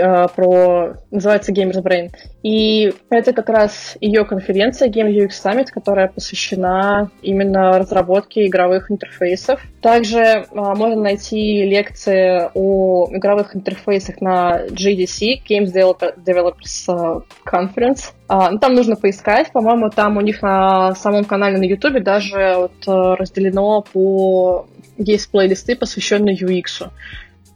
[0.00, 2.10] а, про, называется Gamers Brain.
[2.42, 9.60] И это как раз ее конференция Game UX Summit, которая посвящена именно разработке игровых интерфейсов.
[9.82, 18.12] Также а, можно найти лекции о игровых интерфейсах на GDC, Games Developers Conference.
[18.28, 22.56] А, ну, там нужно поискать, по-моему, там у них на самом канале на YouTube даже
[22.56, 24.66] вот, э, разделено по
[24.98, 26.90] есть плейлисты, посвященные UX.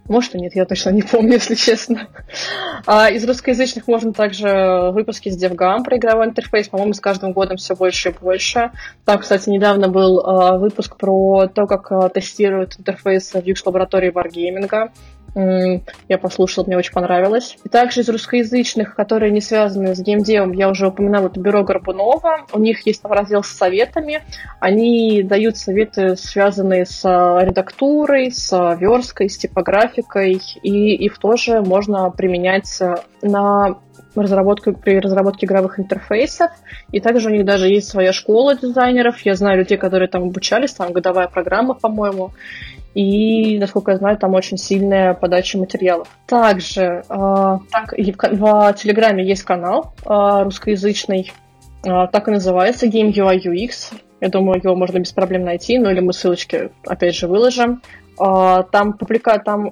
[0.09, 2.09] Может и нет, я точно не помню, если честно.
[2.87, 6.69] А из русскоязычных можно также выпуски с DevGam про игровой интерфейс.
[6.69, 8.73] По-моему, с каждым годом все больше и больше.
[9.05, 14.91] Там, кстати, недавно был э, выпуск про то, как э, тестируют интерфейс в UX-лаборатории Wargaming.
[15.35, 17.57] Я послушала, мне очень понравилось.
[17.65, 22.47] И также из русскоязычных, которые не связаны с геймдевом, я уже упоминала, это бюро Горбунова.
[22.53, 24.23] У них есть раздел с советами.
[24.61, 30.41] Они дают советы, связанные с а, редактурой, с версткой, с типографикой.
[30.63, 32.81] И их тоже можно применять
[33.23, 33.79] на
[34.15, 36.51] разработку, при разработке игровых интерфейсов.
[36.91, 39.21] И также у них даже есть своя школа дизайнеров.
[39.23, 42.33] Я знаю людей, которые там обучались, там годовая программа, по-моему.
[42.95, 46.09] И, насколько я знаю, там очень сильная подача материалов.
[46.27, 51.33] Также э, так, в, в Телеграме есть канал э, русскоязычный,
[51.85, 53.95] э, так и называется Game UI UX.
[54.21, 57.83] Я думаю, его можно без проблем найти, ну или мы ссылочки, опять же, выложим.
[58.15, 59.71] Там публика, там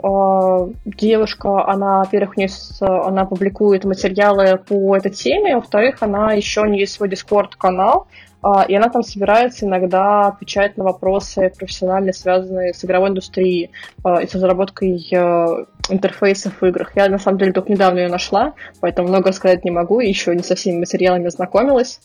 [0.84, 6.64] девушка, она, во-первых, не с, она публикует материалы по этой теме, во-вторых, она еще у
[6.64, 8.29] нее есть свой дискорд-канал, а,
[8.68, 13.70] и она там собирается иногда отвечать на вопросы профессионально связанные с игровой индустрией
[14.02, 16.92] а, и с разработкой а, интерфейсов в играх.
[16.96, 20.42] Я, на самом деле, только недавно ее нашла, поэтому много рассказать не могу, еще не
[20.42, 22.00] со всеми материалами ознакомилась.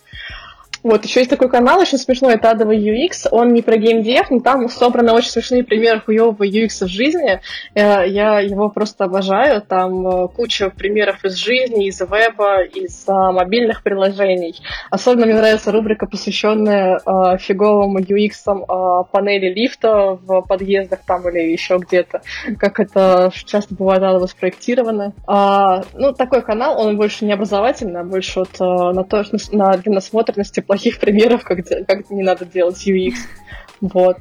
[0.86, 3.28] Вот, еще есть такой канал, очень смешной, это Адовый UX.
[3.32, 7.41] Он не про геймдев, но там собраны очень смешные примеры хуевого UX в жизни.
[7.74, 9.64] Э, я его просто обожаю.
[9.64, 14.62] Там э, куча примеров из жизни, из веба, из а, мобильных приложений.
[14.91, 21.52] Особенно мне нравится рубрика, посвященная а, фиговым UX а, панели лифта в подъездах там или
[21.52, 22.22] еще где-то.
[22.60, 25.14] Как это часто бывает надо спроектировано.
[25.26, 29.91] А, ну, такой канал, он больше не образовательный, а больше вот на, то, на, для
[29.91, 33.14] насмотренности плохих примеров, как, как не надо делать UX.
[33.80, 34.18] Вот.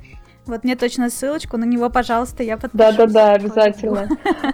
[0.46, 2.78] Вот мне точно ссылочку на него, пожалуйста, я подпишу.
[2.78, 4.08] Да-да-да, обязательно.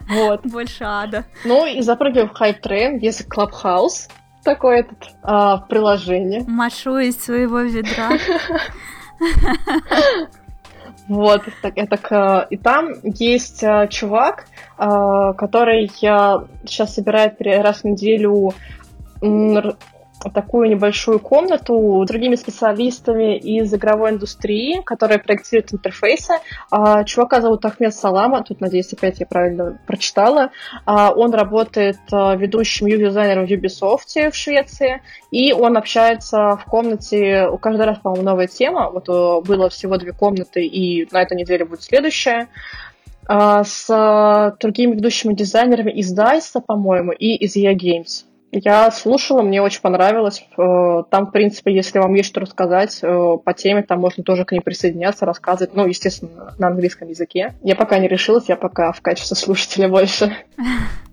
[0.09, 0.47] Вот.
[0.47, 1.25] Больше ада.
[1.45, 4.09] Ну и запрыгиваю в хайп трейн, есть Clubhouse,
[4.45, 6.45] такое этот а, приложение.
[6.47, 8.11] Машу из своего ведра.
[11.09, 14.45] Вот, так, так, и там есть а, чувак,
[14.79, 18.55] а, который а, сейчас собирает раз в неделю
[20.29, 26.35] такую небольшую комнату с другими специалистами из игровой индустрии, которые проектируют интерфейсы.
[26.71, 30.51] А, чувака зовут Ахмед Салама, тут, надеюсь, опять я правильно прочитала.
[30.85, 37.49] А, он работает а, ведущим юг-дизайнером в Ubisoft в Швеции, и он общается в комнате,
[37.49, 38.91] у каждый раз, по-моему, новая тема.
[38.91, 42.49] Вот э, было всего две комнаты, и на этой неделе будет следующая
[43.29, 48.25] с другими ведущими дизайнерами из DICE, по-моему, и из EA Games.
[48.53, 50.45] Я слушала, мне очень понравилось.
[50.59, 54.45] Э, там, в принципе, если вам есть что рассказать э, по теме, там можно тоже
[54.45, 55.75] к ней присоединяться, рассказывать.
[55.75, 57.55] Ну, естественно, на английском языке.
[57.63, 60.37] Я пока не решилась, я пока в качестве слушателя больше.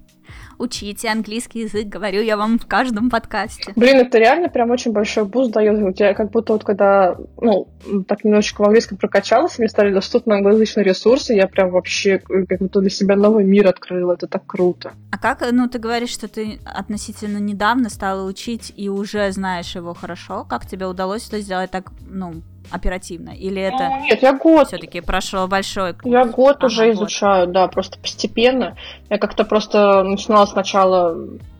[0.59, 3.73] учите английский язык, говорю я вам в каждом подкасте.
[3.75, 5.81] Блин, это реально прям очень большой буст дает.
[5.81, 7.67] У тебя как будто вот когда, ну,
[8.07, 12.81] так немножечко в английском прокачалась, мне стали доступны англоязычные ресурсы, я прям вообще как будто
[12.81, 14.13] для себя новый мир открыла.
[14.13, 14.93] Это так круто.
[15.11, 19.93] А как, ну, ты говоришь, что ты относительно недавно стала учить и уже знаешь его
[19.93, 20.45] хорошо.
[20.49, 22.41] Как тебе удалось это сделать так, ну,
[22.71, 23.29] оперативно?
[23.29, 24.67] Или это ну, Нет, я год.
[24.67, 26.05] все-таки прошел большой курс?
[26.05, 26.95] Я год ага, уже год.
[26.95, 28.77] изучаю, да, просто постепенно.
[29.09, 31.17] Я как-то просто начинала сначала,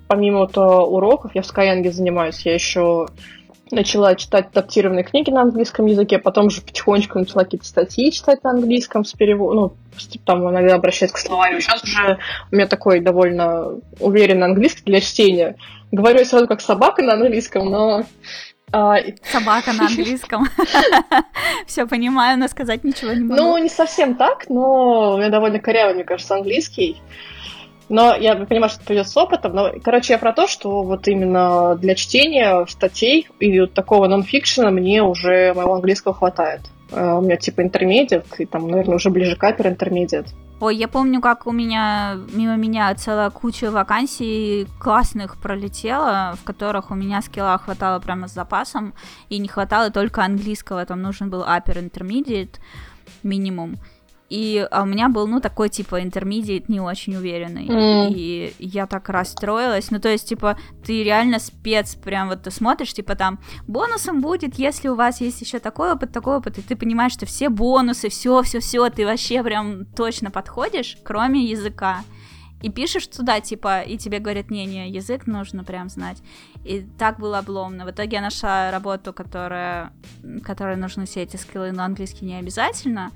[0.07, 3.07] помимо вот уроков, я в Skyeng занимаюсь, я еще
[3.71, 8.51] начала читать адаптированные книги на английском языке, потом уже потихонечку начала какие-то статьи читать на
[8.51, 9.73] английском с переводом, ну,
[10.25, 11.59] там иногда обращаюсь к словарю.
[11.59, 12.19] Сейчас уже
[12.51, 15.55] у меня такой довольно уверенный английский для чтения.
[15.91, 18.03] Говорю сразу как собака на английском, но а,
[18.71, 20.47] Собака на английском.
[21.65, 23.41] Все понимаю, но сказать ничего не могу.
[23.41, 26.97] Ну, не совсем так, но у меня довольно корявый, мне кажется, английский.
[27.89, 29.55] Но я понимаю, что это придет с опытом.
[29.55, 34.71] Но, короче, я про то, что вот именно для чтения статей и вот такого нонфикшена
[34.71, 36.61] мне уже моего английского хватает.
[36.91, 40.27] Э, у меня типа интермедиат, и там, наверное, уже ближе к апер интермедиат.
[40.59, 46.89] Ой, я помню, как у меня мимо меня целая куча вакансий классных пролетела, в которых
[46.89, 48.93] у меня скилла хватало прямо с запасом,
[49.29, 52.55] и не хватало только английского, там нужен был upper intermediate
[53.21, 53.77] минимум.
[54.29, 57.67] И а у меня был, ну, такой, типа, интермедиат не очень уверенный.
[57.67, 58.13] Mm.
[58.13, 59.89] И я так расстроилась.
[59.89, 64.55] Ну, то есть, типа, ты реально спец, прям вот ты смотришь, типа, там, бонусом будет,
[64.55, 68.09] если у вас есть еще такой опыт, такой опыт, и ты понимаешь, что все бонусы,
[68.09, 72.03] все, все, все, ты вообще прям точно подходишь, кроме языка.
[72.61, 76.17] И пишешь туда, типа, и тебе говорят, не-не, язык нужно прям знать.
[76.65, 77.85] И так было обломно.
[77.85, 79.93] В итоге я нашла работу, которая,
[80.43, 83.11] которой нужны все эти скиллы, но английский не обязательно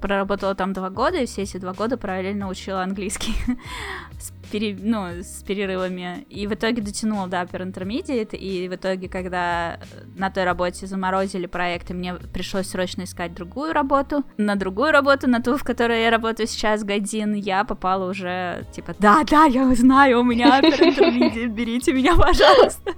[0.00, 3.34] проработала там два года, и все эти два года параллельно учила английский
[4.18, 4.76] с, пере...
[4.80, 6.26] ну, с перерывами.
[6.30, 9.78] И в итоге дотянула до Upper Intermediate, и в итоге, когда
[10.16, 15.28] на той работе заморозили проект, и мне пришлось срочно искать другую работу, на другую работу,
[15.28, 20.20] на ту, в которой я работаю сейчас, годин, я попала уже, типа, да-да, я знаю,
[20.20, 22.92] у меня Upper Intermediate, берите меня, пожалуйста.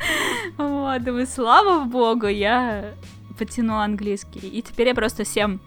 [0.56, 2.94] Вот, и слава богу, я
[3.40, 4.40] потянула английский.
[4.40, 5.60] И теперь я просто всем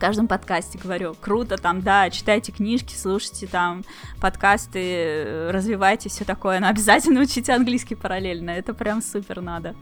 [0.00, 3.84] каждом подкасте говорю, круто, там, да, читайте книжки, слушайте там
[4.20, 9.76] подкасты, развивайте все такое, но обязательно учите английский параллельно, это прям супер надо.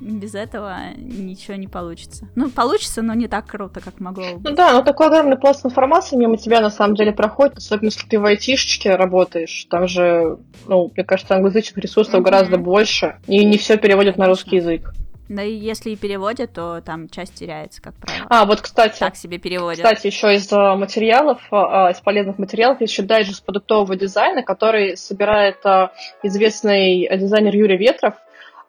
[0.00, 2.28] Без этого ничего не получится.
[2.34, 4.50] Ну, получится, но не так круто, как могло бы.
[4.50, 8.06] Ну да, но такой огромный пласт информации мимо тебя на самом деле проходит, особенно если
[8.06, 9.66] ты в айтишечке работаешь.
[9.70, 12.22] Там же, ну, мне кажется, англоязычных ресурсов mm-hmm.
[12.24, 14.92] гораздо больше, и не все переводят на русский язык.
[15.28, 18.26] Да и если и переводят, то там часть теряется, как правило.
[18.28, 18.98] А, вот, кстати.
[18.98, 19.82] Так себе переводят.
[19.82, 21.56] Кстати, еще из э, материалов, э,
[21.92, 25.88] из полезных материалов, есть еще дайджест продуктового дизайна, который собирает э,
[26.22, 28.14] известный дизайнер Юрий Ветров.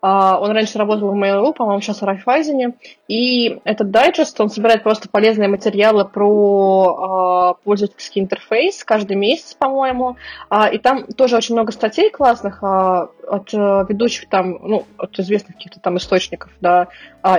[0.08, 2.76] А, он раньше работал в Mail.ru, по-моему, сейчас в Райфайзене.
[3.08, 10.16] И этот дайджест, он собирает просто полезные материалы про э, пользовательский интерфейс каждый месяц, по-моему.
[10.48, 15.56] А, и там тоже очень много статей классных от э, ведущих там, ну, от известных
[15.56, 16.90] каких-то там источников, да,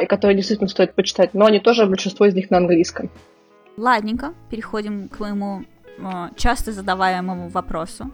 [0.02, 1.34] и которые действительно стоит почитать.
[1.34, 3.10] Но они тоже, большинство из них на английском.
[3.76, 5.62] Ладненько, переходим к моему
[6.36, 8.10] часто задаваемому вопросу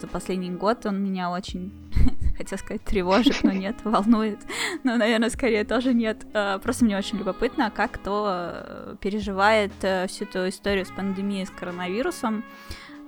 [0.00, 1.72] за последний год он меня очень,
[2.36, 4.38] хотел сказать, тревожит, но нет, волнует.
[4.84, 6.26] Но, наверное, скорее тоже нет.
[6.34, 11.46] А, просто мне очень любопытно, как кто э, переживает э, всю эту историю с пандемией,
[11.46, 12.44] с коронавирусом.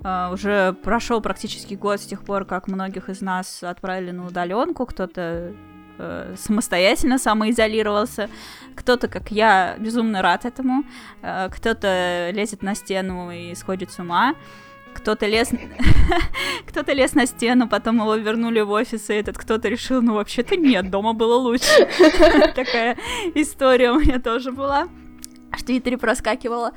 [0.02, 4.86] А, уже прошел практически год с тех пор, как многих из нас отправили на удаленку,
[4.86, 5.54] кто-то
[5.98, 8.28] э, самостоятельно самоизолировался.
[8.76, 10.82] Кто-то, как я, безумно рад этому.
[11.20, 14.34] Кто-то лезет на стену и сходит с ума
[14.94, 15.50] кто-то лез...
[16.66, 20.56] кто-то лез на стену, потом его вернули в офис, и этот кто-то решил, ну, вообще-то
[20.56, 21.88] нет, дома было лучше.
[22.54, 22.96] Такая
[23.34, 24.88] история у меня тоже была
[25.56, 26.72] в Твиттере проскакивала.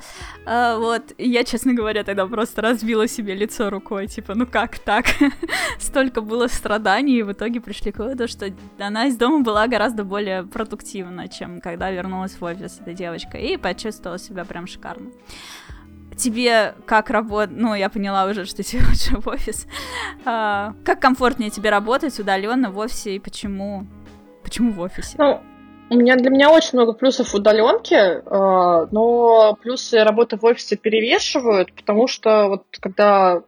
[0.46, 4.78] А, вот, и я, честно говоря, тогда просто разбила себе лицо рукой, типа, ну как
[4.78, 5.06] так?
[5.78, 10.04] Столько было страданий, и в итоге пришли к выводу, что она из дома была гораздо
[10.04, 15.10] более продуктивна, чем когда вернулась в офис эта девочка, и почувствовала себя прям шикарно
[16.18, 19.66] тебе как работать, ну, я поняла уже, что тебе лучше в офис.
[20.24, 23.86] А, как комфортнее тебе работать удаленно в офисе и почему?
[24.42, 25.16] Почему в офисе?
[25.18, 25.40] Ну,
[25.90, 31.72] у меня для меня очень много плюсов удаленки, а, но плюсы работы в офисе перевешивают,
[31.72, 33.42] потому что вот когда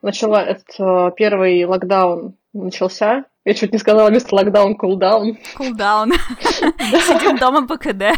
[0.00, 5.36] начала этот а, первый локдаун начался, я чуть не сказала вместо локдаун, кулдаун.
[5.56, 6.12] Кулдаун.
[6.12, 8.16] Сидим дома по КД.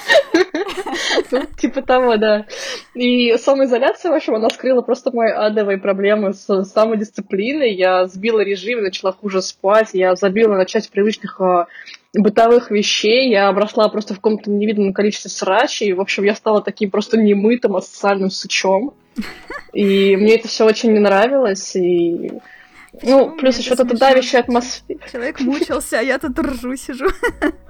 [1.58, 2.46] Типа того, да.
[2.94, 7.74] И самоизоляция, в общем, она скрыла просто мои адовые проблемы с самодисциплиной.
[7.74, 11.66] Я сбила режим, начала хуже спать, я забила на часть привычных а,
[12.14, 15.92] бытовых вещей, я обросла просто в каком-то невиданном количестве срачей.
[15.92, 18.94] В общем, я стала таким просто немытым, асоциальным сычом.
[19.72, 22.32] И мне это все очень не нравилось, и
[23.02, 24.98] ну, плюс еще эта давящая атмосфера.
[25.10, 27.08] Человек мучился, а я тут ржу сижу.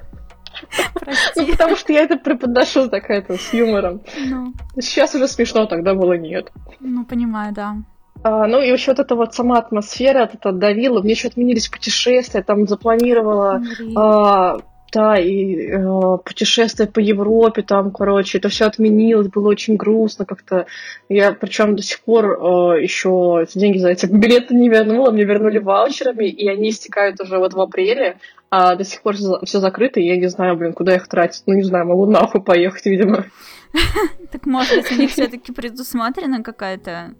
[1.37, 4.03] Ну, потому что я это преподношу так это, с юмором.
[4.27, 4.53] Ну.
[4.81, 6.53] Сейчас уже смешно, тогда было нет.
[6.81, 7.77] Ну, понимаю, да.
[8.23, 11.01] А, ну и еще вот эта вот сама атмосфера от этого давила.
[11.01, 13.63] Мне еще отменились путешествия, там запланировала
[13.97, 14.59] а,
[14.93, 20.67] да, и э, путешествие по Европе, там, короче, это все отменилось, было очень грустно как-то.
[21.09, 25.59] Я, причем до сих пор э, еще деньги за эти билеты не вернула, мне вернули
[25.59, 28.19] ваучерами, и они истекают уже вот в апреле,
[28.51, 31.43] а до сих пор все закрыто, и я не знаю, блин, куда их тратить.
[31.47, 33.27] Ну, не знаю, могу нахуй поехать, видимо.
[34.33, 37.15] Так может у них все-таки предусмотрена какая-то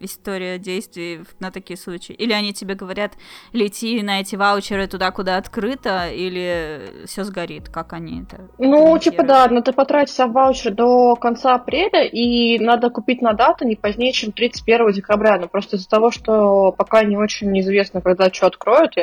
[0.00, 2.12] история действий на такие случаи?
[2.12, 3.12] Или они тебе говорят,
[3.52, 7.68] лети на эти ваучеры туда, куда открыто, или все сгорит?
[7.68, 8.48] Как они это?
[8.58, 13.32] Ну, типа да, но ты потратишься в ваучер до конца апреля, и надо купить на
[13.32, 15.38] дату не позднее, чем 31 декабря.
[15.38, 18.96] Но просто из-за того, что пока не очень известно, когда что откроют,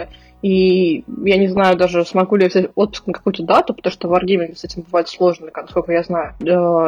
[0.43, 4.09] и я не знаю даже, смогу ли я взять отпуск на какую-то дату, потому что
[4.09, 6.45] Wargaming с этим бывает сложно, насколько я знаю, э,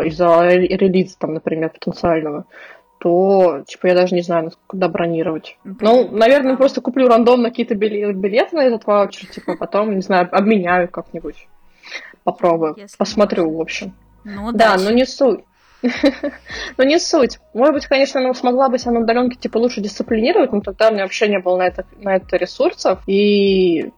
[0.08, 2.46] из-за релиза, там, например, потенциального
[3.00, 5.58] то, типа, я даже не знаю, куда бронировать.
[5.64, 10.90] Ну, наверное, просто куплю рандомно какие-то билеты на этот ваучер, типа, потом, не знаю, обменяю
[10.90, 11.48] как-нибудь.
[12.24, 12.74] Попробую.
[12.78, 13.58] Если Посмотрю, можно.
[13.58, 13.94] в общем.
[14.24, 15.42] Ну, да, но не суть.
[16.78, 17.40] но не суть.
[17.54, 20.94] Может быть, конечно, она смогла бы себя на удаленке типа лучше дисциплинировать, но тогда у
[20.94, 23.00] меня вообще не было на это, на это ресурсов.
[23.08, 23.92] И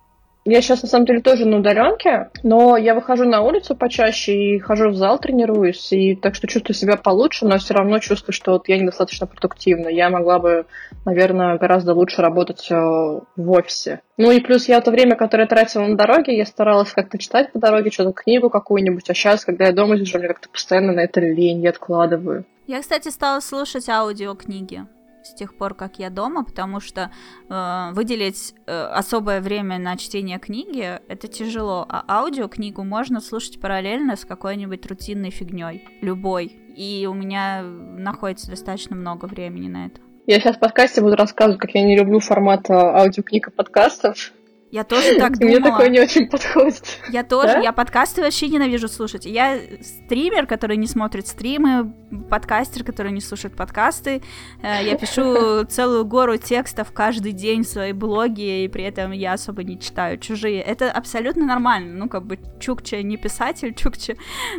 [0.50, 4.60] я сейчас, на самом деле, тоже на удаленке, но я выхожу на улицу почаще и
[4.60, 8.54] хожу в зал, тренируюсь, и так что чувствую себя получше, но все равно чувствую, что
[8.54, 9.90] вот я недостаточно продуктивна.
[9.90, 10.66] Я могла бы,
[11.06, 14.02] наверное, гораздо лучше работать э, в офисе.
[14.16, 17.60] Ну и плюс я это время, которое тратила на дороге, я старалась как-то читать по
[17.60, 21.20] дороге, что-то книгу какую-нибудь, а сейчас, когда я дома сижу, мне как-то постоянно на это
[21.20, 22.46] лень, я откладываю.
[22.68, 24.86] Я, кстати, стала слушать аудиокниги
[25.28, 27.12] с тех пор, как я дома, потому что
[27.50, 34.16] э, выделить э, особое время на чтение книги это тяжело, а аудиокнигу можно слушать параллельно
[34.16, 36.48] с какой-нибудь рутинной фигней, любой.
[36.76, 40.00] И у меня находится достаточно много времени на это.
[40.28, 44.34] Я сейчас в подкасте буду рассказывать, как я не люблю формат э, аудиокниг и подкастов.
[44.70, 45.60] Я тоже так думала.
[45.60, 47.00] Мне такое не очень подходит.
[47.10, 47.60] Я тоже, да?
[47.60, 49.26] я подкасты вообще ненавижу слушать.
[49.26, 51.94] Я стример, который не смотрит стримы,
[52.30, 54.22] подкастер, который не слушает подкасты.
[54.62, 59.34] Э, я пишу целую гору текстов каждый день в своей блоге, и при этом я
[59.34, 60.62] особо не читаю чужие.
[60.62, 61.94] Это абсолютно нормально.
[61.94, 64.16] Ну, как бы Чукча не писатель, Чукча,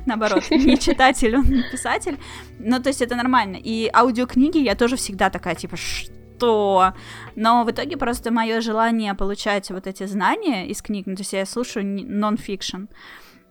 [0.06, 2.18] наоборот, не читатель, он не писатель.
[2.59, 3.59] Ну, то есть это нормально.
[3.62, 6.94] И аудиокниги я тоже всегда такая, типа, что что.
[7.36, 11.32] Но в итоге просто мое желание получать вот эти знания из книг, ну, то есть
[11.32, 12.85] я слушаю нон-фикшн,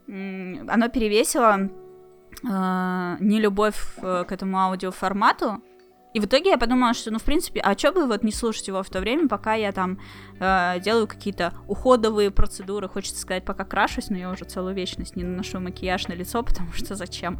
[0.07, 5.61] оно перевесило э, нелюбовь э, к этому аудиоформату,
[6.13, 8.67] и в итоге я подумала, что, ну, в принципе, а что бы вот не слушать
[8.69, 9.99] его в то время, пока я там
[10.39, 15.23] э, делаю какие-то уходовые процедуры, хочется сказать, пока крашусь, но я уже целую вечность не
[15.23, 17.39] наношу макияж на лицо, потому что зачем?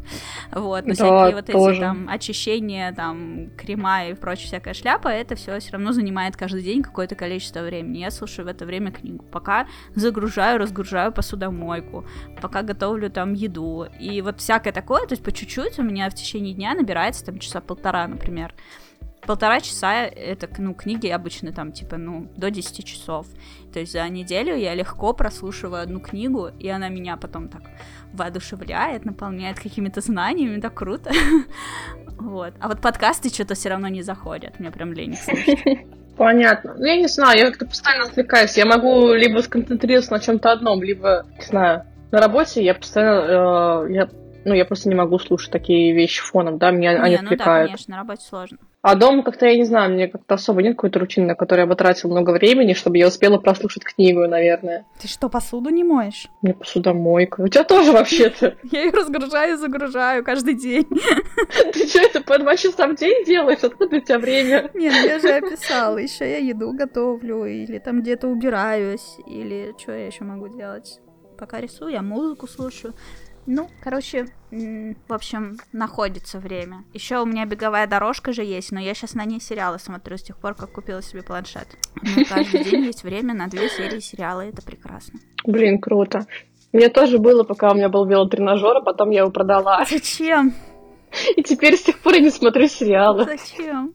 [0.52, 1.72] Вот, но да, всякие вот тоже.
[1.72, 6.62] эти там очищения, там, крема и прочая всякая шляпа, это все все равно занимает каждый
[6.62, 7.98] день какое-то количество времени.
[7.98, 12.04] Я слушаю в это время книгу, пока загружаю, разгружаю посудомойку,
[12.40, 16.14] пока готовлю там еду, и вот всякое такое, то есть по чуть-чуть у меня в
[16.14, 18.54] течение дня набирается там часа полтора, например
[19.28, 23.26] полтора часа это, ну, книги обычно там, типа, ну, до 10 часов.
[23.74, 27.60] То есть за неделю я легко прослушиваю одну книгу, и она меня потом так
[28.14, 31.10] воодушевляет, наполняет какими-то знаниями, так круто.
[32.18, 32.54] Вот.
[32.58, 35.60] А вот подкасты что-то все равно не заходят, мне прям лень слушать.
[36.16, 36.74] Понятно.
[36.76, 38.56] Ну, я не знаю, я как-то постоянно отвлекаюсь.
[38.56, 43.92] Я могу либо сконцентрироваться на чем-то одном, либо, не знаю, на работе я постоянно, э,
[43.92, 44.08] я,
[44.44, 47.38] ну, я просто не могу слушать такие вещи фоном, да, меня не, они отвлекают.
[47.38, 48.58] Ну да, конечно, на работе сложно.
[48.90, 51.66] А дома как-то, я не знаю, мне как-то особо нет какой-то рутины, на которой я
[51.66, 54.86] бы тратила много времени, чтобы я успела прослушать книгу, наверное.
[54.98, 56.30] Ты что, посуду не моешь?
[56.40, 57.42] Мне посудомойка.
[57.42, 58.56] У тебя тоже вообще-то.
[58.72, 60.86] Я ее разгружаю и загружаю каждый день.
[61.74, 63.62] Ты что, это по два часа в день делаешь?
[63.62, 64.70] Откуда у тебя время?
[64.74, 65.98] Нет, ну я же описала.
[65.98, 70.98] Еще я еду готовлю, или там где-то убираюсь, или что я еще могу делать?
[71.36, 72.94] Пока рисую, я музыку слушаю.
[73.50, 76.84] Ну, короче, в общем, находится время.
[76.92, 80.22] Еще у меня беговая дорожка же есть, но я сейчас на ней сериалы смотрю с
[80.22, 81.66] тех пор, как купила себе планшет.
[81.96, 85.20] У каждый день есть время на две серии сериала, и это прекрасно.
[85.46, 86.26] Блин, круто.
[86.74, 89.82] Мне тоже было, пока у меня был велотренажер, а потом я его продала.
[89.88, 90.52] Зачем?
[91.34, 93.24] И теперь с тех пор я не смотрю сериалы.
[93.24, 93.94] Зачем?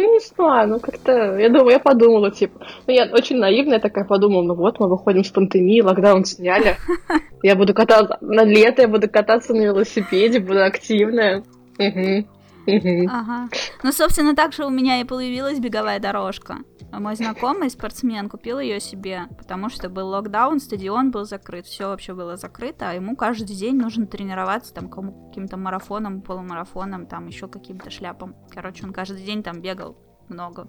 [0.00, 4.06] Ну, не знаю, ну как-то, я думаю, я подумала, типа, ну я очень наивная такая
[4.06, 6.76] подумала, ну вот, мы выходим с пандемии, локдаун сняли,
[7.42, 11.42] я буду кататься, на лето я буду кататься на велосипеде, буду активная.
[11.78, 12.26] Угу.
[12.66, 13.48] Ага.
[13.82, 16.58] Ну, собственно, так же у меня и появилась беговая дорожка.
[16.92, 22.14] Мой знакомый спортсмен купил ее себе, потому что был локдаун, стадион был закрыт, все вообще
[22.14, 27.90] было закрыто, а ему каждый день нужно тренироваться там каким-то марафоном, полумарафоном, там еще каким-то
[27.90, 28.34] шляпом.
[28.50, 29.96] Короче, он каждый день там бегал
[30.28, 30.68] много.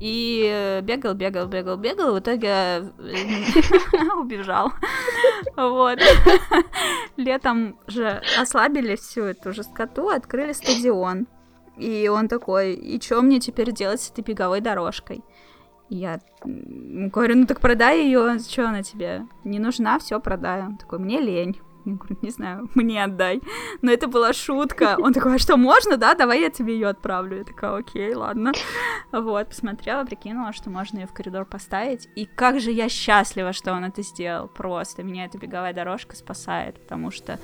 [0.00, 2.82] И бегал, бегал, бегал, бегал, в итоге э,
[4.18, 4.72] убежал.
[5.56, 5.98] Вот.
[7.16, 11.26] Летом же ослабили всю эту жесткоту, открыли стадион.
[11.76, 15.22] И он такой, и что мне теперь делать с этой беговой дорожкой?
[15.88, 20.62] Я говорю, ну так продай ее, что она тебе не нужна, все продай.
[20.62, 21.60] Он такой, мне лень.
[21.84, 23.40] Я говорю, не знаю, мне отдай.
[23.80, 24.96] Но это была шутка.
[24.98, 26.14] Он такой, а что, можно, да?
[26.14, 27.38] Давай я тебе ее отправлю.
[27.38, 28.52] Я такая, окей, ладно.
[29.10, 32.08] Вот, посмотрела, прикинула, что можно ее в коридор поставить.
[32.14, 34.48] И как же я счастлива, что он это сделал.
[34.48, 37.38] Просто меня эта беговая дорожка спасает, потому что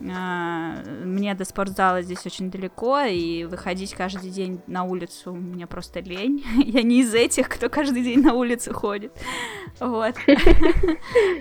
[0.00, 6.44] мне до спортзала здесь очень далеко, и выходить каждый день на улицу мне просто лень.
[6.64, 9.12] Я не из этих, кто каждый день на улицу ходит.
[9.80, 10.14] Вот.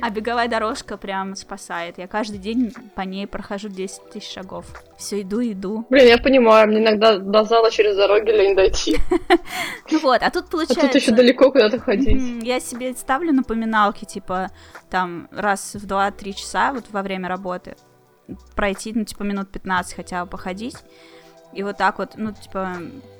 [0.01, 1.97] А беговая дорожка прям спасает.
[1.97, 4.65] Я каждый день по ней прохожу 10 тысяч шагов.
[4.97, 5.85] Все, иду, иду.
[5.89, 8.97] Блин, я понимаю, мне иногда до зала через дороги лень дойти.
[9.91, 10.85] Ну вот, а тут получается...
[10.85, 12.43] А тут еще далеко куда-то ходить.
[12.43, 14.49] Я себе ставлю напоминалки, типа,
[14.89, 17.75] там, раз в 2-3 часа, вот во время работы,
[18.55, 20.77] пройти, ну, типа, минут 15 хотя бы походить.
[21.53, 22.77] И вот так вот, ну, типа,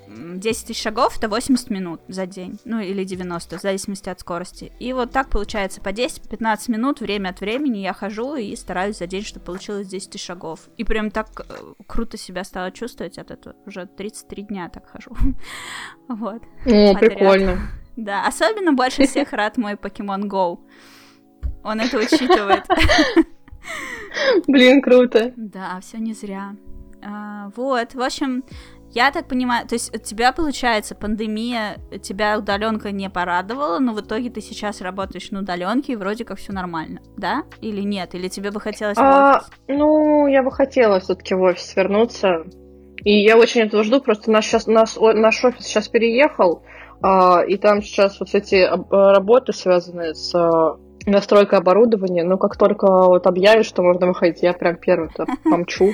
[0.07, 4.71] 10 тысяч шагов это 80 минут за день, ну или 90, в зависимости от скорости.
[4.79, 9.07] И вот так получается по 10-15 минут время от времени я хожу и стараюсь за
[9.07, 10.61] день, чтобы получилось 10 тысяч шагов.
[10.77, 11.43] И прям так э,
[11.87, 13.55] круто себя стала чувствовать от этого.
[13.65, 15.15] Уже 33 дня так хожу.
[16.07, 16.41] Вот.
[16.65, 17.57] О, прикольно.
[17.95, 20.59] Да, особенно больше всех рад мой Pokemon Go.
[21.63, 22.65] Он это учитывает.
[24.47, 25.33] Блин, круто.
[25.35, 26.55] Да, все не зря.
[27.03, 28.43] А, вот, в общем,
[28.91, 33.99] я так понимаю, то есть у тебя, получается, пандемия, тебя удаленка не порадовала, но в
[33.99, 37.43] итоге ты сейчас работаешь на удаленке и вроде как все нормально, да?
[37.59, 38.15] Или нет?
[38.15, 42.45] Или тебе бы хотелось а, Ну, я бы хотела все-таки в офис вернуться.
[43.03, 46.63] И я очень этого жду, просто наш, сейчас, наш, наш офис сейчас переехал,
[47.01, 50.33] а, и там сейчас вот эти работы, связанные с
[51.05, 55.09] настройка оборудования, но как только вот объявят, что можно выходить, я прям первым
[55.43, 55.93] помчу.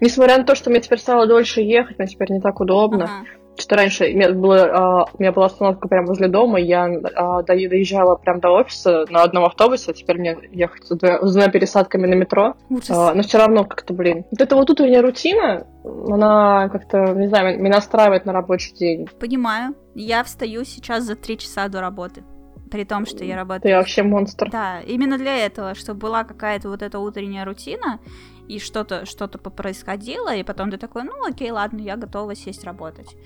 [0.00, 3.04] Несмотря на то, что мне теперь стало дольше ехать, мне теперь не так удобно.
[3.04, 3.24] Ага.
[3.58, 6.84] Что раньше у меня, было, а, у меня была остановка прямо возле дома, я
[7.14, 12.06] а, доезжала прям до офиса на одном автобусе, а теперь мне ехать с, двумя, пересадками
[12.06, 12.54] на метро.
[12.88, 14.24] А, но все равно как-то, блин.
[14.30, 19.08] Вот эта вот утренняя рутина, она как-то, не знаю, меня настраивает на рабочий день.
[19.18, 19.74] Понимаю.
[19.94, 22.22] Я встаю сейчас за три часа до работы
[22.70, 23.72] при том, что я работаю...
[23.72, 24.50] Ты вообще монстр.
[24.50, 28.00] Да, именно для этого, чтобы была какая-то вот эта утренняя рутина,
[28.48, 33.16] и что-то что происходило, и потом ты такой, ну окей, ладно, я готова сесть работать.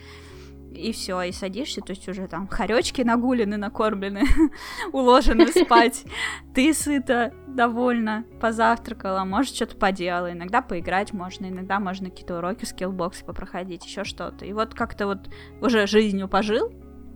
[0.74, 4.24] И все, и садишься, то есть уже там хоречки нагулены, накормлены,
[4.92, 6.04] уложены спать.
[6.52, 10.32] Ты сыта, довольна, позавтракала, может, что-то поделала.
[10.32, 14.44] Иногда поиграть можно, иногда можно какие-то уроки скиллбокса попроходить, еще что-то.
[14.44, 15.30] И вот как-то вот
[15.60, 16.72] уже жизнью пожил,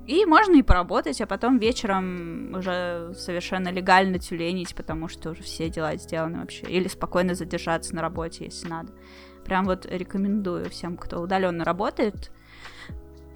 [0.08, 5.68] и можно и поработать, а потом вечером уже совершенно легально тюленить, потому что уже все
[5.68, 6.64] дела сделаны вообще.
[6.66, 8.90] Или спокойно задержаться на работе, если надо.
[9.44, 12.30] Прям вот рекомендую всем, кто удаленно работает,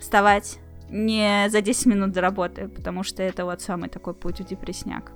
[0.01, 4.45] вставать не за 10 минут до работы, потому что это вот самый такой путь в
[4.47, 5.13] депресняк.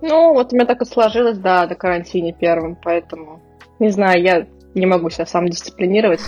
[0.00, 3.42] Ну, вот у меня так и сложилось, да, до карантине первым, поэтому,
[3.78, 6.22] не знаю, я не могу себя сам дисциплинировать.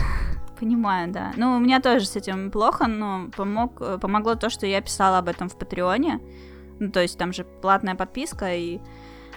[0.58, 1.32] Понимаю, да.
[1.36, 5.28] Ну, у меня тоже с этим плохо, но помог, помогло то, что я писала об
[5.28, 6.20] этом в Патреоне.
[6.78, 8.80] Ну, то есть там же платная подписка, и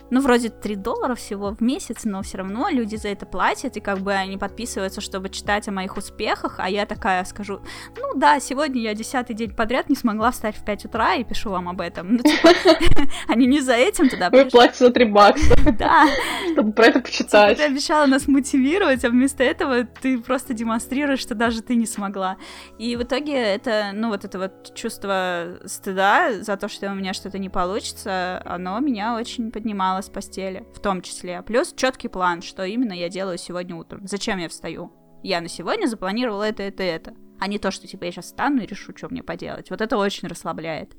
[0.10, 3.80] ну, вроде 3 доллара всего в месяц, но все равно люди за это платят, и
[3.80, 7.62] как бы они подписываются, чтобы читать о моих успехах, а я такая скажу,
[7.98, 11.50] ну да, сегодня я десятый день подряд не смогла встать в 5 утра и пишу
[11.52, 12.16] вам об этом.
[12.16, 12.50] Ну, типа,
[13.28, 15.56] они не за этим туда Вы платите за 3 бакса.
[15.80, 16.08] Да.
[16.54, 17.58] Чтобы про это почитать.
[17.58, 22.38] Ты обещала нас мотивировать, а вместо этого ты просто демонстрируешь, что даже ты не смогла.
[22.78, 27.14] И в итоге это, ну, вот это вот чувство стыда за то, что у меня
[27.14, 31.42] что-то не получится, оно меня очень поднимало встала с постели, в том числе.
[31.42, 34.08] Плюс четкий план, что именно я делаю сегодня утром.
[34.08, 34.92] Зачем я встаю?
[35.24, 37.14] Я на сегодня запланировала это, это, это.
[37.40, 39.70] А не то, что типа я сейчас встану и решу, что мне поделать.
[39.70, 40.96] Вот это очень расслабляет.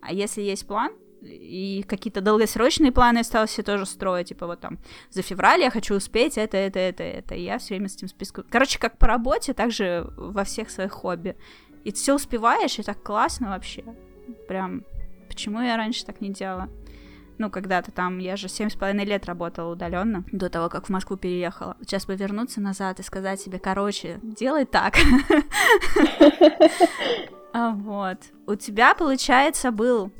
[0.00, 0.92] А если есть план,
[1.22, 4.78] и какие-то долгосрочные планы я стала себе тоже строить, типа вот там
[5.10, 8.08] за февраль я хочу успеть это, это, это, это, и я все время с этим
[8.08, 8.46] списком.
[8.48, 11.36] Короче, как по работе, так же во всех своих хобби.
[11.84, 13.84] И ты все успеваешь, и так классно вообще.
[14.48, 14.84] Прям,
[15.28, 16.68] почему я раньше так не делала?
[17.40, 20.88] Ну, когда-то там, я же семь с половиной лет работала удаленно до того, как в
[20.90, 21.74] Москву переехала.
[21.80, 24.96] Сейчас бы вернуться назад и сказать себе, короче, делай так.
[27.52, 28.18] А, вот.
[28.46, 30.12] У тебя, получается, был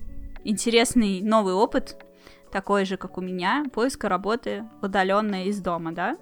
[0.42, 2.04] интересный новый опыт,
[2.50, 6.16] такой же, как у меня, поиска работы удаленно из дома, да?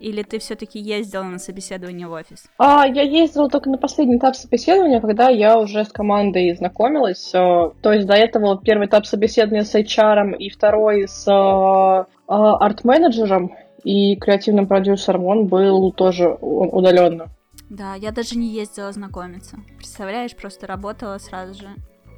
[0.00, 2.46] Или ты все-таки ездила на собеседование в офис?
[2.58, 7.30] А, я ездила только на последний этап собеседования, когда я уже с командой знакомилась.
[7.34, 12.04] Э, то есть до этого первый этап собеседования с HR и второй с э, э,
[12.26, 13.52] арт-менеджером
[13.84, 17.28] и креативным продюсером, он был тоже удаленно.
[17.68, 19.58] Да, я даже не ездила знакомиться.
[19.76, 21.68] Представляешь, просто работала сразу же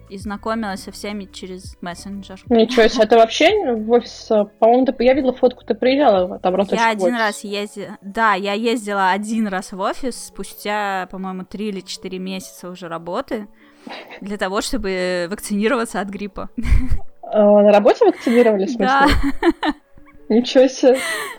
[0.09, 2.41] и знакомилась со всеми через мессенджер.
[2.49, 4.29] Ничего себе, это вообще в офис...
[4.59, 7.97] По-моему, ты, я видела фотку, ты приезжала там Я один раз ездила...
[8.03, 13.49] Да, я ездила один раз в офис спустя, по-моему, три или четыре месяца уже работы
[14.21, 16.51] для того, чтобы вакцинироваться от гриппа.
[17.23, 18.87] А, на работе вакцинировали, в смысле?
[18.87, 19.07] Да.
[20.29, 20.99] Ничего себе.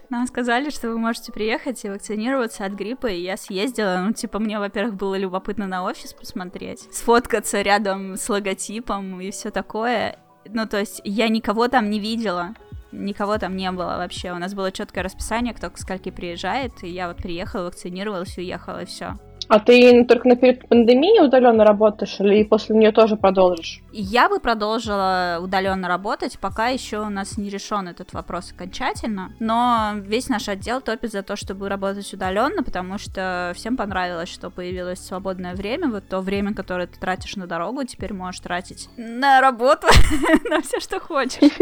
[0.09, 3.97] Нам сказали, что вы можете приехать и вакцинироваться от гриппа, и я съездила.
[4.05, 9.49] Ну, типа, мне, во-первых, было любопытно на офис посмотреть, сфоткаться рядом с логотипом и все
[9.51, 10.19] такое.
[10.45, 12.53] Ну, то есть, я никого там не видела,
[12.91, 14.31] никого там не было вообще.
[14.31, 18.83] У нас было четкое расписание, кто к скольки приезжает, и я вот приехала, вакцинировалась, уехала,
[18.83, 19.17] и все.
[19.47, 23.81] А ты только на период пандемии удаленно работаешь или после нее тоже продолжишь?
[23.91, 29.33] Я бы продолжила удаленно работать, пока еще у нас не решен этот вопрос окончательно.
[29.39, 34.49] Но весь наш отдел топит за то, чтобы работать удаленно, потому что всем понравилось, что
[34.49, 35.89] появилось свободное время.
[35.89, 39.87] Вот то время, которое ты тратишь на дорогу, теперь можешь тратить на работу,
[40.49, 41.41] на все, что хочешь.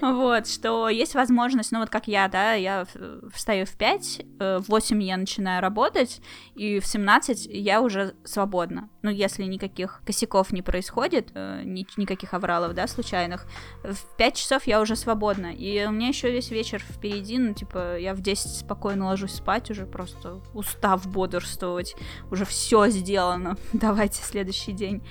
[0.00, 2.86] Вот, что есть возможность, ну вот как я, да, я
[3.32, 6.20] встаю в 5, э, в 8 я начинаю работать,
[6.60, 8.90] и в 17 я уже свободна.
[9.00, 13.46] Ну, если никаких косяков не происходит, э, ни, никаких авралов, да, случайных,
[13.82, 15.54] в 5 часов я уже свободна.
[15.54, 19.70] И у меня еще весь вечер впереди, ну, типа, я в 10 спокойно ложусь спать,
[19.70, 21.96] уже просто устав бодрствовать,
[22.30, 25.02] уже все сделано, давайте следующий день.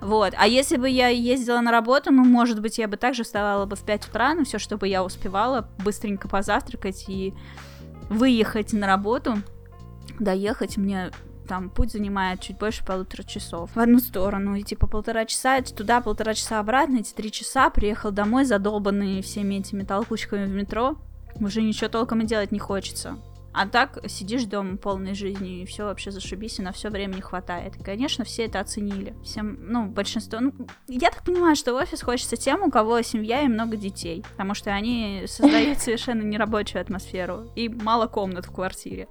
[0.00, 0.34] Вот.
[0.36, 3.76] А если бы я ездила на работу, ну, может быть, я бы также вставала бы
[3.76, 7.32] в 5 утра, но все, чтобы я успевала быстренько позавтракать и
[8.10, 9.36] выехать на работу,
[10.18, 11.10] доехать мне
[11.46, 16.00] там путь занимает чуть больше полутора часов в одну сторону, и типа полтора часа, туда
[16.00, 20.96] полтора часа обратно, эти три часа, приехал домой задолбанный всеми этими толкучками в метро,
[21.40, 23.18] уже ничего толком и делать не хочется.
[23.58, 27.22] А так сидишь дома полной жизни, и все вообще зашибись, и на все время не
[27.22, 27.74] хватает.
[27.76, 29.14] И, конечно, все это оценили.
[29.24, 30.40] Всем, ну, большинство...
[30.40, 30.52] Ну,
[30.88, 34.22] я так понимаю, что в офис хочется тем, у кого семья и много детей.
[34.32, 37.50] Потому что они создают совершенно нерабочую атмосферу.
[37.56, 39.08] И мало комнат в квартире.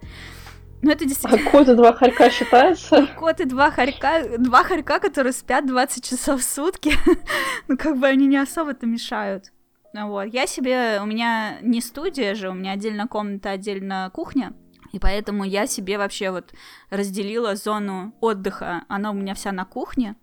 [0.85, 1.49] Ну, это действительно...
[1.49, 3.07] А кот и два хорька считается?
[3.17, 6.93] Кот и два хорька, два хорька, которые спят 20 часов в сутки,
[7.67, 9.51] ну, как бы они не особо-то мешают.
[9.93, 10.25] Ну, вот.
[10.25, 10.99] Я себе...
[11.01, 14.53] У меня не студия же, у меня отдельно комната, отдельно кухня,
[14.91, 16.53] и поэтому я себе вообще вот
[16.91, 18.83] разделила зону отдыха.
[18.87, 20.15] Она у меня вся на кухне.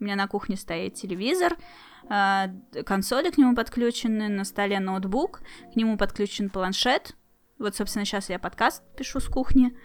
[0.00, 1.56] У меня на кухне стоит телевизор,
[2.08, 2.48] а,
[2.84, 5.42] консоли к нему подключены, на столе ноутбук,
[5.72, 7.14] к нему подключен планшет,
[7.58, 9.76] вот, собственно, сейчас я подкаст пишу с кухни.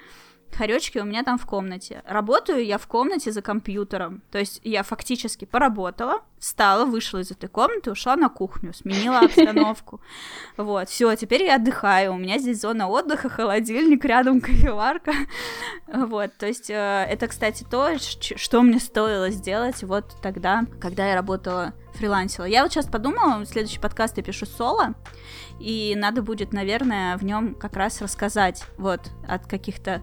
[0.56, 2.04] Хоречки у меня там в комнате.
[2.06, 4.22] Работаю я в комнате за компьютером.
[4.32, 10.02] То есть я фактически поработала, встала, вышла из этой комнаты, ушла на кухню, сменила обстановку.
[10.58, 12.14] Вот, все, теперь я отдыхаю.
[12.14, 15.14] У меня здесь зона отдыха, холодильник, рядом кофеварка.
[15.88, 21.16] Вот, то есть э, это, кстати, то, что мне стоило сделать вот тогда, когда я
[21.16, 22.46] работала фрилансила.
[22.46, 24.96] Я вот сейчас подумала, следующий подкаст я пишу соло,
[25.60, 30.02] и надо будет, наверное, в нем как раз рассказать вот от каких-то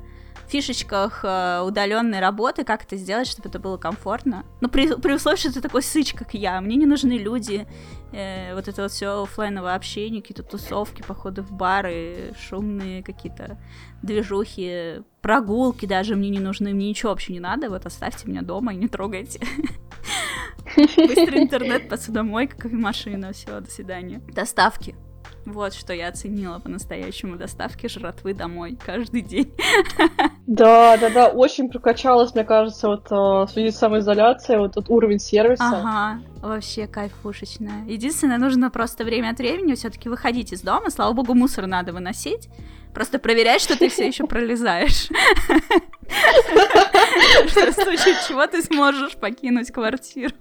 [0.50, 4.44] фишечках э, удаленной работы, как это сделать, чтобы это было комфортно.
[4.60, 6.60] Ну, при, при условии, что ты такой сыч, как я.
[6.60, 7.66] Мне не нужны люди,
[8.12, 13.58] э, вот это вот все офлайновое общение, какие-то тусовки, походы в бары, шумные какие-то
[14.02, 18.74] движухи, прогулки даже мне не нужны, мне ничего вообще не надо, вот оставьте меня дома
[18.74, 19.40] и не трогайте.
[20.76, 24.20] Быстрый интернет, посудомойка, кофемашина, все, до свидания.
[24.32, 24.96] Доставки.
[25.46, 29.52] Вот что я оценила по-настоящему доставки жратвы домой каждый день.
[30.46, 34.90] Да, да, да, очень прокачалась, мне кажется, вот э, в связи с самоизоляцией, вот этот
[34.90, 35.62] уровень сервиса.
[35.64, 37.84] Ага, вообще кайфушечная.
[37.86, 40.90] Единственное, нужно просто время от времени все-таки выходить из дома.
[40.90, 42.48] Слава богу, мусор надо выносить.
[42.92, 45.08] Просто проверять, что ты все еще пролезаешь.
[47.46, 50.34] Что в случае чего ты сможешь покинуть квартиру.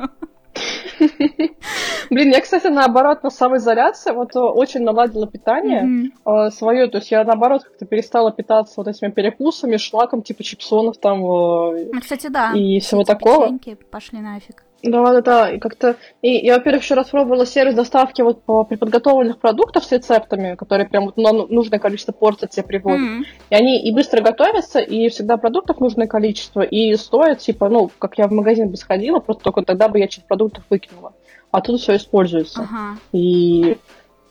[2.10, 6.48] Блин, я, кстати, наоборот, на самоизоляции вот э, очень наладила питание mm-hmm.
[6.48, 6.88] э, свое.
[6.88, 11.20] То есть я, наоборот, как-то перестала питаться вот этими перекусами, шлаком, типа чипсонов там.
[11.20, 12.52] Э, ну, кстати, да.
[12.54, 13.58] И всего такого.
[13.92, 14.64] пошли нафиг.
[14.84, 15.50] Да, да, да.
[15.52, 15.98] И как-то.
[16.22, 20.88] И я, во-первых, еще раз пробовала сервис доставки вот по приподготовленных продуктов с рецептами, которые
[20.88, 23.02] прям вот на нужное количество порций тебе приводят.
[23.02, 23.24] Mm-hmm.
[23.50, 28.18] И они и быстро готовятся, и всегда продуктов нужное количество, и стоят, типа, ну, как
[28.18, 31.14] я в магазин бы сходила, просто только тогда бы я часть продуктов выкинула.
[31.52, 32.62] А тут все используется.
[32.62, 32.98] Uh-huh.
[33.12, 33.78] И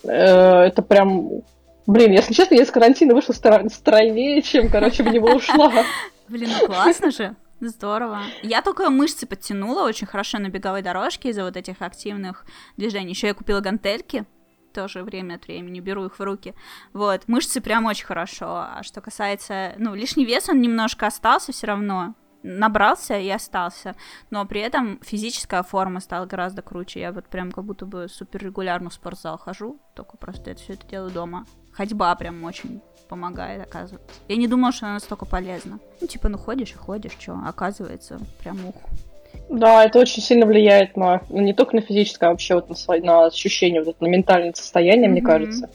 [0.05, 1.43] э, это прям.
[1.87, 5.73] Блин, если честно, я из карантина вышла стройнее, чем, короче, в него ушла.
[6.29, 7.35] Блин, ну классно же.
[7.61, 8.21] Здорово.
[8.43, 12.45] Я только мышцы подтянула очень хорошо на беговой дорожке из-за вот этих активных
[12.77, 13.11] движений.
[13.11, 14.27] Еще я купила гантельки,
[14.73, 16.55] тоже время от времени беру их в руки.
[16.93, 18.47] Вот, мышцы прям очень хорошо.
[18.49, 22.15] А что касается, ну, лишний вес, он немножко остался все равно.
[22.45, 23.97] Набрался и остался,
[24.31, 27.01] но при этом физическая форма стала гораздо круче.
[27.01, 30.75] Я вот прям как будто бы супер регулярно в спортзал хожу, только просто это все
[30.75, 31.47] это делаю дома.
[31.73, 34.09] Ходьба прям очень помогает, оказывается.
[34.29, 35.79] Я не думала, что она настолько полезна.
[36.01, 38.75] Ну, типа, ну ходишь и ходишь, что, оказывается, прям ух.
[39.49, 42.75] Да, это очень сильно влияет на, ну, не только на физическое, а вообще вот на,
[42.75, 45.13] свои, на ощущение, вот, на ментальное состояние, mm-hmm.
[45.13, 45.71] мне кажется.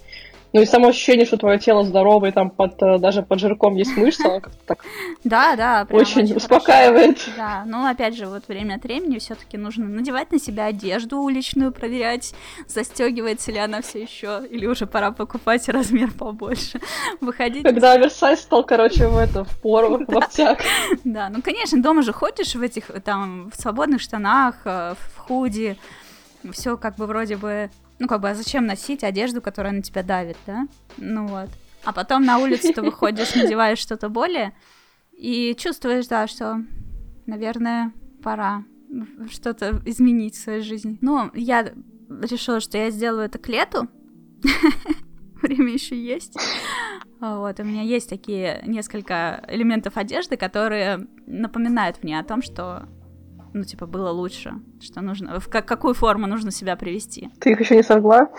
[0.54, 3.98] Ну и само ощущение, что твое тело здоровое, там под, э, даже под жирком есть
[3.98, 4.86] мышцы, оно как-то так
[5.24, 7.20] да, да, очень, очень успокаивает.
[7.20, 7.32] Хорошо.
[7.38, 11.72] Да, ну опять же, вот время от времени все-таки нужно надевать на себя одежду уличную,
[11.72, 12.36] проверять,
[12.68, 16.80] застегивается ли она все еще, или уже пора покупать размер побольше.
[17.20, 17.64] Выходить.
[17.64, 20.60] Когда оверсайз стал, короче, в это, в пору, в обтяг.
[21.04, 25.78] Да, ну конечно, дома же ходишь в этих там в свободных штанах, э, в худи,
[26.52, 27.70] все как бы вроде бы
[28.04, 30.68] ну, как бы, а зачем носить одежду, которая на тебя давит, да?
[30.98, 31.48] Ну вот.
[31.86, 34.54] А потом на улицу ты выходишь, надеваешь что-то более,
[35.14, 36.62] и чувствуешь, да, что,
[37.28, 38.66] наверное, пора
[39.32, 40.98] что-то изменить в своей жизни.
[41.00, 41.72] Ну, я
[42.10, 43.88] решила, что я сделаю это к лету.
[45.42, 46.38] Время еще есть.
[47.22, 52.90] Вот, у меня есть такие несколько элементов одежды, которые напоминают мне о том, что
[53.54, 57.30] ну, типа, было лучше, что нужно, в как, какую форму нужно себя привести.
[57.40, 58.30] Ты их еще не сожгла?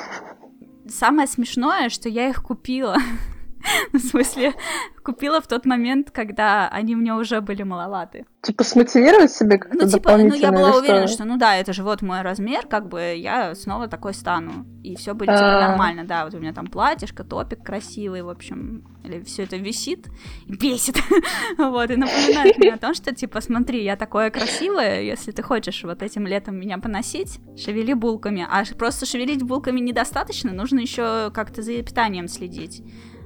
[0.88, 2.96] Самое смешное, что я их купила.
[3.92, 4.54] В смысле,
[5.02, 8.26] купила в тот момент, когда они мне уже были маловаты.
[8.42, 11.82] Типа смотивировать себе как-то Ну, типа, ну я была уверена, что ну да, это же
[11.82, 14.66] вот мой размер, как бы я снова такой стану.
[14.82, 15.68] И все будет типа а.
[15.68, 20.08] нормально, да, вот у меня там платьишко, топик красивый, в общем, или все это висит
[20.46, 20.96] и бесит.
[21.58, 25.82] вот, и напоминает мне о том, что типа, смотри, я такое красивое, если ты хочешь
[25.84, 28.46] вот этим летом меня поносить, шевели булками.
[28.50, 32.82] А просто шевелить булками недостаточно, нужно еще как-то за питанием следить.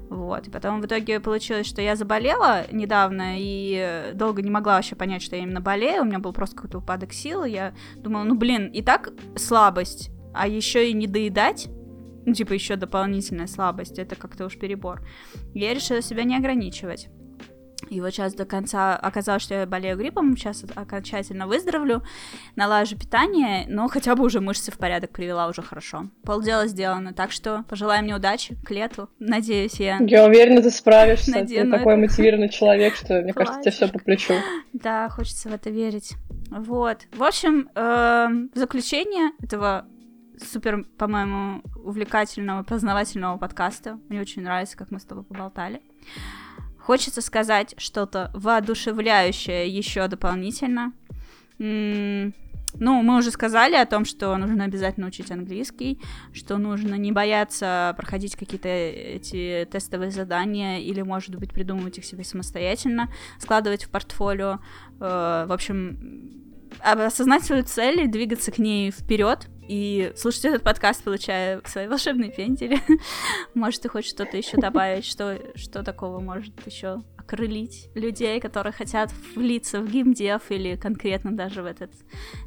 [0.09, 0.49] Вот.
[0.49, 5.23] И потом в итоге получилось, что я заболела недавно и долго не могла вообще понять,
[5.23, 6.03] что я именно болею.
[6.03, 7.45] У меня был просто какой-то упадок сил.
[7.45, 11.69] Я думала, ну блин, и так слабость, а еще и не доедать.
[12.25, 15.01] Ну, типа, еще дополнительная слабость, это как-то уж перебор.
[15.55, 17.09] Я решила себя не ограничивать.
[17.91, 22.03] И вот сейчас до конца оказалось, что я болею гриппом, сейчас окончательно выздоровлю,
[22.57, 26.09] налажу питание, но хотя бы уже мышцы в порядок привела уже хорошо.
[26.25, 29.09] Полдела сделано, так что пожелаем мне удачи к лету.
[29.19, 29.99] Надеюсь, я...
[30.01, 31.31] Я уверена, ты справишься.
[31.31, 34.35] Надену ты такой мотивированный человек, что, мне кажется, тебе все по плечу.
[34.73, 36.15] Да, хочется в это верить.
[36.51, 37.07] Вот.
[37.13, 39.87] В общем, эм, в заключение этого
[40.39, 43.99] супер, по-моему, увлекательного, познавательного подкаста.
[44.09, 45.83] Мне очень нравится, как мы с тобой поболтали.
[46.89, 50.95] Хочется сказать что-то воодушевляющее еще дополнительно.
[51.59, 52.33] Ну,
[53.03, 56.01] мы уже сказали о том, что нужно обязательно учить английский,
[56.33, 62.25] что нужно не бояться проходить какие-то эти тестовые задания или, может быть, придумывать их себе
[62.25, 64.61] самостоятельно, складывать в портфолио.
[64.99, 66.48] Э, в общем,
[66.83, 72.33] осознать свою цель и двигаться к ней вперед, и слушать этот подкаст, получая свои волшебные
[72.33, 72.81] пентели.
[73.55, 79.11] Может, ты хочешь что-то еще добавить, что, что такого может еще окрылить людей, которые хотят
[79.37, 81.91] влиться в геймдев или конкретно даже в этот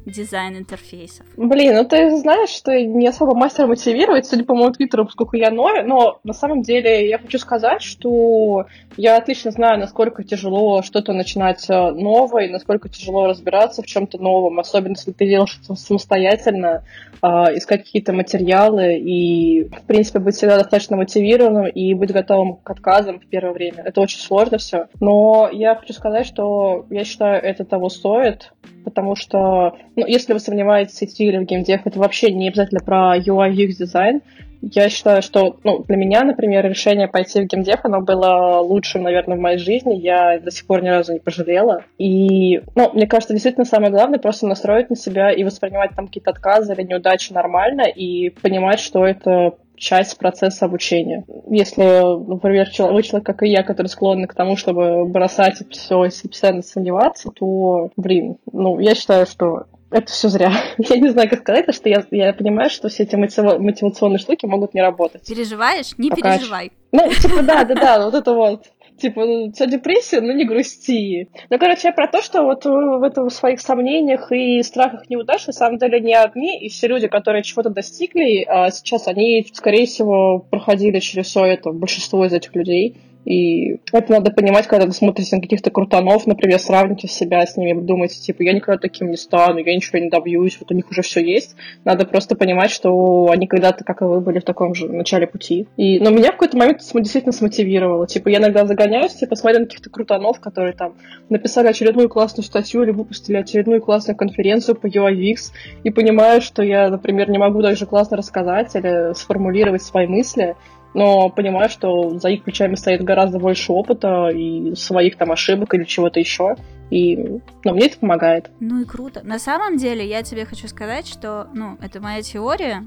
[0.04, 1.26] дизайн интерфейсов?
[1.36, 5.50] Блин, ну ты знаешь, что не особо мастер мотивировать, судя по моему твиттеру, поскольку я
[5.50, 11.12] новый, но на самом деле я хочу сказать, что я отлично знаю, насколько тяжело что-то
[11.12, 16.84] начинать э, новое, насколько тяжело разбираться в чем-то новом, особенно если ты делаешь это самостоятельно,
[17.24, 22.68] а, искать какие-то материалы и, в принципе, быть всегда достаточно мотивированным и быть готовым к
[22.68, 23.84] отказам в первое время.
[23.84, 24.71] Это очень сложно все.
[25.00, 28.52] Но я хочу сказать, что я считаю, это того стоит,
[28.84, 33.16] потому что, ну, если вы сомневаетесь, идти или в геймдев, это вообще не обязательно про
[33.16, 34.22] UI UX дизайн,
[34.62, 39.36] я считаю, что ну, для меня, например, решение пойти в геймдев, оно было лучшим, наверное,
[39.36, 39.94] в моей жизни.
[39.94, 41.84] Я до сих пор ни разу не пожалела.
[41.98, 46.30] И, ну, мне кажется, действительно самое главное просто настроить на себя и воспринимать там какие-то
[46.30, 51.24] отказы или неудачи нормально и понимать, что это часть процесса обучения.
[51.50, 56.28] Если, например, вы человек, как и я, который склонен к тому, чтобы бросать все и
[56.28, 60.52] постоянно сомневаться, то, блин, ну, я считаю, что это все зря.
[60.78, 64.46] Я не знаю, как сказать, потому что я, я понимаю, что все эти мотивационные штуки
[64.46, 65.26] могут не работать.
[65.26, 65.98] Переживаешь?
[65.98, 66.38] Не Пока...
[66.38, 66.72] переживай.
[66.92, 68.64] Ну, типа, да, да, да, вот это вот.
[69.02, 71.28] Типа, ну, у депрессия, ну не грусти.
[71.50, 75.52] Ну, короче, я про то, что вот в этом своих сомнениях и страхах неудач на
[75.52, 80.38] самом деле не одни, и все люди, которые чего-то достигли, а сейчас они, скорее всего,
[80.38, 82.96] проходили через все это, большинство из этих людей.
[83.24, 87.80] И это надо понимать, когда вы смотрите на каких-то крутанов, например, сравните себя с ними,
[87.80, 91.02] думаете, типа, я никогда таким не стану, я ничего не добьюсь, вот у них уже
[91.02, 91.54] все есть.
[91.84, 95.68] Надо просто понимать, что они когда-то, как и вы, были в таком же начале пути.
[95.76, 98.06] И, но меня в какой-то момент действительно смотивировало.
[98.06, 100.94] Типа, я иногда загоняюсь, типа, смотря на каких-то крутанов, которые там
[101.28, 105.52] написали очередную классную статью или выпустили очередную классную конференцию по UI UX,
[105.84, 110.56] и понимаю, что я, например, не могу даже классно рассказать или сформулировать свои мысли,
[110.94, 115.84] но понимаю, что за их плечами стоит гораздо больше опыта и своих там ошибок или
[115.84, 116.56] чего-то еще.
[116.90, 117.16] И,
[117.64, 118.50] ну, мне это помогает.
[118.60, 119.22] Ну и круто.
[119.24, 122.86] На самом деле, я тебе хочу сказать, что, ну, это моя теория,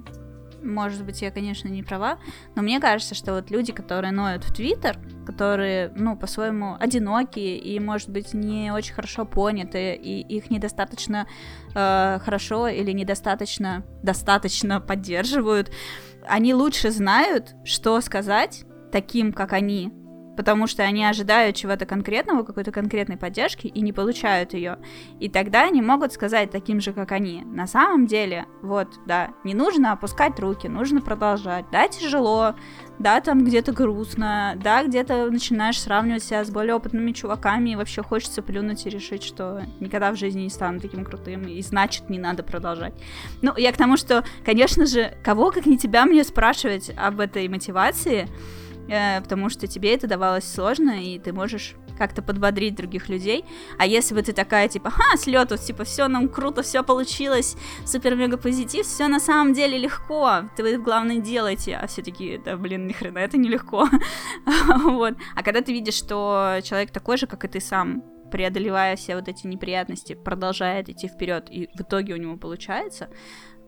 [0.65, 2.17] может быть, я, конечно, не права,
[2.55, 7.79] но мне кажется, что вот люди, которые ноют в Твиттер, которые, ну, по-своему одинокие и,
[7.79, 11.27] может быть, не очень хорошо поняты, и их недостаточно
[11.73, 15.71] э, хорошо или недостаточно достаточно поддерживают,
[16.27, 19.91] они лучше знают, что сказать таким, как они,
[20.35, 24.77] потому что они ожидают чего-то конкретного, какой-то конкретной поддержки и не получают ее.
[25.19, 27.43] И тогда они могут сказать таким же, как они.
[27.45, 31.65] На самом деле, вот, да, не нужно опускать руки, нужно продолжать.
[31.71, 32.55] Да, тяжело,
[32.99, 38.01] да, там где-то грустно, да, где-то начинаешь сравнивать себя с более опытными чуваками, и вообще
[38.01, 42.19] хочется плюнуть и решить, что никогда в жизни не стану таким крутым, и значит, не
[42.19, 42.93] надо продолжать.
[43.41, 47.47] Ну, я к тому, что, конечно же, кого, как не тебя, мне спрашивать об этой
[47.47, 48.27] мотивации,
[48.87, 53.45] потому что тебе это давалось сложно, и ты можешь как-то подбодрить других людей.
[53.77, 57.55] А если бы ты такая, типа, ха, с лету, типа, все нам круто, все получилось,
[57.85, 62.87] супер-мега позитив, все на самом деле легко, ты главное делайте, а все таки да, блин,
[62.87, 63.87] ни хрена это нелегко.
[64.83, 65.15] вот.
[65.35, 69.27] А когда ты видишь, что человек такой же, как и ты сам, преодолевая все вот
[69.27, 73.09] эти неприятности, продолжает идти вперед, и в итоге у него получается,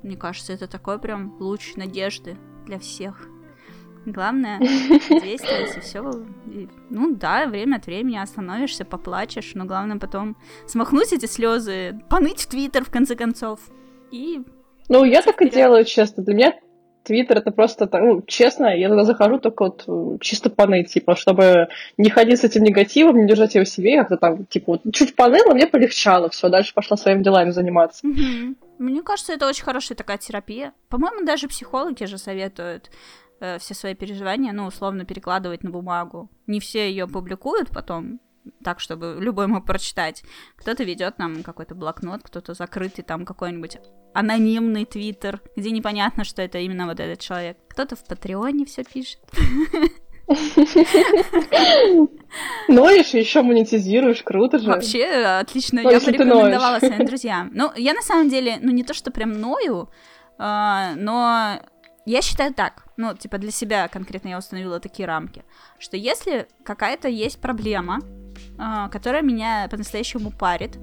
[0.03, 3.27] мне кажется, это такой прям луч надежды для всех.
[4.07, 6.01] Главное действовать и все.
[6.89, 12.47] ну да, время от времени остановишься, поплачешь, но главное потом смахнуть эти слезы, поныть в
[12.47, 13.59] Твиттер в конце концов.
[14.09, 14.39] И.
[14.87, 16.23] Ну, я так и делаю, честно.
[16.23, 16.53] Для меня
[17.03, 21.67] Твиттер это просто, ну, честно, я туда захожу только вот э, чисто поныть, типа, чтобы
[21.97, 25.15] не ходить с этим негативом, не держать его в себе, как-то там, типа, вот чуть
[25.15, 28.07] поныло, мне полегчало, все, дальше пошла своими делами заниматься.
[28.77, 30.73] Мне кажется, это очень хорошая такая терапия.
[30.87, 32.89] По-моему, даже психологи же советуют
[33.39, 36.29] э, все свои переживания, ну, условно, перекладывать на бумагу.
[36.47, 38.19] Не все ее публикуют потом,
[38.63, 40.23] так, чтобы любой мог прочитать.
[40.55, 43.77] Кто-то ведет нам какой-то блокнот, кто-то закрытый там какой-нибудь
[44.13, 47.57] анонимный твиттер, где непонятно, что это именно вот этот человек.
[47.69, 49.19] Кто-то в Патреоне все пишет.
[52.67, 54.67] Ноешь и еще монетизируешь, круто же.
[54.67, 57.51] Вообще, отлично, я порекомендовала своим друзьям.
[57.53, 59.89] Ну, я на самом деле, ну, не то, что прям ною,
[60.37, 61.61] а, но
[62.07, 65.43] я считаю так, ну, типа для себя конкретно я установила такие рамки,
[65.77, 67.99] что если какая-то есть проблема,
[68.57, 70.77] э, которая меня по-настоящему парит,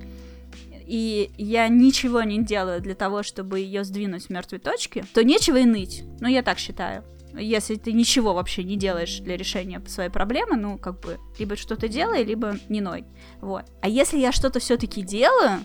[0.87, 5.57] и я ничего не делаю для того, чтобы ее сдвинуть с мертвой точки, то нечего
[5.57, 6.05] и ныть.
[6.21, 7.03] Ну, я так считаю.
[7.33, 11.89] Если ты ничего вообще не делаешь для решения своей проблемы, ну, как бы, либо что-то
[11.89, 13.07] делай, либо не ной.
[13.41, 13.65] Вот.
[13.81, 15.65] А если я что-то все-таки делаю,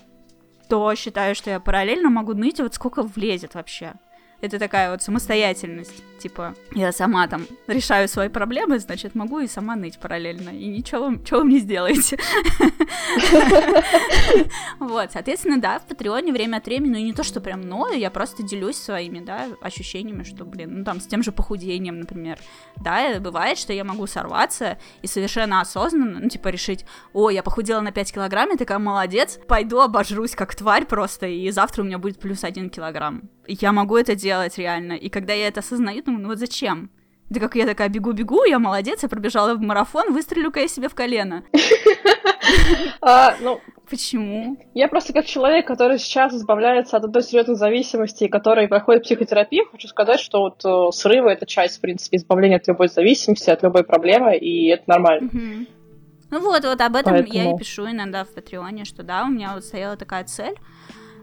[0.70, 3.92] то считаю, что я параллельно могу ныть, вот сколько влезет вообще
[4.40, 6.02] это такая вот самостоятельность.
[6.18, 10.50] Типа, я сама там решаю свои проблемы, значит, могу и сама ныть параллельно.
[10.50, 12.18] И ничего вам, что вы мне сделаете.
[14.78, 17.98] Вот, соответственно, да, в Патреоне время от времени, ну и не то, что прям ною,
[17.98, 22.38] я просто делюсь своими, да, ощущениями, что, блин, ну там с тем же похудением, например.
[22.76, 27.80] Да, бывает, что я могу сорваться и совершенно осознанно, ну, типа, решить, о, я похудела
[27.80, 31.98] на 5 килограмм, я такая, молодец, пойду обожрусь как тварь просто, и завтра у меня
[31.98, 33.22] будет плюс 1 килограмм.
[33.52, 34.92] Я могу это делать реально.
[34.92, 36.90] И когда я это осознаю, думаю, ну вот зачем?
[37.28, 40.94] Да как я такая бегу-бегу, я молодец, я пробежала в марафон, выстрелю-ка я себе в
[40.94, 41.44] колено.
[43.00, 43.60] А, ну,
[43.90, 44.56] Почему?
[44.72, 49.88] Я просто как человек, который сейчас избавляется от одной серьезной зависимости, который проходит психотерапию, хочу
[49.88, 53.82] сказать, что вот э, срывы— это часть, в принципе, избавления от любой зависимости, от любой
[53.82, 55.28] проблемы, и это нормально.
[56.30, 59.54] Ну вот, вот об этом я и пишу иногда в Патреоне, что да, у меня
[59.54, 60.54] вот стояла такая цель,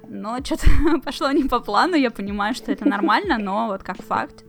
[0.09, 0.67] но что-то
[1.05, 4.43] пошло не по плану, я понимаю, что это нормально, но вот как факт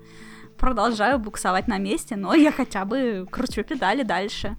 [0.59, 4.56] продолжаю буксовать на месте, но я хотя бы кручу педали дальше.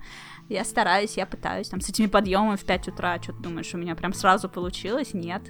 [0.48, 3.78] Я стараюсь, я пытаюсь, там, с этими подъемами в 5 утра, что ты думаешь, у
[3.78, 5.14] меня прям сразу получилось?
[5.14, 5.44] Нет.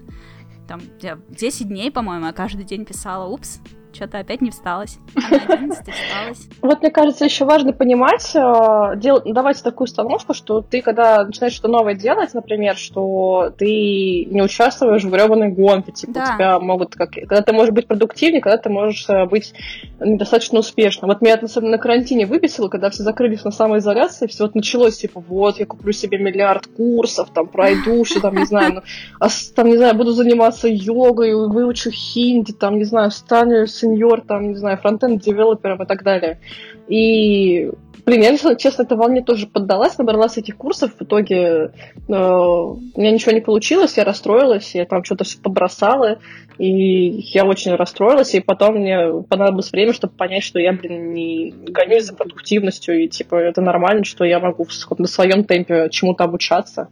[0.67, 0.81] там,
[1.30, 3.59] 10 дней, по-моему, я каждый день писала, упс,
[3.94, 4.98] что-то опять не всталось.
[5.16, 6.49] А на 11 всталось.
[6.61, 11.53] Вот мне кажется, еще важно понимать, э, дел, давать такую установку, что ты, когда начинаешь
[11.53, 16.34] что-то новое делать, например, что ты не участвуешь в гребаной гонке, типа, да.
[16.36, 19.53] тебя могут, как, когда ты можешь быть продуктивнее, когда ты можешь э, быть
[19.99, 21.10] недостаточно успешным.
[21.10, 25.24] Вот меня особенно на карантине выписало, когда все закрылись на самоизоляции, все вот началось, типа,
[25.28, 28.82] вот, я куплю себе миллиард курсов, там, пройду все, там, не знаю, ну,
[29.20, 34.49] а, там, не знаю, буду заниматься йогой, выучу хинди, там, не знаю, стану сеньор, там,
[34.49, 36.39] не знаю, фронтенд девелопером и так далее.
[36.88, 37.72] И,
[38.07, 41.72] я, честно, этой волне тоже поддалась, набралась этих курсов, в итоге э,
[42.07, 46.19] у меня ничего не получилось, я расстроилась, я там что-то все побросала,
[46.57, 51.51] и я очень расстроилась, и потом мне понадобилось время, чтобы понять, что я, блин, не
[51.51, 56.89] гонюсь за продуктивностью, и, типа, это нормально, что я могу на своем темпе чему-то обучаться.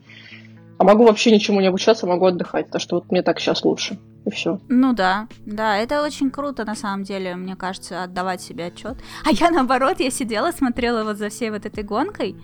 [0.78, 3.98] А могу вообще ничему не обучаться, могу отдыхать, потому что вот мне так сейчас лучше
[4.28, 4.60] и все.
[4.68, 8.98] Ну да, да, это очень круто на самом деле, мне кажется, отдавать себе отчет.
[9.26, 12.36] А я наоборот, я сидела, смотрела вот за всей вот этой гонкой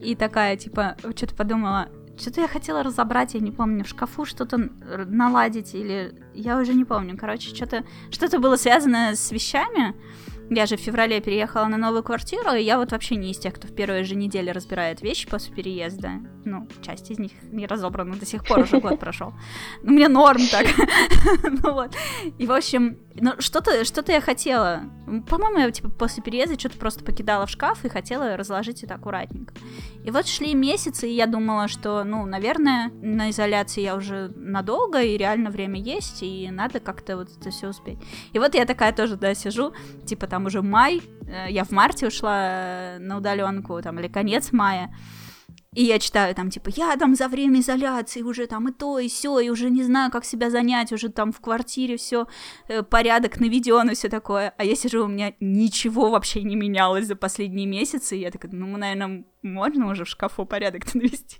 [0.00, 4.58] и такая, типа, что-то подумала, что-то я хотела разобрать, я не помню, в шкафу что-то
[5.06, 9.94] наладить или я уже не помню, короче, что-то что-то было связано с вещами.
[10.50, 13.54] Я же в феврале переехала на новую квартиру, и я вот вообще не из тех,
[13.54, 16.12] кто в первые же недели разбирает вещи после переезда.
[16.44, 19.34] Ну, часть из них не разобрана до сих пор, уже год прошел.
[19.82, 20.66] Ну, мне норм так.
[21.42, 21.94] ну вот.
[22.38, 24.82] И, в общем, ну, что-то что я хотела.
[25.28, 29.54] По-моему, я, типа, после переезда что-то просто покидала в шкаф и хотела разложить это аккуратненько.
[30.04, 35.02] И вот шли месяцы, и я думала, что, ну, наверное, на изоляции я уже надолго,
[35.02, 37.98] и реально время есть, и надо как-то вот это все успеть.
[38.32, 39.72] И вот я такая тоже, да, сижу,
[40.06, 44.52] типа, там уже май, э, я в марте ушла э, на удаленку, там, или конец
[44.52, 44.94] мая,
[45.74, 49.08] и я читаю там, типа, я там за время изоляции уже там и то, и
[49.08, 52.26] все, и уже не знаю, как себя занять, уже там в квартире все
[52.68, 54.54] э, порядок наведен и все такое.
[54.56, 58.50] А я сижу, у меня ничего вообще не менялось за последние месяцы, и я такая,
[58.50, 61.36] ну, наверное, можно уже в шкафу порядок навести.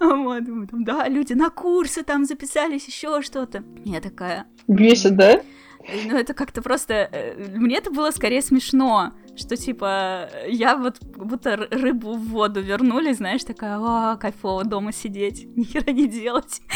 [0.00, 0.42] Вот,
[0.84, 3.64] да, люди на курсы там записались, еще что-то.
[3.84, 4.46] Я такая...
[4.66, 5.42] Бесит, да?
[5.88, 7.08] Ну, это как-то просто...
[7.12, 13.12] Э, мне это было скорее смешно, что, типа, я вот будто рыбу в воду вернули,
[13.12, 16.60] знаешь, такая, а, кайфово дома сидеть, ни хера не делать.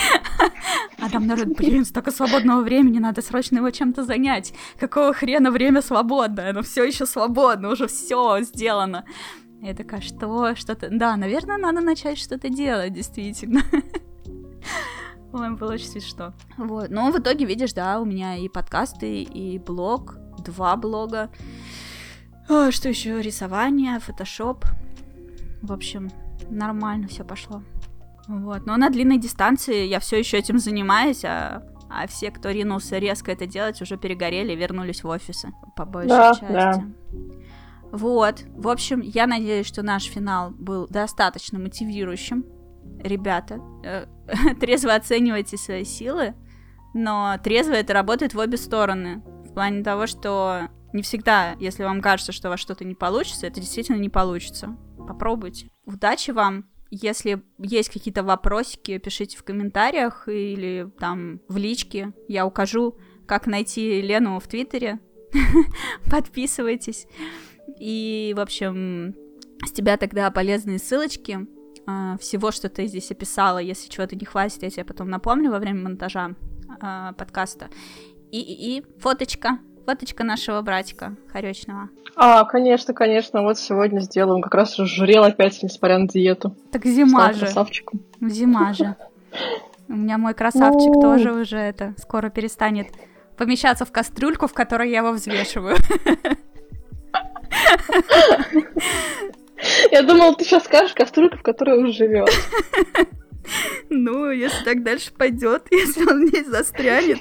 [0.99, 4.55] А там народ, блин, столько свободного времени, надо срочно его чем-то занять.
[4.79, 6.51] Какого хрена время свободное?
[6.51, 9.05] Оно все еще свободно, уже все сделано.
[9.61, 10.55] Я такая, что?
[10.57, 10.89] Что-то...
[10.91, 13.63] Да, наверное, надо начать что-то делать, действительно.
[15.37, 16.33] Было очень смешно.
[16.57, 16.91] Вот.
[16.91, 21.31] Но в итоге, видишь, да, у меня и подкасты, и блог, два блога.
[22.49, 23.21] О, что еще?
[23.21, 24.65] Рисование, фотошоп.
[25.63, 26.11] В общем,
[26.49, 27.63] нормально все пошло.
[28.29, 28.67] Вот.
[28.67, 33.33] Но на длинной дистанции я все еще этим занимаюсь, а, а все, кто ринулся резко
[33.33, 36.53] это делать, уже перегорели и вернулись в офисы, по большей да, части.
[36.53, 36.85] Да.
[37.93, 38.45] Вот.
[38.57, 42.45] В общем, я надеюсь, что наш финал был достаточно мотивирующим.
[43.01, 44.07] Ребята, э,
[44.61, 46.35] трезво оценивайте свои силы,
[46.95, 49.23] но трезво это работает в обе стороны.
[49.45, 53.47] В плане того, что не всегда, если вам кажется, что у вас что-то не получится,
[53.47, 54.77] это действительно не получится.
[55.07, 55.71] Попробуйте.
[55.85, 56.67] Удачи вам!
[56.91, 62.13] Если есть какие-то вопросики, пишите в комментариях или там в личке.
[62.29, 62.97] Я укажу,
[63.27, 65.01] как найти Лену в Твиттере.
[66.11, 67.07] Подписывайтесь.
[67.81, 69.15] И, в общем,
[69.65, 71.47] с тебя тогда полезные ссылочки
[71.87, 73.59] э, всего, что ты здесь описала.
[73.59, 76.31] Если чего-то не хватит, я тебе потом напомню во время монтажа
[76.81, 77.69] э, подкаста.
[78.31, 81.89] И, и, и фоточка фоточка нашего братика Харечного.
[82.17, 84.43] А, конечно, конечно, вот сегодня сделаем.
[84.43, 86.57] Как раз жрел опять, несмотря на диету.
[86.73, 87.41] Так зима Стал же.
[87.41, 88.01] красавчиком.
[88.21, 88.97] Зима же.
[89.89, 91.01] У меня мой красавчик ну...
[91.01, 92.89] тоже уже это скоро перестанет
[93.37, 95.77] помещаться в кастрюльку, в которой я его взвешиваю.
[99.91, 102.29] Я думал, ты сейчас скажешь кастрюльку, в которой он живет.
[103.89, 107.21] Ну, если так дальше пойдет, если он здесь застрянет.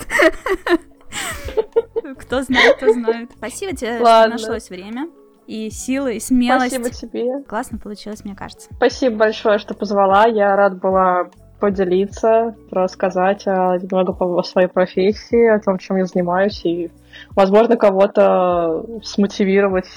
[2.17, 3.29] Кто знает, кто знает.
[3.37, 4.39] Спасибо тебе, Ладно.
[4.39, 5.07] что нашлось время.
[5.45, 6.73] И силы, и смелость.
[6.73, 7.43] Спасибо тебе.
[7.43, 8.69] Классно получилось, мне кажется.
[8.75, 10.25] Спасибо большое, что позвала.
[10.25, 11.29] Я рад была
[11.59, 16.89] поделиться, рассказать немного о своей профессии, о том, чем я занимаюсь, и,
[17.35, 19.89] возможно, кого-то смотивировать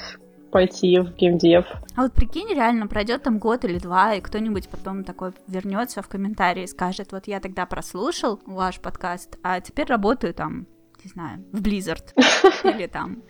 [0.50, 1.66] пойти в геймдев.
[1.96, 6.08] А вот прикинь, реально пройдет там год или два, и кто-нибудь потом такой вернется в
[6.08, 10.66] комментарии и скажет, вот я тогда прослушал ваш подкаст, а теперь работаю там
[11.04, 12.12] не знаю, в Blizzard
[12.64, 13.22] или там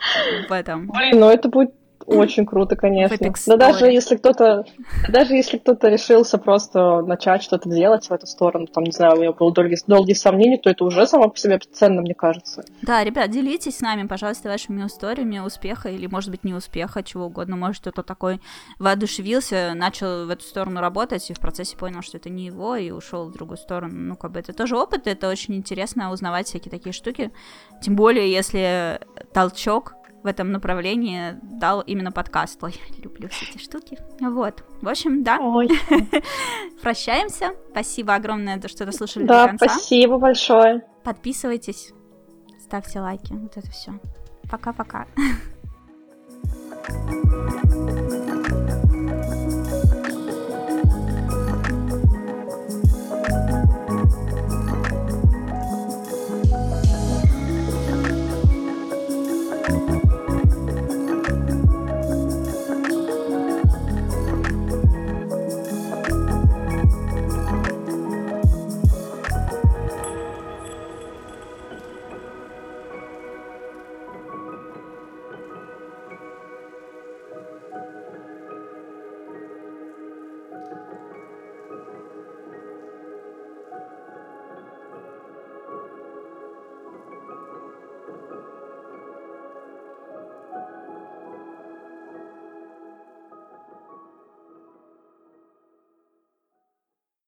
[0.48, 0.88] в этом.
[0.88, 1.74] Блин, ну это будет
[2.08, 3.32] очень круто, конечно.
[3.46, 4.64] Но даже если кто-то,
[5.08, 9.22] даже если кто-то решился просто начать что-то делать в эту сторону, там, не знаю, у
[9.22, 12.64] него был долгие, долгие сомнения, то это уже само по себе ценно, мне кажется.
[12.82, 17.26] Да, ребят, делитесь с нами, пожалуйста, вашими историями успеха или, может быть, не успеха, чего
[17.26, 17.56] угодно.
[17.56, 18.40] Может, кто-то такой
[18.78, 22.90] воодушевился, начал в эту сторону работать и в процессе понял, что это не его, и
[22.90, 23.94] ушел в другую сторону.
[23.94, 27.30] Ну, как бы это тоже опыт, это очень интересно узнавать всякие такие штуки.
[27.82, 29.00] Тем более, если
[29.32, 32.62] толчок в этом направлении дал именно подкаст.
[32.62, 33.98] Ой, люблю все эти штуки.
[34.20, 34.64] Вот.
[34.82, 35.38] В общем, да.
[35.40, 35.68] Ой.
[36.82, 37.52] Прощаемся.
[37.70, 39.66] Спасибо огромное, что дослушали да, до конца.
[39.66, 40.82] Да, спасибо большое.
[41.04, 41.92] Подписывайтесь,
[42.60, 43.32] ставьте лайки.
[43.32, 43.98] Вот это все.
[44.50, 45.06] Пока-пока.
[46.88, 47.77] thank you